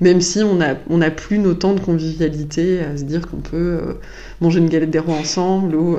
Même 0.00 0.20
si 0.20 0.40
on 0.44 0.54
n'a 0.54 0.76
on 0.88 1.00
a 1.00 1.10
plus 1.10 1.40
nos 1.40 1.54
temps 1.54 1.72
de 1.72 1.80
convivialité 1.80 2.78
à 2.78 2.96
se 2.96 3.02
dire 3.02 3.26
qu'on 3.26 3.38
peut 3.38 3.96
manger 4.40 4.60
une 4.60 4.68
galette 4.68 4.90
des 4.90 5.00
rois 5.00 5.16
ensemble 5.16 5.74
ou, 5.74 5.96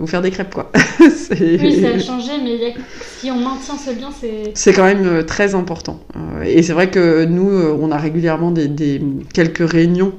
ou 0.00 0.06
faire 0.06 0.22
des 0.22 0.30
crêpes, 0.30 0.54
quoi. 0.54 0.72
oui, 1.02 1.80
ça 1.82 1.88
a 1.88 1.98
changé, 1.98 2.32
mais 2.42 2.74
si 3.18 3.30
on 3.30 3.36
maintient 3.36 3.76
ce 3.76 3.90
lien, 3.90 4.08
c'est... 4.18 4.52
C'est 4.54 4.72
quand 4.72 4.84
même 4.84 5.24
très 5.26 5.54
important. 5.54 6.00
et 6.46 6.62
c'est 6.62 6.72
vrai 6.72 6.90
que 6.90 7.26
nous, 7.26 7.50
on 7.50 7.90
a 7.90 7.98
régulièrement 7.98 8.52
des, 8.52 8.68
des 8.68 9.02
quelques 9.34 9.70
réunions 9.70 10.14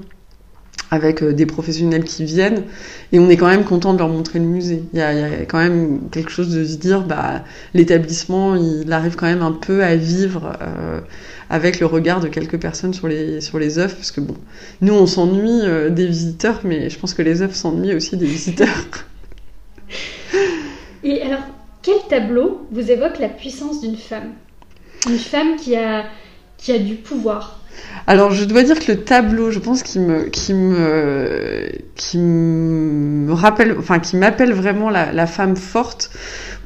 avec 0.91 1.23
euh, 1.23 1.33
des 1.33 1.45
professionnels 1.45 2.03
qui 2.03 2.25
viennent 2.25 2.63
et 3.11 3.19
on 3.19 3.29
est 3.29 3.37
quand 3.37 3.47
même 3.47 3.63
content 3.63 3.93
de 3.93 3.99
leur 3.99 4.09
montrer 4.09 4.39
le 4.39 4.45
musée. 4.45 4.83
Il 4.93 4.99
y 4.99 5.01
a, 5.01 5.45
quand 5.47 5.57
même 5.57 6.09
quelque 6.11 6.29
chose 6.29 6.53
de 6.53 6.63
se 6.63 6.77
dire, 6.77 7.01
bah, 7.01 7.43
l'établissement, 7.73 8.55
il 8.55 8.91
arrive 8.91 9.15
quand 9.15 9.25
même 9.25 9.41
un 9.41 9.51
peu 9.51 9.83
à 9.83 9.95
vivre 9.95 10.53
euh, 10.61 10.99
avec 11.49 11.79
le 11.79 11.85
regard 11.85 12.19
de 12.19 12.27
quelques 12.27 12.59
personnes 12.59 12.93
sur 12.93 13.07
les, 13.07 13.41
sur 13.41 13.57
œuvres, 13.57 13.95
parce 13.95 14.11
que 14.11 14.21
bon, 14.21 14.35
nous 14.81 14.93
on 14.93 15.07
s'ennuie 15.07 15.61
euh, 15.63 15.89
des 15.89 16.07
visiteurs, 16.07 16.61
mais 16.63 16.89
je 16.89 16.99
pense 16.99 17.13
que 17.13 17.21
les 17.21 17.41
œuvres 17.41 17.55
s'ennuient 17.55 17.95
aussi 17.95 18.17
des 18.17 18.25
visiteurs. 18.25 18.85
et 21.03 21.21
alors, 21.21 21.43
quel 21.81 21.97
tableau 22.09 22.67
vous 22.71 22.91
évoque 22.91 23.19
la 23.19 23.29
puissance 23.29 23.81
d'une 23.81 23.97
femme? 23.97 24.33
Une 25.07 25.19
femme 25.19 25.55
qui 25.57 25.75
a, 25.75 26.05
qui 26.57 26.71
a 26.71 26.79
du 26.79 26.95
pouvoir 26.95 27.59
alors, 28.07 28.31
je 28.31 28.45
dois 28.45 28.63
dire 28.63 28.79
que 28.79 28.91
le 28.91 29.03
tableau, 29.03 29.51
je 29.51 29.59
pense, 29.59 29.83
qui 29.83 29.99
me, 29.99 30.25
qui 30.25 30.53
me, 30.53 31.71
qui 31.95 32.17
me 32.17 33.33
rappelle, 33.33 33.75
enfin, 33.77 33.99
qui 33.99 34.15
m'appelle 34.15 34.53
vraiment 34.53 34.89
la, 34.89 35.27
femme 35.27 35.55
forte, 35.55 36.11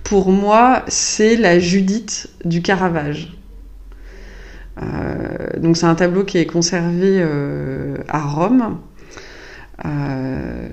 pour 0.04 0.32
moi, 0.32 0.84
c'est 0.88 1.36
la 1.36 1.60
Judith 1.60 2.30
du 2.46 2.62
Caravage. 2.62 3.38
Euh, 4.82 5.60
donc, 5.60 5.78
c'est 5.78 5.86
un 5.86 5.96
tableau 5.96 6.24
qui 6.24 6.38
est 6.38 6.46
conservé 6.46 7.20
euh, 7.22 7.98
à 8.08 8.22
Rome. 8.22 8.80
Euh, 9.86 10.70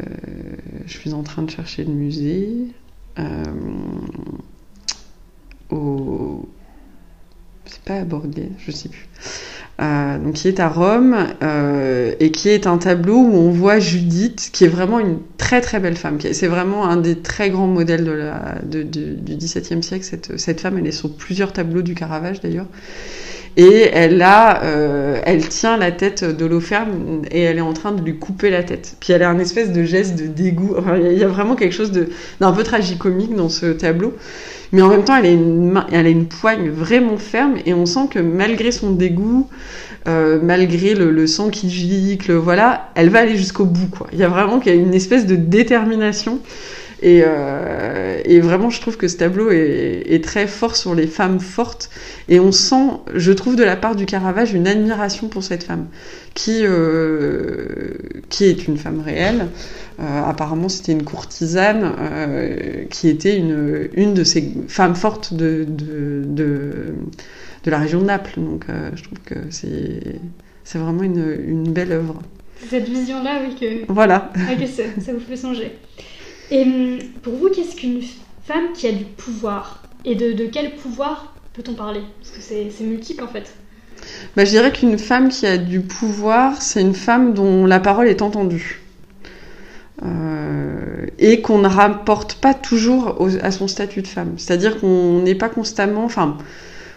je 0.86 0.98
suis 0.98 1.12
en 1.12 1.22
train 1.22 1.42
de 1.42 1.50
chercher 1.50 1.84
le 1.84 1.92
musée. 1.92 2.48
au... 5.70 6.48
C'est 7.66 7.82
pas 7.82 7.94
à 7.94 8.04
je 8.58 8.70
sais 8.70 8.88
plus. 8.88 9.06
Euh, 9.78 10.18
donc 10.18 10.34
qui 10.34 10.48
est 10.48 10.58
à 10.58 10.68
Rome 10.68 11.14
euh, 11.42 12.14
et 12.18 12.30
qui 12.30 12.48
est 12.48 12.66
un 12.66 12.78
tableau 12.78 13.16
où 13.16 13.34
on 13.34 13.50
voit 13.50 13.78
Judith, 13.78 14.48
qui 14.50 14.64
est 14.64 14.68
vraiment 14.68 14.98
une 14.98 15.18
très 15.36 15.60
très 15.60 15.80
belle 15.80 15.96
femme. 15.96 16.18
C'est 16.18 16.46
vraiment 16.46 16.86
un 16.88 16.96
des 16.96 17.16
très 17.18 17.50
grands 17.50 17.66
modèles 17.66 18.32
du 18.64 19.36
XVIIe 19.36 19.82
siècle. 19.82 20.04
Cette, 20.04 20.38
cette, 20.38 20.60
femme, 20.60 20.78
elle 20.78 20.86
est 20.86 20.92
sur 20.92 21.14
plusieurs 21.14 21.52
tableaux 21.52 21.82
du 21.82 21.94
Caravage 21.94 22.40
d'ailleurs. 22.40 22.68
et 23.58 23.90
elle 23.92 24.22
a, 24.22 24.62
euh, 24.64 25.20
elle 25.24 25.46
tient 25.46 25.76
la 25.76 25.92
tête 25.92 26.24
d'Holoferne 26.24 27.22
et 27.30 27.42
elle 27.42 27.58
est 27.58 27.62
en 27.62 27.74
train 27.74 27.92
de 27.92 28.00
lui 28.00 28.18
couper 28.18 28.48
la 28.48 28.62
tête. 28.62 28.96
Puis 29.00 29.12
elle 29.12 29.22
a 29.22 29.28
un 29.28 29.38
espèce 29.38 29.72
de 29.72 29.82
geste 29.84 30.16
de 30.16 30.26
dégoût. 30.26 30.74
Il 30.98 31.18
y 31.18 31.24
a 31.24 31.28
vraiment 31.28 31.54
quelque 31.54 31.74
chose 31.74 31.92
d'un 32.40 32.52
peu 32.52 32.62
tragicomique 32.62 33.34
dans 33.34 33.50
ce 33.50 33.66
tableau. 33.66 34.14
Mais 34.72 34.82
en 34.82 34.88
même 34.88 35.04
temps, 35.04 35.16
elle 35.16 36.06
a 36.06 36.08
une 36.08 36.26
poigne 36.26 36.68
vraiment 36.70 37.18
ferme 37.18 37.54
et 37.64 37.74
on 37.74 37.86
sent 37.86 38.08
que 38.10 38.18
malgré 38.18 38.72
son 38.72 38.90
dégoût, 38.90 39.48
euh, 40.08 40.38
malgré 40.42 40.94
le, 40.94 41.10
le, 41.10 41.26
sang 41.26 41.50
qui 41.50 41.68
gicle, 41.70 42.32
voilà, 42.32 42.90
elle 42.94 43.10
va 43.10 43.20
aller 43.20 43.36
jusqu'au 43.36 43.64
bout. 43.64 43.88
Quoi. 43.88 44.06
Il 44.12 44.18
y 44.18 44.24
a 44.24 44.28
vraiment 44.28 44.60
qu'il 44.60 44.74
y 44.74 44.78
a 44.78 44.80
une 44.80 44.94
espèce 44.94 45.26
de 45.26 45.36
détermination. 45.36 46.40
Et, 47.02 47.22
euh, 47.26 48.20
et, 48.24 48.40
vraiment, 48.40 48.70
je 48.70 48.80
trouve 48.80 48.96
que 48.96 49.06
ce 49.08 49.16
tableau 49.16 49.50
est, 49.50 50.02
est, 50.06 50.24
très 50.24 50.46
fort 50.46 50.76
sur 50.76 50.94
les 50.94 51.06
femmes 51.06 51.40
fortes. 51.40 51.90
Et 52.28 52.40
on 52.40 52.52
sent, 52.52 52.90
je 53.14 53.32
trouve, 53.32 53.56
de 53.56 53.64
la 53.64 53.76
part 53.76 53.96
du 53.96 54.06
Caravage, 54.06 54.54
une 54.54 54.66
admiration 54.66 55.28
pour 55.28 55.42
cette 55.44 55.64
femme, 55.64 55.88
qui, 56.34 56.60
euh, 56.62 57.94
qui 58.30 58.44
est 58.44 58.66
une 58.66 58.78
femme 58.78 59.00
réelle. 59.00 59.48
Euh, 60.00 60.22
apparemment, 60.24 60.68
c'était 60.68 60.92
une 60.92 61.04
courtisane 61.04 61.92
qui 62.90 63.08
était 63.08 63.36
une, 63.36 63.88
une 63.94 64.14
de 64.14 64.24
ces 64.24 64.52
femmes 64.68 64.94
fortes 64.94 65.34
de, 65.34 65.64
de, 65.68 66.22
de, 66.24 66.94
de 67.64 67.70
la 67.70 67.78
région 67.78 68.00
de 68.00 68.06
Naples. 68.06 68.40
Donc, 68.40 68.64
je 68.94 69.02
trouve 69.02 69.18
que 69.24 69.34
c'est 69.50 70.00
c'est 70.66 70.78
vraiment 70.78 71.04
une, 71.04 71.36
une 71.46 71.72
belle 71.72 71.92
œuvre. 71.92 72.20
Cette 72.68 72.88
vision-là, 72.88 73.40
oui, 73.46 73.54
que, 73.54 73.92
voilà. 73.92 74.32
que 74.58 74.66
ça, 74.66 74.82
ça 75.00 75.12
vous 75.12 75.20
fait 75.20 75.36
songer. 75.36 75.78
Et 76.50 76.62
hum, 76.62 76.98
pour 77.22 77.34
vous, 77.34 77.48
qu'est-ce 77.50 77.76
qu'une 77.76 78.02
femme 78.44 78.72
qui 78.74 78.86
a 78.86 78.92
du 78.92 79.04
pouvoir? 79.04 79.82
Et 80.04 80.14
de, 80.14 80.46
quel 80.46 80.76
pouvoir 80.76 81.34
peut-on 81.52 81.74
parler? 81.74 82.00
Parce 82.20 82.30
que 82.30 82.40
c'est 82.40 82.84
multiple 82.84 83.24
en 83.24 83.28
fait. 83.28 83.52
Bah, 84.36 84.44
je 84.44 84.50
dirais 84.50 84.72
qu'une 84.72 84.98
femme 84.98 85.30
qui 85.30 85.46
a 85.46 85.58
du 85.58 85.80
pouvoir, 85.80 86.62
c'est 86.62 86.80
une 86.80 86.94
femme 86.94 87.34
dont 87.34 87.66
la 87.66 87.80
parole 87.80 88.08
est 88.08 88.22
entendue. 88.22 88.82
Euh, 90.04 91.06
et 91.18 91.40
qu'on 91.40 91.58
ne 91.58 91.68
rapporte 91.68 92.34
pas 92.34 92.54
toujours 92.54 93.26
à 93.42 93.50
son 93.50 93.66
statut 93.66 94.02
de 94.02 94.06
femme. 94.06 94.34
C'est-à-dire 94.36 94.78
qu'on 94.78 95.22
n'est 95.22 95.34
pas 95.34 95.48
constamment... 95.48 96.04
Enfin, 96.04 96.36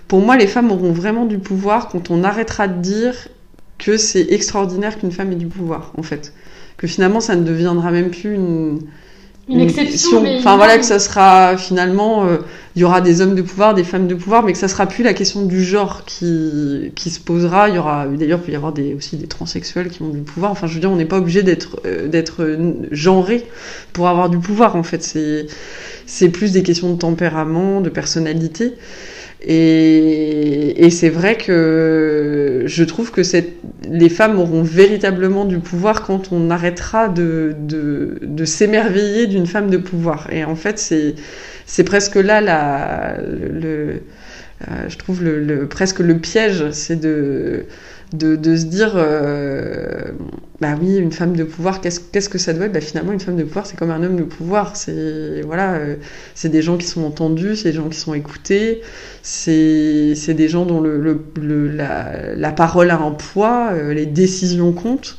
pour 0.07 0.19
moi, 0.21 0.37
les 0.37 0.47
femmes 0.47 0.71
auront 0.71 0.91
vraiment 0.91 1.25
du 1.25 1.39
pouvoir 1.39 1.87
quand 1.87 2.11
on 2.11 2.23
arrêtera 2.23 2.67
de 2.67 2.81
dire 2.81 3.29
que 3.77 3.95
c'est 3.95 4.31
extraordinaire 4.31 4.99
qu'une 4.99 5.11
femme 5.11 5.31
ait 5.31 5.35
du 5.35 5.47
pouvoir, 5.47 5.93
en 5.97 6.03
fait. 6.03 6.33
Que 6.77 6.87
finalement, 6.87 7.21
ça 7.21 7.35
ne 7.35 7.43
deviendra 7.43 7.91
même 7.91 8.11
plus 8.11 8.35
une 8.35 8.81
une 9.49 9.61
exception. 9.61 10.21
Mais 10.21 10.37
enfin 10.37 10.55
voilà 10.57 10.77
que 10.77 10.85
ça 10.85 10.99
sera 10.99 11.57
finalement, 11.57 12.25
euh, 12.25 12.37
il 12.75 12.81
y 12.81 12.85
aura 12.85 13.01
des 13.01 13.21
hommes 13.21 13.35
de 13.35 13.41
pouvoir, 13.41 13.73
des 13.73 13.83
femmes 13.83 14.07
de 14.07 14.15
pouvoir, 14.15 14.43
mais 14.43 14.53
que 14.53 14.57
ça 14.59 14.67
sera 14.67 14.85
plus 14.85 15.03
la 15.03 15.13
question 15.13 15.45
du 15.45 15.63
genre 15.63 16.05
qui 16.05 16.91
qui 16.95 17.09
se 17.09 17.19
posera. 17.19 17.69
Il 17.69 17.75
y 17.75 17.77
aura 17.77 18.05
d'ailleurs 18.07 18.41
peut 18.41 18.51
y 18.51 18.55
avoir 18.55 18.73
des 18.73 18.93
aussi 18.93 19.17
des 19.17 19.27
transsexuels 19.27 19.89
qui 19.89 20.01
ont 20.01 20.09
du 20.09 20.21
pouvoir. 20.21 20.51
Enfin 20.51 20.67
je 20.67 20.75
veux 20.75 20.79
dire 20.79 20.91
on 20.91 20.95
n'est 20.95 21.05
pas 21.05 21.17
obligé 21.17 21.43
d'être 21.43 21.81
euh, 21.85 22.07
d'être 22.07 22.57
genré 22.91 23.45
pour 23.91 24.07
avoir 24.07 24.29
du 24.29 24.37
pouvoir 24.37 24.75
en 24.75 24.83
fait. 24.83 25.03
C'est 25.03 25.47
c'est 26.05 26.29
plus 26.29 26.51
des 26.51 26.63
questions 26.63 26.91
de 26.93 26.97
tempérament, 26.97 27.81
de 27.81 27.89
personnalité. 27.89 28.75
Et, 29.41 30.85
et 30.85 30.89
c'est 30.89 31.09
vrai 31.09 31.37
que 31.37 32.63
je 32.65 32.83
trouve 32.83 33.11
que 33.11 33.23
cette, 33.23 33.53
les 33.89 34.09
femmes 34.09 34.37
auront 34.37 34.63
véritablement 34.63 35.45
du 35.45 35.59
pouvoir 35.59 36.03
quand 36.03 36.31
on 36.33 36.49
arrêtera 36.49 37.07
de, 37.07 37.55
de, 37.57 38.19
de 38.21 38.45
s'émerveiller 38.45 39.27
d'une 39.27 39.47
femme 39.47 39.69
de 39.69 39.77
pouvoir. 39.77 40.27
Et 40.31 40.43
en 40.43 40.55
fait, 40.55 40.77
c'est, 40.77 41.15
c'est 41.65 41.85
presque 41.85 42.15
là 42.15 42.41
la, 42.41 43.17
le, 43.21 44.01
euh, 44.67 44.89
je 44.89 44.97
trouve 44.97 45.23
le, 45.23 45.39
le, 45.41 45.67
presque 45.67 45.99
le 45.99 46.17
piège, 46.17 46.71
c'est 46.71 46.99
de, 46.99 47.65
de, 48.13 48.35
de 48.35 48.55
se 48.55 48.65
dire, 48.65 48.93
euh, 48.95 50.11
bah 50.61 50.75
oui, 50.81 50.97
une 50.97 51.11
femme 51.11 51.35
de 51.35 51.43
pouvoir, 51.43 51.79
qu'est-ce, 51.79 51.99
qu'est-ce 51.99 52.27
que 52.27 52.37
ça 52.37 52.53
doit 52.53 52.65
être? 52.65 52.73
Bah, 52.73 52.81
Finalement, 52.81 53.13
une 53.13 53.19
femme 53.19 53.37
de 53.37 53.43
pouvoir, 53.43 53.65
c'est 53.65 53.77
comme 53.77 53.91
un 53.91 54.03
homme 54.03 54.17
de 54.17 54.23
pouvoir. 54.23 54.75
C'est 54.75 55.41
voilà, 55.45 55.73
euh, 55.75 55.95
c'est 56.35 56.49
des 56.49 56.61
gens 56.61 56.77
qui 56.77 56.87
sont 56.87 57.03
entendus, 57.03 57.55
c'est 57.55 57.69
des 57.69 57.75
gens 57.75 57.87
qui 57.87 57.97
sont 57.97 58.13
écoutés, 58.13 58.81
c'est, 59.21 60.15
des 60.27 60.47
gens 60.49 60.65
dont 60.65 60.81
le, 60.81 60.99
le, 60.99 61.23
le 61.41 61.67
la, 61.67 62.35
la, 62.35 62.51
parole 62.51 62.89
a 62.91 62.97
un 62.97 63.11
poids, 63.11 63.69
euh, 63.73 63.93
les 63.93 64.05
décisions 64.05 64.73
comptent. 64.73 65.17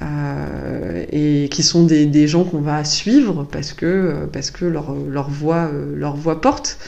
Euh, 0.00 1.04
et 1.10 1.48
qui 1.50 1.64
sont 1.64 1.82
des, 1.82 2.06
des 2.06 2.28
gens 2.28 2.44
qu'on 2.44 2.60
va 2.60 2.84
suivre 2.84 3.44
parce 3.50 3.72
que 3.72 4.28
parce 4.32 4.52
que 4.52 4.64
leur, 4.64 4.94
leur 4.94 5.28
voix 5.28 5.72
leur 5.92 6.14
voix 6.14 6.40
porte 6.40 6.78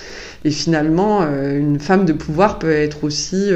et 0.45 0.53
finalement 0.53 1.23
une 1.23 1.81
femme 1.81 2.05
de 2.05 2.13
pouvoir 2.13 2.61
peut 2.61 2.71
être 2.71 3.03
aussi 3.03 3.51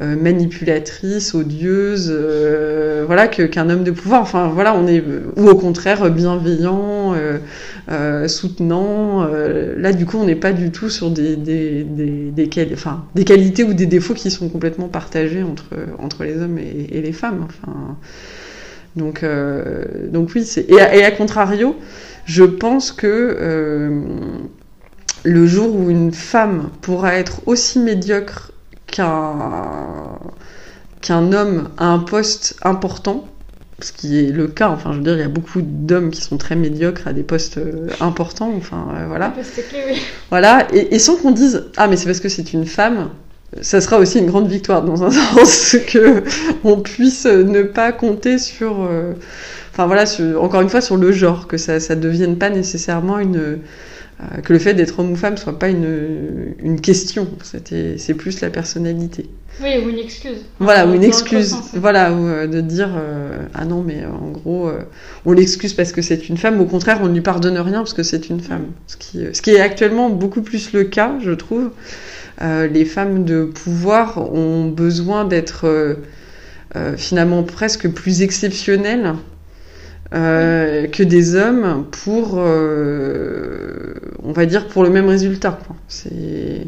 euh, 0.00 0.16
manipulatrice, 0.16 1.34
odieuse, 1.34 2.10
euh, 2.10 3.04
voilà, 3.06 3.28
qu'un 3.28 3.68
homme 3.68 3.84
de 3.84 3.90
pouvoir. 3.90 4.22
Enfin, 4.22 4.48
voilà, 4.48 4.74
on 4.74 4.88
est 4.88 5.04
ou 5.36 5.48
au 5.48 5.54
contraire 5.54 6.10
bienveillant, 6.10 7.14
euh, 7.14 8.26
soutenant. 8.26 9.28
là, 9.76 9.92
du 9.92 10.06
coup, 10.06 10.16
on 10.16 10.24
n'est 10.24 10.34
pas 10.34 10.52
du 10.52 10.70
tout 10.70 10.88
sur 10.88 11.10
des 11.10 11.36
des 11.36 11.84
des, 11.84 12.48
qualités 12.48 13.64
ou 13.64 13.74
des 13.74 13.86
défauts 13.86 14.14
qui 14.14 14.30
sont 14.30 14.48
complètement 14.48 14.88
partagés 14.88 15.44
entre 15.98 16.24
les 16.24 16.36
hommes 16.40 16.58
et, 16.58 17.00
les 17.00 17.12
femmes. 17.12 17.44
Enfin, 17.44 17.96
donc 18.96 19.20
oui, 20.34 20.48
et, 20.68 21.04
à 21.04 21.10
contrario, 21.10 21.76
je 22.24 22.44
pense 22.44 22.92
que 22.92 23.92
le 25.24 25.46
jour 25.46 25.76
où 25.76 25.90
une 25.90 26.12
femme 26.12 26.70
pourra 26.80 27.14
être 27.14 27.42
aussi 27.46 27.78
médiocre 27.78 28.52
qu'un 28.92 30.18
qu'un 31.00 31.32
homme 31.32 31.68
a 31.78 31.86
un 31.86 31.98
poste 31.98 32.54
important, 32.62 33.26
ce 33.80 33.92
qui 33.92 34.20
est 34.20 34.30
le 34.30 34.46
cas. 34.46 34.68
Enfin, 34.68 34.92
je 34.92 34.98
veux 34.98 35.02
dire, 35.02 35.14
il 35.14 35.20
y 35.20 35.24
a 35.24 35.28
beaucoup 35.28 35.60
d'hommes 35.60 36.10
qui 36.10 36.20
sont 36.22 36.38
très 36.38 36.54
médiocres 36.54 37.08
à 37.08 37.12
des 37.12 37.24
postes 37.24 37.58
euh, 37.58 37.88
importants. 38.00 38.52
Enfin, 38.56 38.86
euh, 38.94 39.06
voilà. 39.08 39.34
Oui. 39.36 40.00
Voilà, 40.30 40.68
et, 40.72 40.94
et 40.94 40.98
sans 40.98 41.16
qu'on 41.16 41.32
dise 41.32 41.64
ah 41.76 41.88
mais 41.88 41.96
c'est 41.96 42.06
parce 42.06 42.20
que 42.20 42.28
c'est 42.28 42.52
une 42.52 42.66
femme. 42.66 43.10
Ça 43.60 43.82
sera 43.82 43.98
aussi 43.98 44.18
une 44.18 44.26
grande 44.26 44.48
victoire 44.48 44.82
dans 44.82 45.02
un 45.02 45.10
sens 45.34 45.76
que 45.86 46.22
on 46.64 46.80
puisse 46.80 47.26
ne 47.26 47.62
pas 47.62 47.92
compter 47.92 48.38
sur, 48.38 48.82
euh, 48.82 49.12
enfin 49.72 49.86
voilà, 49.86 50.06
sur, 50.06 50.42
encore 50.42 50.62
une 50.62 50.70
fois 50.70 50.80
sur 50.80 50.96
le 50.96 51.12
genre, 51.12 51.48
que 51.48 51.58
ça 51.58 51.80
ça 51.80 51.94
devienne 51.96 52.38
pas 52.38 52.48
nécessairement 52.48 53.18
une 53.18 53.58
que 54.44 54.52
le 54.52 54.58
fait 54.58 54.74
d'être 54.74 54.98
homme 54.98 55.12
ou 55.12 55.16
femme 55.16 55.36
soit 55.36 55.58
pas 55.58 55.68
une, 55.68 56.54
une 56.62 56.80
question, 56.80 57.28
c'est 57.42 58.14
plus 58.14 58.40
la 58.40 58.50
personnalité. 58.50 59.28
Oui, 59.60 59.70
ou 59.84 59.90
une 59.90 59.98
excuse. 59.98 60.38
Voilà, 60.58 60.86
ou 60.86 60.94
une 60.94 61.04
excuse. 61.04 61.54
Voilà, 61.74 62.12
ou 62.12 62.26
euh, 62.26 62.46
de 62.46 62.60
dire 62.60 62.90
euh, 62.96 63.46
ah 63.54 63.64
non, 63.64 63.82
mais 63.82 64.04
en 64.06 64.30
gros, 64.30 64.68
euh, 64.68 64.80
on 65.26 65.32
l'excuse 65.32 65.74
parce 65.74 65.92
que 65.92 66.00
c'est 66.00 66.28
une 66.28 66.38
femme. 66.38 66.60
Au 66.60 66.64
contraire, 66.64 67.00
on 67.02 67.08
ne 67.08 67.14
lui 67.14 67.20
pardonne 67.20 67.58
rien 67.58 67.78
parce 67.78 67.92
que 67.92 68.02
c'est 68.02 68.30
une 68.30 68.40
femme. 68.40 68.68
Ce 68.86 68.96
qui, 68.96 69.26
ce 69.32 69.42
qui 69.42 69.50
est 69.50 69.60
actuellement 69.60 70.08
beaucoup 70.08 70.42
plus 70.42 70.72
le 70.72 70.84
cas, 70.84 71.16
je 71.20 71.32
trouve. 71.32 71.70
les 72.40 72.84
femmes 72.84 73.24
de 73.24 73.44
pouvoir 73.44 74.32
ont 74.32 74.66
besoin 74.68 75.24
d'être 75.24 75.96
finalement 76.96 77.42
presque 77.42 77.88
plus 77.88 78.22
exceptionnelles 78.22 79.14
euh, 80.14 80.86
que 80.88 81.02
des 81.02 81.34
hommes 81.36 81.86
pour, 81.90 82.34
euh, 82.36 83.94
on 84.22 84.32
va 84.32 84.46
dire, 84.46 84.66
pour 84.68 84.82
le 84.84 84.90
même 84.90 85.08
résultat. 85.08 85.58
C'est 85.88 86.66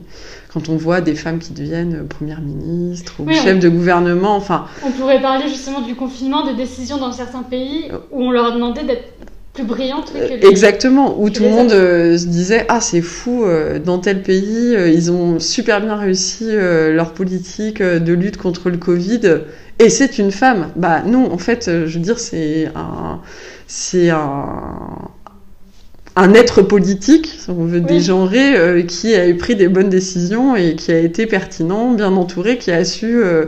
quand 0.52 0.68
on 0.68 0.76
voit 0.76 1.00
des 1.00 1.14
femmes 1.14 1.38
qui 1.40 1.52
deviennent 1.52 2.06
première 2.08 2.40
ministre 2.40 3.14
ou 3.18 3.24
Oui, 3.26 3.34
chef 3.34 3.56
on- 3.56 3.58
de 3.58 3.68
gouvernement, 3.68 4.36
enfin, 4.36 4.66
On 4.86 4.90
pourrait 4.92 5.20
parler 5.20 5.48
justement 5.48 5.80
du 5.80 5.94
confinement, 5.96 6.46
des 6.46 6.54
décisions 6.54 6.98
dans 6.98 7.12
certains 7.12 7.42
pays 7.42 7.90
où 8.12 8.22
on 8.22 8.30
leur 8.30 8.46
a 8.46 8.50
demandé 8.52 8.82
d'être 8.84 9.08
plus 9.54 9.64
brillantes 9.64 10.12
oui, 10.14 10.20
que 10.20 10.34
les... 10.34 10.44
Euh, 10.44 10.50
exactement, 10.50 11.18
où 11.18 11.28
que 11.28 11.32
tout 11.34 11.44
le 11.44 11.50
monde 11.50 11.72
euh, 11.72 12.18
se 12.18 12.26
disait 12.26 12.66
ah 12.68 12.80
c'est 12.80 13.00
fou, 13.00 13.44
euh, 13.44 13.78
dans 13.78 13.98
tel 13.98 14.22
pays 14.22 14.74
euh, 14.74 14.90
ils 14.90 15.10
ont 15.10 15.38
super 15.38 15.80
bien 15.80 15.96
réussi 15.96 16.48
euh, 16.50 16.92
leur 16.92 17.14
politique 17.14 17.80
euh, 17.80 18.00
de 18.00 18.12
lutte 18.12 18.36
contre 18.36 18.68
le 18.68 18.76
Covid 18.76 19.20
et 19.78 19.88
c'est 19.90 20.18
une 20.18 20.30
femme. 20.30 20.70
Bah 20.76 21.02
non, 21.02 21.32
en 21.32 21.38
fait, 21.38 21.64
je 21.86 21.98
veux 21.98 22.04
dire 22.04 22.18
c'est 22.18 22.68
un 22.76 23.20
c'est 23.66 24.10
un 24.10 25.10
un 26.16 26.32
être 26.34 26.62
politique, 26.62 27.26
si 27.40 27.50
on 27.50 27.64
veut 27.64 27.80
Oui. 27.80 27.84
dégenrer, 27.86 28.56
euh, 28.56 28.82
qui 28.82 29.14
a 29.16 29.34
pris 29.34 29.56
des 29.56 29.68
bonnes 29.68 29.88
décisions 29.88 30.54
et 30.54 30.76
qui 30.76 30.92
a 30.92 30.98
été 30.98 31.26
pertinent, 31.26 31.92
bien 31.92 32.12
entouré, 32.12 32.56
qui 32.58 32.70
a 32.70 32.84
su 32.84 33.16
euh, 33.22 33.46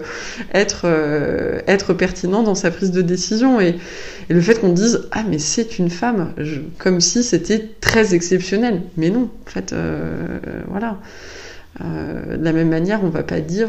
être, 0.53 0.83
euh, 0.85 1.61
être 1.69 1.95
pertinent 1.95 2.43
dans 2.43 2.57
sa 2.57 2.71
prise 2.73 2.91
de 2.91 3.03
décision. 3.03 3.61
Et, 3.61 3.77
et 4.29 4.35
le 4.35 4.41
fait 4.41 4.61
qu'on 4.61 4.73
dise 4.73 5.07
ah 5.13 5.23
mais 5.29 5.39
c'est 5.39 5.79
une 5.79 5.91
femme, 5.91 6.33
je- 6.39 6.61
comme 6.79 7.01
si 7.01 7.23
c'était 7.23 7.71
très 7.81 8.15
exceptionnel. 8.15 8.83
Mais 8.97 9.11
non, 9.11 9.31
en 9.47 9.51
fait, 9.51 9.73
voilà. 10.69 10.99
De 11.81 12.43
la 12.43 12.53
même 12.53 12.71
manière, 12.71 13.05
on 13.05 13.11
va 13.11 13.23
pas 13.23 13.41
dire 13.41 13.69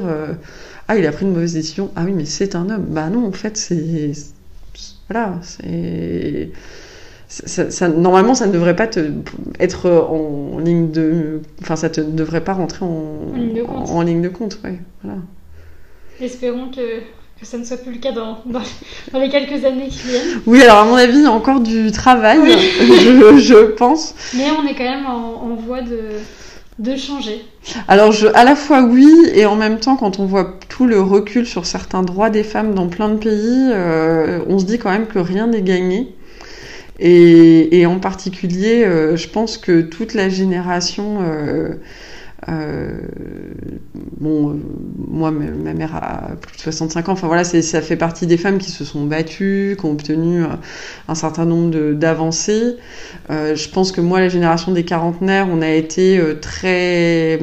ah 0.87 0.97
il 0.97 1.05
a 1.05 1.11
pris 1.11 1.25
une 1.25 1.33
mauvaise 1.33 1.53
décision. 1.53 1.91
Ah 1.95 2.03
oui 2.05 2.13
mais 2.15 2.25
c'est 2.25 2.55
un 2.55 2.69
homme. 2.69 2.85
Bah 2.89 3.09
non, 3.09 3.25
en 3.27 3.31
fait 3.33 3.57
c'est 3.57 4.11
voilà 5.09 5.39
c'est 5.43 6.49
ça, 7.27 7.89
normalement, 7.89 8.35
ça 8.35 8.47
ne 8.47 8.53
devrait 8.53 8.75
pas 8.75 8.87
te, 8.87 9.11
être 9.59 9.89
en 9.89 10.59
ligne 10.59 10.91
de. 10.91 11.41
Enfin, 11.61 11.75
ça 11.75 11.89
ne 11.89 12.11
devrait 12.11 12.43
pas 12.43 12.53
rentrer 12.53 12.85
en, 12.85 13.33
en 13.33 13.35
ligne 13.35 13.53
de 13.53 13.63
compte. 13.63 13.89
En, 13.89 14.01
ligne 14.01 14.21
de 14.21 14.29
compte 14.29 14.59
ouais, 14.63 14.79
voilà. 15.03 15.19
Espérons 16.21 16.69
que, 16.69 16.99
que, 17.39 17.45
ça 17.45 17.57
ne 17.57 17.65
soit 17.65 17.77
plus 17.77 17.91
le 17.91 17.99
cas 17.99 18.13
dans, 18.13 18.39
dans, 18.45 19.19
les 19.19 19.29
quelques 19.29 19.65
années 19.65 19.89
qui 19.89 20.07
viennent. 20.07 20.41
Oui, 20.45 20.63
alors 20.63 20.77
à 20.77 20.85
mon 20.85 20.95
avis, 20.95 21.17
il 21.17 21.23
y 21.23 21.27
a 21.27 21.31
encore 21.31 21.59
du 21.59 21.91
travail, 21.91 22.39
je, 22.49 23.37
je, 23.37 23.71
pense. 23.73 24.15
Mais 24.33 24.45
on 24.51 24.65
est 24.65 24.73
quand 24.73 24.83
même 24.83 25.05
en, 25.05 25.43
en 25.43 25.55
voie 25.55 25.81
de, 25.81 25.99
de 26.79 26.95
changer. 26.95 27.43
Alors, 27.87 28.11
je, 28.11 28.27
à 28.27 28.45
la 28.45 28.55
fois 28.55 28.83
oui, 28.83 29.09
et 29.33 29.45
en 29.45 29.55
même 29.55 29.79
temps, 29.79 29.97
quand 29.97 30.19
on 30.19 30.25
voit 30.25 30.57
tout 30.69 30.85
le 30.85 31.01
recul 31.01 31.45
sur 31.45 31.65
certains 31.65 32.03
droits 32.03 32.29
des 32.29 32.43
femmes 32.43 32.73
dans 32.73 32.87
plein 32.87 33.09
de 33.09 33.17
pays, 33.17 33.69
euh, 33.73 34.39
on 34.47 34.59
se 34.59 34.65
dit 34.65 34.77
quand 34.77 34.91
même 34.91 35.07
que 35.07 35.19
rien 35.19 35.47
n'est 35.47 35.61
gagné. 35.61 36.13
Et, 36.99 37.85
en 37.85 37.99
particulier, 37.99 38.83
euh, 38.83 39.15
je 39.15 39.27
pense 39.27 39.57
que 39.57 39.81
toute 39.81 40.13
la 40.13 40.29
génération 40.29 41.19
euh, 42.49 42.99
euh, 43.19 43.79
bon, 44.19 44.51
euh, 44.51 44.53
moi, 45.07 45.31
ma 45.31 45.73
mère 45.73 45.95
a 45.95 46.35
plus 46.35 46.55
de 46.57 46.61
65 46.61 47.09
ans. 47.09 47.13
Enfin 47.13 47.27
voilà, 47.27 47.43
ça 47.43 47.81
fait 47.81 47.95
partie 47.95 48.27
des 48.27 48.37
femmes 48.37 48.57
qui 48.59 48.71
se 48.71 48.85
sont 48.85 49.05
battues, 49.05 49.75
qui 49.79 49.85
ont 49.85 49.91
obtenu 49.91 50.43
euh, 50.43 50.47
un 51.07 51.15
certain 51.15 51.45
nombre 51.45 51.93
d'avancées. 51.93 52.77
Euh, 53.29 53.55
je 53.55 53.69
pense 53.69 53.91
que 53.91 54.01
moi, 54.01 54.19
la 54.19 54.29
génération 54.29 54.71
des 54.71 54.83
quarantenaires, 54.85 55.47
on 55.51 55.61
a 55.61 55.69
été 55.69 56.21
très, 56.41 57.39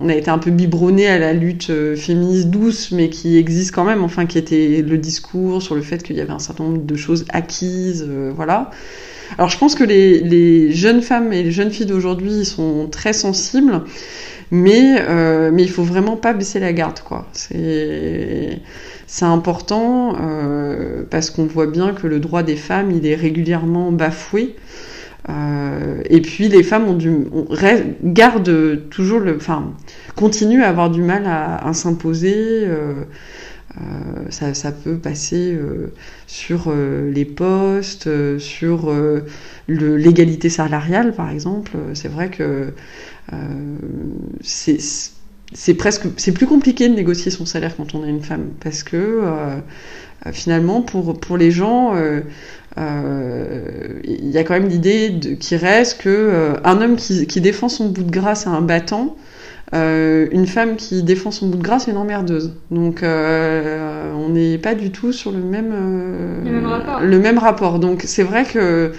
on 0.00 0.08
a 0.08 0.14
été 0.14 0.30
un 0.30 0.38
peu 0.38 0.50
biberonné 0.50 1.06
à 1.06 1.18
la 1.18 1.32
lutte 1.32 1.72
féministe 1.96 2.48
douce, 2.48 2.92
mais 2.92 3.10
qui 3.10 3.36
existe 3.36 3.74
quand 3.74 3.84
même. 3.84 4.02
Enfin, 4.02 4.26
qui 4.26 4.38
était 4.38 4.82
le 4.82 4.98
discours 4.98 5.62
sur 5.62 5.74
le 5.74 5.82
fait 5.82 6.02
qu'il 6.02 6.16
y 6.16 6.20
avait 6.20 6.32
un 6.32 6.38
certain 6.38 6.64
nombre 6.64 6.84
de 6.84 6.96
choses 6.96 7.24
acquises, 7.30 8.08
voilà. 8.34 8.70
Alors 9.38 9.48
je 9.48 9.58
pense 9.58 9.74
que 9.74 9.84
les, 9.84 10.72
jeunes 10.72 11.02
femmes 11.02 11.32
et 11.32 11.42
les 11.42 11.50
jeunes 11.50 11.70
filles 11.70 11.86
d'aujourd'hui 11.86 12.44
sont 12.44 12.88
très 12.88 13.12
sensibles, 13.12 13.82
mais, 14.50 14.96
euh, 15.00 15.50
mais 15.52 15.62
il 15.62 15.70
faut 15.70 15.82
vraiment 15.82 16.16
pas 16.16 16.32
baisser 16.32 16.60
la 16.60 16.72
garde. 16.72 17.00
quoi. 17.00 17.26
C'est 17.32 18.60
important 19.20 20.16
euh, 20.20 21.04
parce 21.10 21.30
qu'on 21.30 21.46
voit 21.46 21.66
bien 21.66 21.92
que 21.92 22.06
le 22.06 22.20
droit 22.20 22.42
des 22.42 22.56
femmes 22.56 22.90
il 22.90 23.06
est 23.06 23.14
régulièrement 23.14 23.92
bafoué. 23.92 24.56
Euh, 25.28 26.02
et 26.10 26.20
puis 26.20 26.48
les 26.48 26.64
femmes 26.64 26.88
ont 26.88 26.94
du, 26.94 27.26
gardent 28.02 28.88
toujours 28.90 29.20
le, 29.20 29.36
enfin, 29.36 29.72
continuent 30.16 30.62
à 30.62 30.68
avoir 30.68 30.90
du 30.90 31.02
mal 31.02 31.26
à, 31.26 31.64
à 31.66 31.72
s'imposer. 31.74 32.34
Euh, 32.36 33.04
ça, 34.30 34.54
ça, 34.54 34.72
peut 34.72 34.96
passer 34.96 35.52
euh, 35.54 35.92
sur 36.26 36.64
euh, 36.66 37.10
les 37.10 37.24
postes, 37.24 38.08
sur 38.38 38.92
l'égalité 39.68 40.48
salariale, 40.50 41.14
par 41.14 41.30
exemple. 41.30 41.72
C'est 41.94 42.08
vrai 42.08 42.30
que 42.30 42.72
c'est 44.42 44.78
c'est 45.54 45.74
plus 45.74 46.46
compliqué 46.46 46.88
de 46.88 46.94
négocier 46.94 47.30
son 47.30 47.44
salaire 47.44 47.76
quand 47.76 47.94
on 47.94 48.06
est 48.06 48.08
une 48.08 48.22
femme 48.22 48.48
parce 48.60 48.82
que 48.82 49.20
finalement 50.32 50.80
pour 50.80 51.20
pour 51.20 51.36
les 51.36 51.50
gens 51.50 51.94
il 52.76 54.30
y 54.30 54.38
a 54.38 54.44
quand 54.44 54.54
même 54.54 54.68
l'idée 54.68 55.14
qui 55.38 55.56
reste 55.56 56.00
que 56.00 56.54
un 56.64 56.80
homme 56.80 56.96
qui, 56.96 57.40
défend 57.40 57.68
son 57.68 57.90
bout 57.90 58.02
de 58.02 58.10
grâce 58.10 58.46
à 58.46 58.50
un 58.50 58.62
battant 58.62 59.16
euh, 59.74 60.26
une 60.32 60.46
femme 60.46 60.76
qui 60.76 61.02
défend 61.02 61.30
son 61.30 61.48
bout 61.48 61.56
de 61.56 61.62
grâce 61.62 61.88
est 61.88 61.92
une 61.92 61.96
emmerdeuse. 61.96 62.52
Donc 62.70 63.02
euh, 63.02 64.12
on 64.14 64.28
n'est 64.30 64.58
pas 64.58 64.74
du 64.74 64.90
tout 64.90 65.12
sur 65.12 65.32
le 65.32 65.38
même, 65.38 65.72
euh, 65.72 66.44
le, 66.44 66.50
même 66.50 66.66
rapport. 66.66 67.00
le 67.00 67.18
même 67.18 67.38
rapport. 67.38 67.78
Donc 67.78 68.02
c'est 68.04 68.22
vrai 68.22 68.44
que 68.44 68.92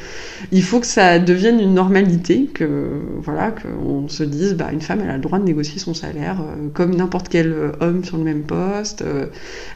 il 0.51 0.63
faut 0.63 0.79
que 0.79 0.85
ça 0.85 1.19
devienne 1.19 1.59
une 1.59 1.73
normalité, 1.73 2.49
que 2.53 2.89
voilà, 3.21 3.51
qu'on 3.51 4.07
se 4.09 4.23
dise, 4.23 4.55
bah 4.55 4.71
une 4.71 4.81
femme 4.81 5.01
elle 5.03 5.09
a 5.09 5.15
le 5.15 5.21
droit 5.21 5.39
de 5.39 5.45
négocier 5.45 5.79
son 5.79 5.93
salaire 5.93 6.41
euh, 6.41 6.69
comme 6.73 6.95
n'importe 6.95 7.29
quel 7.29 7.53
homme 7.79 8.03
sur 8.03 8.17
le 8.17 8.23
même 8.23 8.43
poste. 8.43 9.01
Euh, 9.01 9.27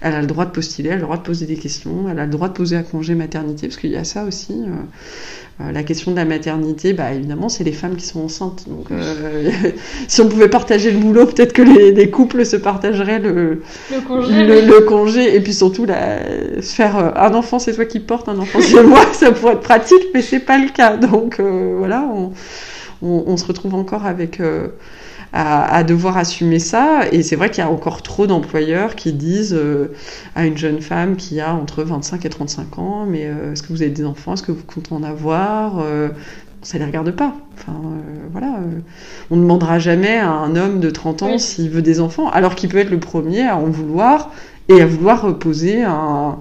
elle 0.02 0.14
a 0.14 0.22
le 0.22 0.28
droit 0.28 0.46
de 0.46 0.52
postuler, 0.52 0.90
elle 0.90 0.96
a 0.96 0.98
le 0.98 1.04
droit 1.04 1.18
de 1.18 1.24
poser 1.24 1.46
des 1.46 1.58
questions, 1.58 2.10
elle 2.10 2.20
a 2.20 2.26
le 2.26 2.32
droit 2.32 2.50
de 2.50 2.54
poser 2.54 2.76
un 2.76 2.84
congé 2.84 3.16
maternité 3.16 3.68
parce 3.68 3.78
qu'il 3.78 3.92
y 3.92 3.98
a 3.98 4.04
ça 4.04 4.24
aussi. 4.24 4.54
Euh, 5.60 5.72
la 5.72 5.82
question 5.82 6.12
de 6.12 6.18
la 6.18 6.26
maternité, 6.26 6.94
bah, 6.94 7.14
évidemment, 7.14 7.50
c'est 7.50 7.64
les 7.64 7.72
femmes 7.72 7.96
qui 7.96 8.06
sont 8.06 8.20
enceintes. 8.20 8.66
Donc, 8.68 8.92
euh, 8.92 9.50
si 10.08 10.22
on 10.22 10.30
pouvait 10.30 10.50
partager 10.50 10.92
le 10.92 11.00
boulot, 11.00 11.26
peut-être 11.26 11.52
que 11.52 11.64
les, 11.64 12.10
couples 12.12 12.46
se 12.46 12.56
partageraient 12.58 13.18
le, 13.18 13.64
le, 13.92 14.82
congé, 14.82 15.36
Et 15.36 15.40
puis 15.40 15.56
surtout, 15.56 15.86
la, 15.86 16.20
faire 16.62 16.98
euh, 16.98 17.10
un 17.16 17.34
enfant, 17.34 17.58
c'est 17.58 17.74
toi 17.74 17.86
qui 17.86 18.00
portes, 18.00 18.30
un 18.30 18.38
enfant, 18.38 18.60
c'est 18.62 18.84
moi, 18.84 19.02
ça 19.14 19.32
pourrait 19.32 19.54
être 19.54 19.62
pratique, 19.62 20.04
mais 20.14 20.22
c'est 20.22 20.40
pas 20.40 20.57
le 20.58 20.70
cas. 20.70 20.98
Donc, 20.98 21.40
voilà, 21.40 22.04
on, 22.04 22.32
on, 23.02 23.38
se 23.38 23.46
retrouve 23.46 23.76
encore 23.76 24.06
avec 24.06 24.40
à, 25.34 25.84
devoir 25.84 26.18
assumer 26.18 26.60
ça. 26.60 27.02
Et 27.12 27.24
c'est 27.24 27.36
vrai 27.36 27.50
qu'il 27.50 27.64
y 27.64 27.68
a 27.68 27.70
encore 27.70 28.02
trop 28.02 28.28
d'employeurs 28.28 28.96
qui 28.96 29.14
disent 29.14 29.56
euh, 29.58 29.94
à 30.36 30.46
une 30.46 30.58
jeune 30.58 30.82
femme 30.82 31.16
qui 31.16 31.40
a 31.40 31.54
entre 31.54 31.84
25 31.84 32.26
et 32.26 32.30
35 32.30 32.80
ans, 32.80 33.06
mais 33.08 33.26
euh, 33.26 33.54
est-ce 33.54 33.64
que 33.64 33.70
vous 33.70 33.82
avez 33.82 33.92
des 33.92 34.06
enfants? 34.06 34.34
Est-ce 34.34 34.44
que 34.44 34.52
vous 34.52 34.64
comptez 34.64 34.94
en 34.94 35.04
avoir? 35.04 35.80
Euh, 35.80 36.10
ça 36.64 36.78
les 36.78 36.86
regarde 36.86 37.12
pas. 37.12 37.34
Enfin, 37.54 37.80
voilà, 38.32 38.60
on 39.30 39.36
ne 39.36 39.42
demandera 39.42 39.80
jamais 39.80 40.18
à 40.18 40.32
un 40.32 40.56
homme 40.56 40.80
de 40.80 40.90
30 40.90 41.24
ans 41.24 41.38
s'il 41.38 41.70
veut 41.70 41.84
des 41.84 42.00
enfants, 42.02 42.30
alors 42.30 42.56
qu'il 42.56 42.70
peut 42.70 42.80
être 42.80 42.90
le 42.90 43.00
premier 43.00 43.48
à 43.48 43.58
en 43.58 43.70
vouloir 43.70 44.32
et 44.68 44.82
à 44.82 44.86
vouloir 44.86 45.38
poser 45.38 45.84
un, 45.84 46.40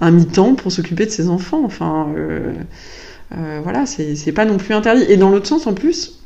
un 0.00 0.10
mi-temps 0.10 0.54
pour 0.54 0.72
s'occuper 0.72 1.04
de 1.04 1.10
ses 1.10 1.28
enfants. 1.28 1.62
Enfin, 1.64 2.08
voilà, 3.30 3.84
c'est 3.86 4.32
pas 4.32 4.44
non 4.44 4.56
plus 4.56 4.74
interdit. 4.74 5.04
Et 5.08 5.16
dans 5.16 5.30
l'autre 5.30 5.46
sens, 5.46 5.66
en 5.66 5.74
plus, 5.74 6.18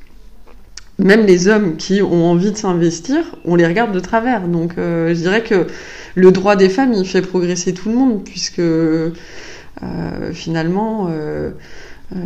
même 0.99 1.27
les 1.27 1.49
hommes 1.49 1.77
qui 1.77 2.03
ont 2.03 2.31
envie 2.31 2.53
de 2.53 2.57
s'investir, 2.57 3.37
on 3.45 3.55
les 3.55 3.67
regarde 3.67 3.93
de 3.93 4.01
travers. 4.01 4.47
Donc 4.47 4.75
euh, 4.79 5.09
je 5.09 5.21
dirais 5.21 5.43
que 5.43 5.67
le 6.15 6.31
droit 6.31 6.57
des 6.57 6.69
femmes, 6.69 6.93
il 6.93 7.07
fait 7.07 7.23
progresser 7.23 7.73
tout 7.73 7.89
le 7.89 7.95
monde, 7.95 8.25
puisque 8.25 8.59
euh, 8.59 9.11
finalement, 10.33 11.09
euh, 11.11 11.51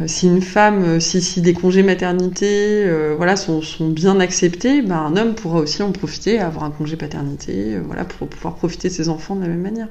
si 0.06 0.26
une 0.26 0.42
femme, 0.42 1.00
si, 1.00 1.22
si 1.22 1.40
des 1.40 1.52
congés 1.52 1.84
maternité 1.84 2.90
voilà, 3.16 3.36
sont, 3.36 3.62
sont, 3.62 3.88
bien 3.88 4.18
acceptés, 4.18 4.82
ben, 4.82 4.96
un 4.96 5.16
homme 5.16 5.34
pourra 5.34 5.60
aussi 5.60 5.82
en 5.82 5.92
profiter, 5.92 6.40
avoir 6.40 6.64
un 6.64 6.70
congé 6.70 6.96
paternité, 6.96 7.78
voilà, 7.84 8.04
pour 8.04 8.26
pouvoir 8.26 8.56
profiter 8.56 8.88
de 8.88 8.92
ses 8.92 9.08
enfants 9.08 9.36
de 9.36 9.42
la 9.42 9.48
même 9.48 9.62
manière. 9.62 9.88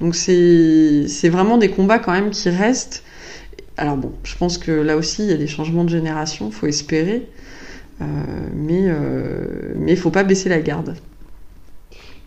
Donc 0.00 0.14
c'est 0.16 1.28
vraiment 1.28 1.58
des 1.58 1.68
combats 1.68 1.98
quand 1.98 2.12
même 2.12 2.30
qui 2.30 2.48
restent. 2.48 3.04
Alors 3.80 3.96
bon, 3.96 4.12
je 4.24 4.36
pense 4.36 4.58
que 4.58 4.70
là 4.70 4.98
aussi, 4.98 5.22
il 5.22 5.30
y 5.30 5.32
a 5.32 5.38
des 5.38 5.46
changements 5.46 5.84
de 5.84 5.88
génération, 5.88 6.50
faut 6.50 6.66
espérer. 6.66 7.26
Euh, 8.02 8.04
mais 8.54 8.84
euh, 8.84 9.72
mais 9.76 9.92
il 9.92 9.96
faut 9.96 10.10
pas 10.10 10.22
baisser 10.22 10.50
la 10.50 10.60
garde. 10.60 10.96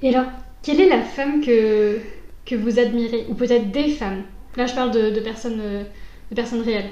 Et 0.02 0.10
alors, 0.10 0.26
quelle 0.64 0.82
est 0.82 0.90
la 0.90 1.02
femme 1.02 1.42
que, 1.42 2.00
que 2.44 2.56
vous 2.56 2.80
admirez 2.80 3.28
Ou 3.30 3.36
peut-être 3.36 3.72
des 3.72 3.90
femmes? 3.90 4.24
Là, 4.58 4.66
je 4.66 4.74
parle 4.74 4.92
de, 4.92 5.20
personnes, 5.20 5.60
euh, 5.62 5.84
de 6.32 6.36
personnes 6.36 6.62
réelles. 6.62 6.90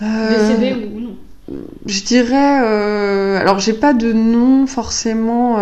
Décédées 0.00 0.74
ou 0.74 1.00
non? 1.00 1.16
je 1.84 2.02
dirais, 2.02 2.62
euh, 2.64 3.38
alors 3.38 3.58
j'ai 3.58 3.74
pas 3.74 3.92
de 3.92 4.14
nom 4.14 4.66
forcément 4.66 5.56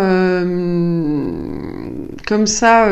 comme 2.25 2.47
ça 2.47 2.89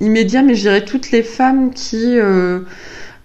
immédiat, 0.00 0.42
mais 0.42 0.54
je 0.54 0.62
dirais 0.62 0.84
toutes 0.86 1.10
les 1.10 1.22
femmes 1.22 1.74
qui 1.74 2.16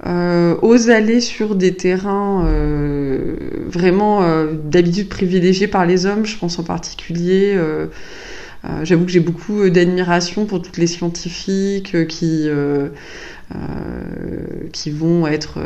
euh, 0.06 0.56
osent 0.62 0.90
aller 0.90 1.20
sur 1.20 1.56
des 1.56 1.76
terrains 1.76 2.46
euh, 2.46 3.36
vraiment 3.68 4.24
euh, 4.24 4.54
d'habitude 4.64 5.10
privilégiés 5.10 5.68
par 5.68 5.86
les 5.86 6.06
hommes. 6.06 6.26
Je 6.26 6.38
pense 6.38 6.58
en 6.58 6.64
particulier, 6.64 7.54
euh, 7.56 7.88
euh, 8.66 8.68
j'avoue 8.84 9.06
que 9.06 9.12
j'ai 9.12 9.20
beaucoup 9.20 9.70
d'admiration 9.70 10.46
pour 10.46 10.62
toutes 10.62 10.78
les 10.78 10.88
scientifiques 10.88 12.08
qui 12.08 12.48
qui 14.72 14.92
vont 14.92 15.26
être 15.26 15.58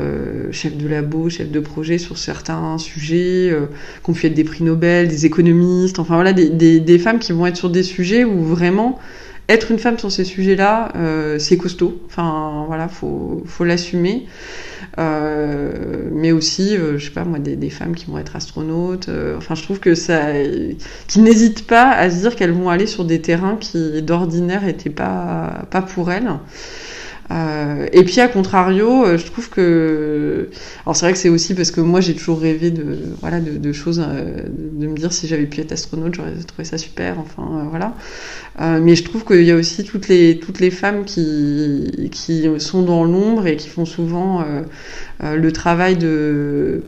chefs 0.52 0.78
de 0.78 0.88
labo, 0.88 1.30
chefs 1.30 1.52
de 1.52 1.60
projet 1.60 1.98
sur 1.98 2.18
certains 2.18 2.78
sujets, 2.78 3.54
qui 4.04 4.10
ont 4.10 4.14
fait 4.14 4.30
des 4.30 4.46
prix 4.46 4.64
Nobel, 4.64 5.10
des 5.10 5.26
économistes, 5.26 6.00
enfin 6.00 6.16
voilà, 6.16 6.32
des, 6.32 6.50
des, 6.50 6.80
des 6.80 6.98
femmes 6.98 7.20
qui 7.20 7.34
vont 7.34 7.46
être 7.46 7.58
sur 7.58 7.70
des 7.70 7.84
sujets 7.84 8.24
où 8.24 8.42
vraiment 8.42 9.00
être 9.50 9.72
une 9.72 9.80
femme 9.80 9.98
sur 9.98 10.12
ces 10.12 10.24
sujets-là, 10.24 10.94
euh, 10.96 11.40
c'est 11.40 11.58
costaud. 11.58 12.02
Enfin, 12.06 12.66
voilà, 12.68 12.88
faut, 12.88 13.44
faut 13.46 13.64
l'assumer. 13.64 14.26
Euh, 15.00 16.10
mais 16.12 16.32
aussi, 16.32 16.78
euh, 16.78 16.98
je 16.98 17.06
sais 17.06 17.12
pas 17.12 17.24
moi, 17.24 17.40
des, 17.40 17.56
des, 17.56 17.70
femmes 17.70 17.96
qui 17.96 18.06
vont 18.06 18.18
être 18.20 18.36
astronautes. 18.36 19.10
Euh, 19.10 19.38
enfin, 19.38 19.56
je 19.56 19.64
trouve 19.64 19.80
que 19.80 19.96
ça, 19.96 20.22
qui 21.08 21.20
n'hésitent 21.20 21.66
pas 21.66 21.92
à 21.92 22.10
se 22.12 22.18
dire 22.18 22.36
qu'elles 22.36 22.52
vont 22.52 22.70
aller 22.70 22.86
sur 22.86 23.04
des 23.06 23.22
terrains 23.22 23.58
qui 23.60 24.02
d'ordinaire 24.02 24.68
étaient 24.68 24.90
pas 24.90 25.66
pas 25.72 25.82
pour 25.82 26.12
elles. 26.12 26.30
Euh, 27.32 27.88
et 27.94 28.04
puis 28.04 28.20
à 28.20 28.28
contrario, 28.28 29.06
euh, 29.06 29.18
je 29.18 29.26
trouve 29.26 29.50
que, 29.50 30.50
alors 30.86 30.96
c'est 30.96 31.06
vrai 31.06 31.14
que 31.14 31.20
c'est 31.20 31.30
aussi 31.30 31.56
parce 31.56 31.72
que 31.72 31.82
moi 31.82 32.02
j'ai 32.02 32.14
toujours 32.16 32.40
rêvé 32.40 32.70
de, 32.70 32.98
voilà, 33.22 33.40
de, 33.40 33.74
choses, 33.74 34.04
euh, 34.06 34.44
de 34.48 34.88
me 34.88 34.96
dire 34.96 35.14
si 35.14 35.28
j'avais 35.28 35.46
pu 35.46 35.62
être 35.62 35.72
astronaute, 35.72 36.16
j'aurais 36.16 36.34
trouvé 36.46 36.66
ça 36.66 36.78
super. 36.78 37.20
Enfin 37.20 37.68
voilà. 37.70 37.96
Mais 38.60 38.96
je 38.96 39.04
trouve 39.04 39.26
qu'il 39.26 39.44
y 39.44 39.52
a 39.52 39.56
aussi 39.56 39.84
toutes 39.84 40.08
les 40.08 40.40
toutes 40.40 40.60
les 40.60 40.70
femmes 40.70 41.06
qui 41.06 42.10
qui 42.12 42.48
sont 42.60 42.84
dans 42.84 43.04
l'ombre 43.04 43.48
et 43.48 43.56
qui 43.56 43.68
font 43.68 43.86
souvent 43.86 44.46
le 45.22 45.52
travail 45.52 45.98
de 45.98 46.84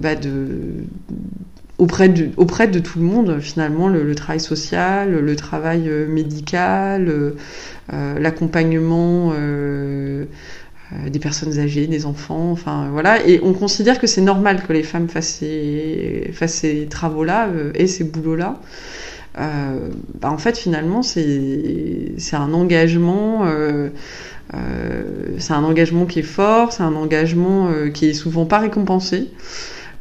bah 0.00 0.16
de 0.16 0.84
auprès 1.78 2.08
de, 2.08 2.78
tout 2.78 2.98
le 2.98 3.04
monde, 3.04 3.40
finalement, 3.40 3.88
le, 3.88 4.14
travail 4.14 4.40
social, 4.40 5.10
le 5.10 5.36
travail 5.36 5.88
euh, 5.88 6.06
médical, 6.08 7.08
euh, 7.92 8.18
l'accompagnement 8.18 9.32
euh, 9.34 10.24
euh, 10.92 11.08
des 11.08 11.18
personnes 11.18 11.58
âgées, 11.58 11.86
des 11.86 12.06
enfants, 12.06 12.50
enfin 12.50 12.88
voilà. 12.90 13.24
Et 13.26 13.40
on 13.42 13.52
considère 13.52 13.98
que 14.00 14.06
c'est 14.06 14.20
normal 14.20 14.62
que 14.66 14.72
les 14.72 14.82
femmes 14.82 15.08
fassent 15.08 15.40
ces, 15.40 16.86
travaux-là 16.90 17.48
euh, 17.48 17.70
et 17.74 17.86
ces 17.86 18.04
boulots-là. 18.04 18.60
Bah 19.34 20.30
en 20.30 20.38
fait, 20.38 20.56
finalement, 20.56 21.02
c'est 21.02 22.16
un 22.32 22.52
engagement. 22.54 23.44
C'est 25.38 25.52
un 25.52 25.64
engagement 25.64 26.06
qui 26.06 26.20
est 26.20 26.22
fort, 26.22 26.72
c'est 26.72 26.82
un 26.82 26.94
engagement 26.94 27.68
qui 27.92 28.06
est 28.06 28.14
souvent 28.14 28.46
pas 28.46 28.60
récompensé. 28.60 29.28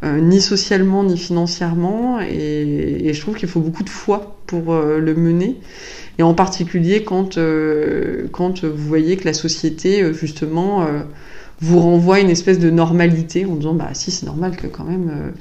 Euh, 0.03 0.19
ni 0.19 0.41
socialement 0.41 1.03
ni 1.03 1.17
financièrement. 1.17 2.19
Et, 2.19 3.11
je 3.13 3.21
trouve 3.21 3.35
qu'il 3.35 3.49
faut 3.49 3.61
beaucoup 3.61 3.83
de 3.83 3.89
foi 3.89 4.37
pour 4.45 4.73
euh, 4.73 4.99
le 4.99 5.15
mener. 5.15 5.57
Et 6.17 6.23
en 6.23 6.33
particulier 6.33 7.03
quand 7.03 7.37
euh, 7.37 8.27
vous 8.31 8.87
voyez 8.87 9.17
que 9.17 9.25
la 9.25 9.33
société 9.33 10.13
justement 10.13 10.87
vous 11.59 11.79
renvoie 11.79 12.21
une 12.21 12.29
espèce 12.29 12.57
de 12.57 12.69
normalité 12.69 13.45
en 13.45 13.55
disant 13.55 13.73
bah 13.73 13.89
si 13.93 14.11
c'est 14.11 14.25
normal 14.25 14.55
que 14.55 14.67
quand 14.67 14.85
même 14.85 15.33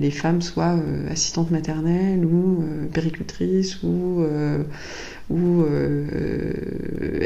les 0.00 0.10
femmes 0.10 0.42
soient 0.42 0.76
assistantes 1.10 1.50
maternelles 1.50 2.24
ou 2.24 2.62
euh, 2.62 2.86
péricultrices 2.92 3.82
ou, 3.82 4.24
ou 5.30 5.64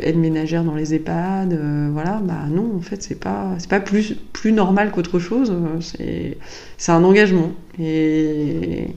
aide 0.03 0.17
ménagère 0.17 0.65
dans 0.65 0.75
les 0.75 0.95
EHPAD. 0.95 1.59
voilà, 1.93 2.21
bah 2.23 2.47
non, 2.51 2.75
en 2.77 2.81
fait, 2.81 3.03
c'est 3.03 3.19
pas, 3.19 3.55
c'est 3.59 3.71
pas 3.71 3.81
plus, 3.81 4.17
plus 4.33 4.53
normal 4.53 4.91
qu'autre 4.91 5.19
chose. 5.19 5.53
C'est, 5.81 6.37
c'est 6.79 6.93
un 6.93 7.05
engagement. 7.05 7.53
Et, 7.79 8.89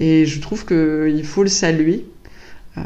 et 0.00 0.26
je 0.26 0.40
trouve 0.40 0.64
qu'il 0.64 1.24
faut 1.24 1.42
le 1.42 1.48
saluer. 1.48 2.06
Euh, 2.76 2.80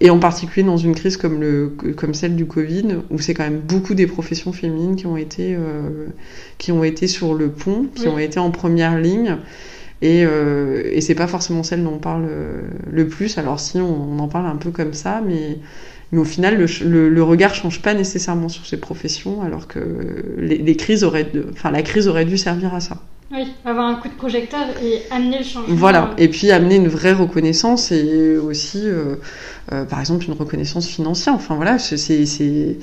et 0.00 0.10
en 0.10 0.18
particulier 0.18 0.66
dans 0.66 0.76
une 0.76 0.94
crise 0.94 1.16
comme, 1.16 1.40
le, 1.40 1.72
comme 1.96 2.12
celle 2.12 2.36
du 2.36 2.44
Covid, 2.44 2.98
où 3.10 3.18
c'est 3.18 3.32
quand 3.32 3.44
même 3.44 3.60
beaucoup 3.60 3.94
des 3.94 4.06
professions 4.06 4.52
féminines 4.52 4.94
qui 4.96 5.06
ont 5.06 5.16
été, 5.16 5.54
euh, 5.54 6.08
qui 6.58 6.70
ont 6.70 6.84
été 6.84 7.06
sur 7.06 7.34
le 7.34 7.48
pont, 7.48 7.86
qui 7.94 8.02
oui. 8.02 8.08
ont 8.08 8.18
été 8.18 8.38
en 8.38 8.50
première 8.50 8.98
ligne. 8.98 9.38
Et, 10.02 10.24
euh, 10.26 10.82
et 10.92 11.00
c'est 11.00 11.14
pas 11.14 11.26
forcément 11.26 11.62
celle 11.62 11.82
dont 11.82 11.94
on 11.94 11.98
parle 11.98 12.28
le 12.90 13.08
plus. 13.08 13.38
Alors 13.38 13.60
si 13.60 13.78
on, 13.78 14.12
on 14.12 14.18
en 14.18 14.28
parle 14.28 14.46
un 14.46 14.56
peu 14.56 14.70
comme 14.70 14.92
ça, 14.92 15.22
mais, 15.26 15.58
mais 16.12 16.18
au 16.18 16.24
final, 16.24 16.58
le, 16.58 16.66
le, 16.84 17.08
le, 17.08 17.22
regard 17.22 17.54
change 17.54 17.82
pas 17.82 17.94
nécessairement 17.94 18.48
sur 18.48 18.66
ces 18.66 18.76
professions, 18.76 19.42
alors 19.42 19.66
que 19.66 19.80
les, 20.38 20.58
les 20.58 20.76
crises 20.76 21.02
auraient, 21.02 21.30
enfin 21.52 21.70
la 21.70 21.82
crise 21.82 22.08
aurait 22.08 22.26
dû 22.26 22.36
servir 22.36 22.74
à 22.74 22.80
ça. 22.80 22.98
Oui, 23.32 23.44
avoir 23.64 23.86
un 23.86 23.96
coup 23.96 24.08
de 24.08 24.14
projecteur 24.14 24.66
et 24.80 25.02
amener 25.10 25.38
le 25.38 25.44
changement. 25.44 25.74
Voilà, 25.74 26.14
et 26.16 26.28
puis 26.28 26.52
amener 26.52 26.76
une 26.76 26.86
vraie 26.86 27.12
reconnaissance 27.12 27.90
et 27.90 28.36
aussi, 28.36 28.82
euh, 28.84 29.16
euh, 29.72 29.84
par 29.84 29.98
exemple, 29.98 30.26
une 30.26 30.34
reconnaissance 30.34 30.86
financière. 30.86 31.34
Enfin 31.34 31.56
voilà, 31.56 31.78
c'est, 31.80 32.76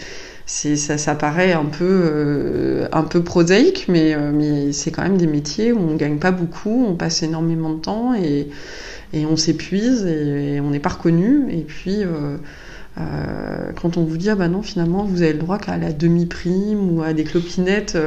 ça, 0.45 0.97
ça 0.97 1.15
paraît 1.15 1.53
un 1.53 1.65
peu, 1.65 1.85
euh, 1.85 2.87
un 2.91 3.03
peu 3.03 3.23
prosaïque, 3.23 3.85
mais, 3.87 4.13
euh, 4.13 4.31
mais 4.33 4.73
c'est 4.73 4.91
quand 4.91 5.03
même 5.03 5.17
des 5.17 5.27
métiers 5.27 5.71
où 5.71 5.79
on 5.79 5.95
gagne 5.95 6.17
pas 6.17 6.31
beaucoup, 6.31 6.85
on 6.87 6.95
passe 6.95 7.23
énormément 7.23 7.73
de 7.73 7.79
temps 7.79 8.13
et, 8.13 8.49
et 9.13 9.25
on 9.25 9.37
s'épuise 9.37 10.05
et, 10.05 10.59
on 10.59 10.69
n'est 10.71 10.79
pas 10.79 10.89
reconnu. 10.89 11.45
Et 11.51 11.61
puis, 11.61 12.03
euh, 12.03 12.37
quand 13.81 13.97
on 13.97 14.03
vous 14.03 14.17
dit, 14.17 14.29
ah 14.29 14.35
bah 14.35 14.49
non, 14.49 14.61
finalement, 14.61 15.03
vous 15.05 15.21
avez 15.21 15.33
le 15.33 15.39
droit 15.39 15.59
qu'à 15.59 15.77
la 15.77 15.93
demi-prime 15.93 16.97
ou 16.97 17.03
à 17.03 17.13
des 17.13 17.23
clopinettes. 17.23 17.97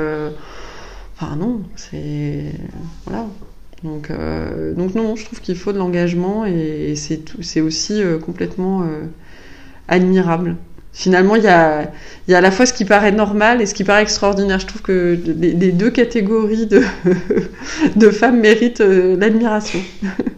Enfin 1.18 1.36
non, 1.36 1.62
c'est 1.76 2.52
voilà. 3.06 3.26
Donc 3.82 4.10
donc 4.76 4.94
non, 4.94 5.16
je 5.16 5.24
trouve 5.24 5.40
qu'il 5.40 5.56
faut 5.56 5.72
de 5.72 5.78
l'engagement 5.78 6.44
et, 6.46 6.92
et 6.92 6.96
c'est 6.96 7.60
aussi 7.60 8.02
complètement 8.24 8.86
admirable. 9.88 10.56
Finalement, 10.98 11.36
il 11.36 11.42
y 11.42 11.48
a 11.48 11.92
y 12.26 12.34
a 12.34 12.38
à 12.38 12.40
la 12.40 12.50
fois 12.50 12.64
ce 12.64 12.72
qui 12.72 12.86
paraît 12.86 13.12
normal 13.12 13.60
et 13.60 13.66
ce 13.66 13.74
qui 13.74 13.84
paraît 13.84 14.02
extraordinaire. 14.02 14.58
Je 14.58 14.66
trouve 14.66 14.80
que 14.82 15.18
les, 15.26 15.52
les 15.52 15.72
deux 15.72 15.90
catégories 15.90 16.66
de 16.66 16.82
de 17.96 18.10
femmes 18.10 18.40
méritent 18.40 18.80
l'admiration. 18.80 19.80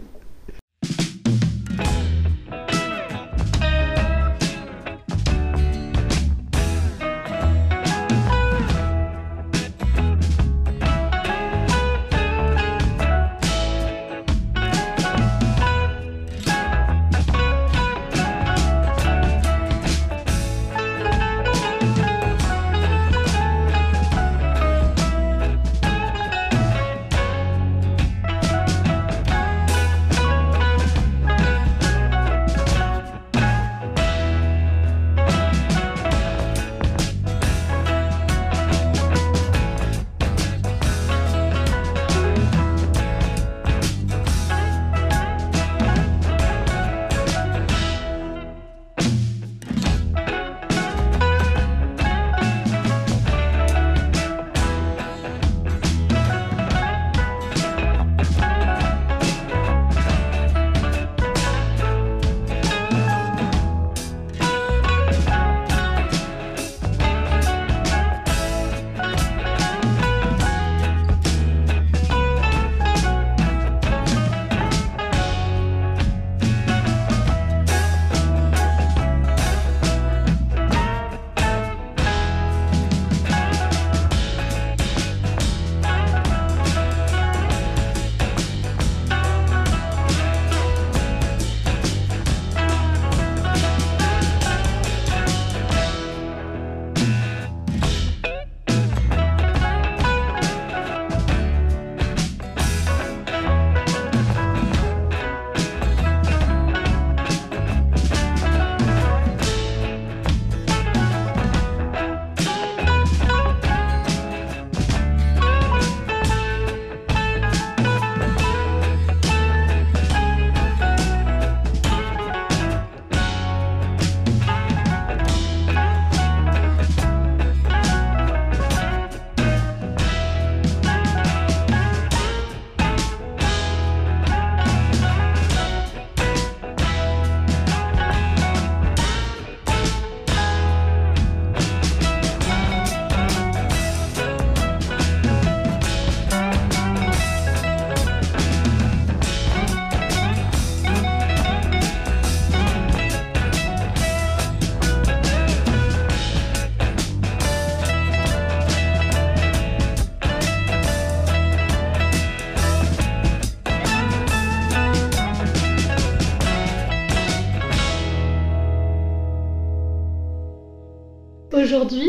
aujourd'hui, 171.59 172.07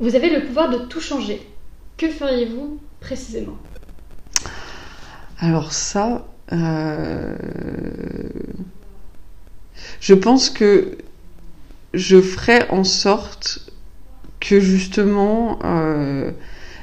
vous 0.00 0.14
avez 0.16 0.30
le 0.30 0.44
pouvoir 0.44 0.70
de 0.70 0.78
tout 0.86 1.00
changer. 1.00 1.40
Que 1.96 2.08
feriez-vous 2.08 2.80
précisément? 3.00 3.58
Alors 5.38 5.72
ça, 5.72 6.26
euh, 6.52 7.36
je 10.00 10.14
pense 10.14 10.50
que 10.50 10.98
je 11.94 12.20
ferais 12.20 12.68
en 12.70 12.84
sorte 12.84 13.70
que 14.40 14.60
justement 14.60 15.58
euh, 15.64 16.30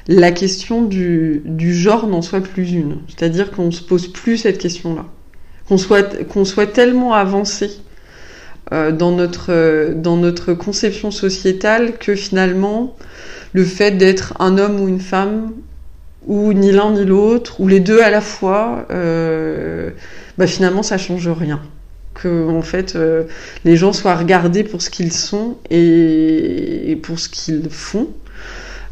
la 0.08 0.32
question 0.32 0.82
du, 0.82 1.42
genre 1.74 2.06
n'en 2.06 2.22
soit 2.22 2.40
plus 2.40 2.70
une. 2.72 2.98
C'est-à-dire 3.08 3.50
qu'on 3.50 3.70
se 3.70 3.82
pose 3.82 4.08
plus 4.12 4.38
cette 4.38 4.58
question-là. 4.58 5.06
Qu'on 5.68 5.78
soit, 5.78 6.24
qu'on 6.28 6.44
soit 6.44 6.66
tellement 6.66 7.12
avancé 7.12 7.70
euh, 8.72 8.90
dans, 8.90 9.12
notre, 9.12 9.94
dans 9.94 10.16
notre 10.16 10.52
conception 10.52 11.10
sociétale 11.10 11.98
que 11.98 12.14
finalement, 12.16 12.96
le 13.52 13.64
fait 13.64 13.92
d'être 13.92 14.34
un 14.40 14.58
homme 14.58 14.80
ou 14.80 14.88
une 14.88 15.00
femme, 15.00 15.52
ou 16.26 16.52
ni 16.52 16.72
l'un 16.72 16.92
ni 16.92 17.04
l'autre, 17.04 17.60
ou 17.60 17.68
les 17.68 17.78
deux 17.78 18.00
à 18.00 18.10
la 18.10 18.20
fois, 18.20 18.86
euh, 18.90 19.90
bah 20.36 20.46
finalement, 20.46 20.82
ça 20.82 20.98
change 20.98 21.28
rien. 21.28 21.60
Que 22.14 22.48
en 22.48 22.62
fait 22.62 22.96
euh, 22.96 23.24
les 23.64 23.76
gens 23.76 23.92
soient 23.92 24.16
regardés 24.16 24.64
pour 24.64 24.82
ce 24.82 24.90
qu'ils 24.90 25.12
sont 25.12 25.58
et, 25.70 26.98
pour 27.02 27.18
ce 27.18 27.28
qu'ils 27.28 27.68
font, 27.70 28.08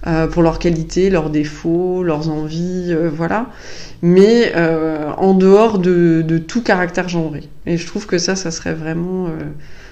euh, 0.07 0.26
pour 0.26 0.42
leurs 0.42 0.59
qualités, 0.59 1.11
leurs 1.11 1.30
défauts, 1.30 2.02
leurs 2.02 2.28
envies, 2.28 2.88
euh, 2.90 3.09
voilà. 3.12 3.46
Mais 4.02 4.52
en 5.16 5.32
dehors 5.32 5.78
de, 5.78 6.22
de, 6.22 6.36
tout 6.36 6.62
caractère 6.62 7.09
genré. 7.09 7.44
Et 7.64 7.78
je 7.78 7.86
trouve 7.86 8.05
que 8.07 8.18
ça, 8.18 8.36
ça 8.36 8.50
serait 8.50 8.74
vraiment, 8.74 9.28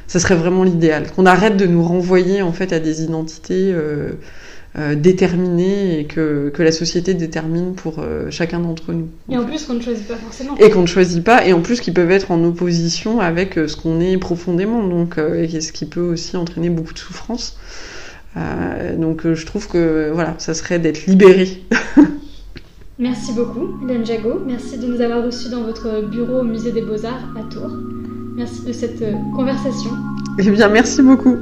ça 0.06 0.20
serait 0.20 0.34
vraiment 0.34 0.64
l'idéal. 0.64 1.10
Qu'on 1.10 1.24
arrête 1.24 1.56
de 1.56 1.64
nous 1.64 1.82
renvoyer 1.82 2.42
en 2.42 2.52
fait 2.52 2.74
à 2.74 2.78
des 2.78 3.02
identités 3.02 3.74
euh, 4.78 4.94
déterminés 4.94 6.00
et 6.00 6.06
que, 6.06 6.48
que, 6.48 6.62
la 6.62 6.72
société 6.72 7.12
détermine 7.12 7.74
pour 7.74 7.96
euh, 7.98 8.30
chacun 8.30 8.58
d'entre 8.58 8.94
nous. 8.94 9.10
Et 9.28 9.36
en, 9.36 9.44
plus 9.44 9.66
qu'on 9.66 9.74
ne 9.74 9.82
choisit 9.82 10.08
pas 10.08 10.16
forcément. 10.16 10.56
Et 10.56 10.70
qu'on 10.70 10.80
ne 10.80 10.86
choisit 10.86 11.22
pas, 11.22 11.46
et 11.46 11.52
en 11.52 11.60
plus 11.60 11.82
qu'ils 11.82 11.92
peuvent 11.92 12.10
être 12.10 12.30
en 12.30 12.42
opposition 12.42 13.20
avec 13.20 13.58
euh, 13.58 13.68
ce 13.68 13.76
qu'on 13.76 14.00
est 14.00 14.16
profondément, 14.16 14.82
donc 14.82 15.18
et 15.18 15.60
ce 15.60 15.72
qui 15.72 15.84
peut 15.84 16.00
aussi 16.00 16.38
entraîner 16.38 16.70
beaucoup 16.70 16.94
de 16.94 16.98
souffrance. 16.98 17.58
Donc 18.96 19.32
je 19.32 19.46
trouve 19.46 19.68
que 19.68 20.10
voilà, 20.12 20.34
ça 20.38 20.54
serait 20.54 20.78
d'être 20.78 21.06
libéré. 21.06 21.62
merci 22.98 23.32
beaucoup, 23.32 23.78
Hélène 23.84 24.06
Jago. 24.06 24.42
Merci 24.46 24.78
de 24.78 24.86
nous 24.86 25.00
avoir 25.00 25.24
reçus 25.24 25.50
dans 25.50 25.62
votre 25.62 26.02
bureau 26.08 26.40
au 26.40 26.44
Musée 26.44 26.72
des 26.72 26.82
Beaux-Arts 26.82 27.28
à 27.38 27.42
Tours. 27.52 27.76
Merci 28.36 28.64
de 28.64 28.72
cette 28.72 29.04
conversation. 29.36 29.90
Eh 30.38 30.50
bien, 30.50 30.68
merci 30.68 31.02
beaucoup. 31.02 31.36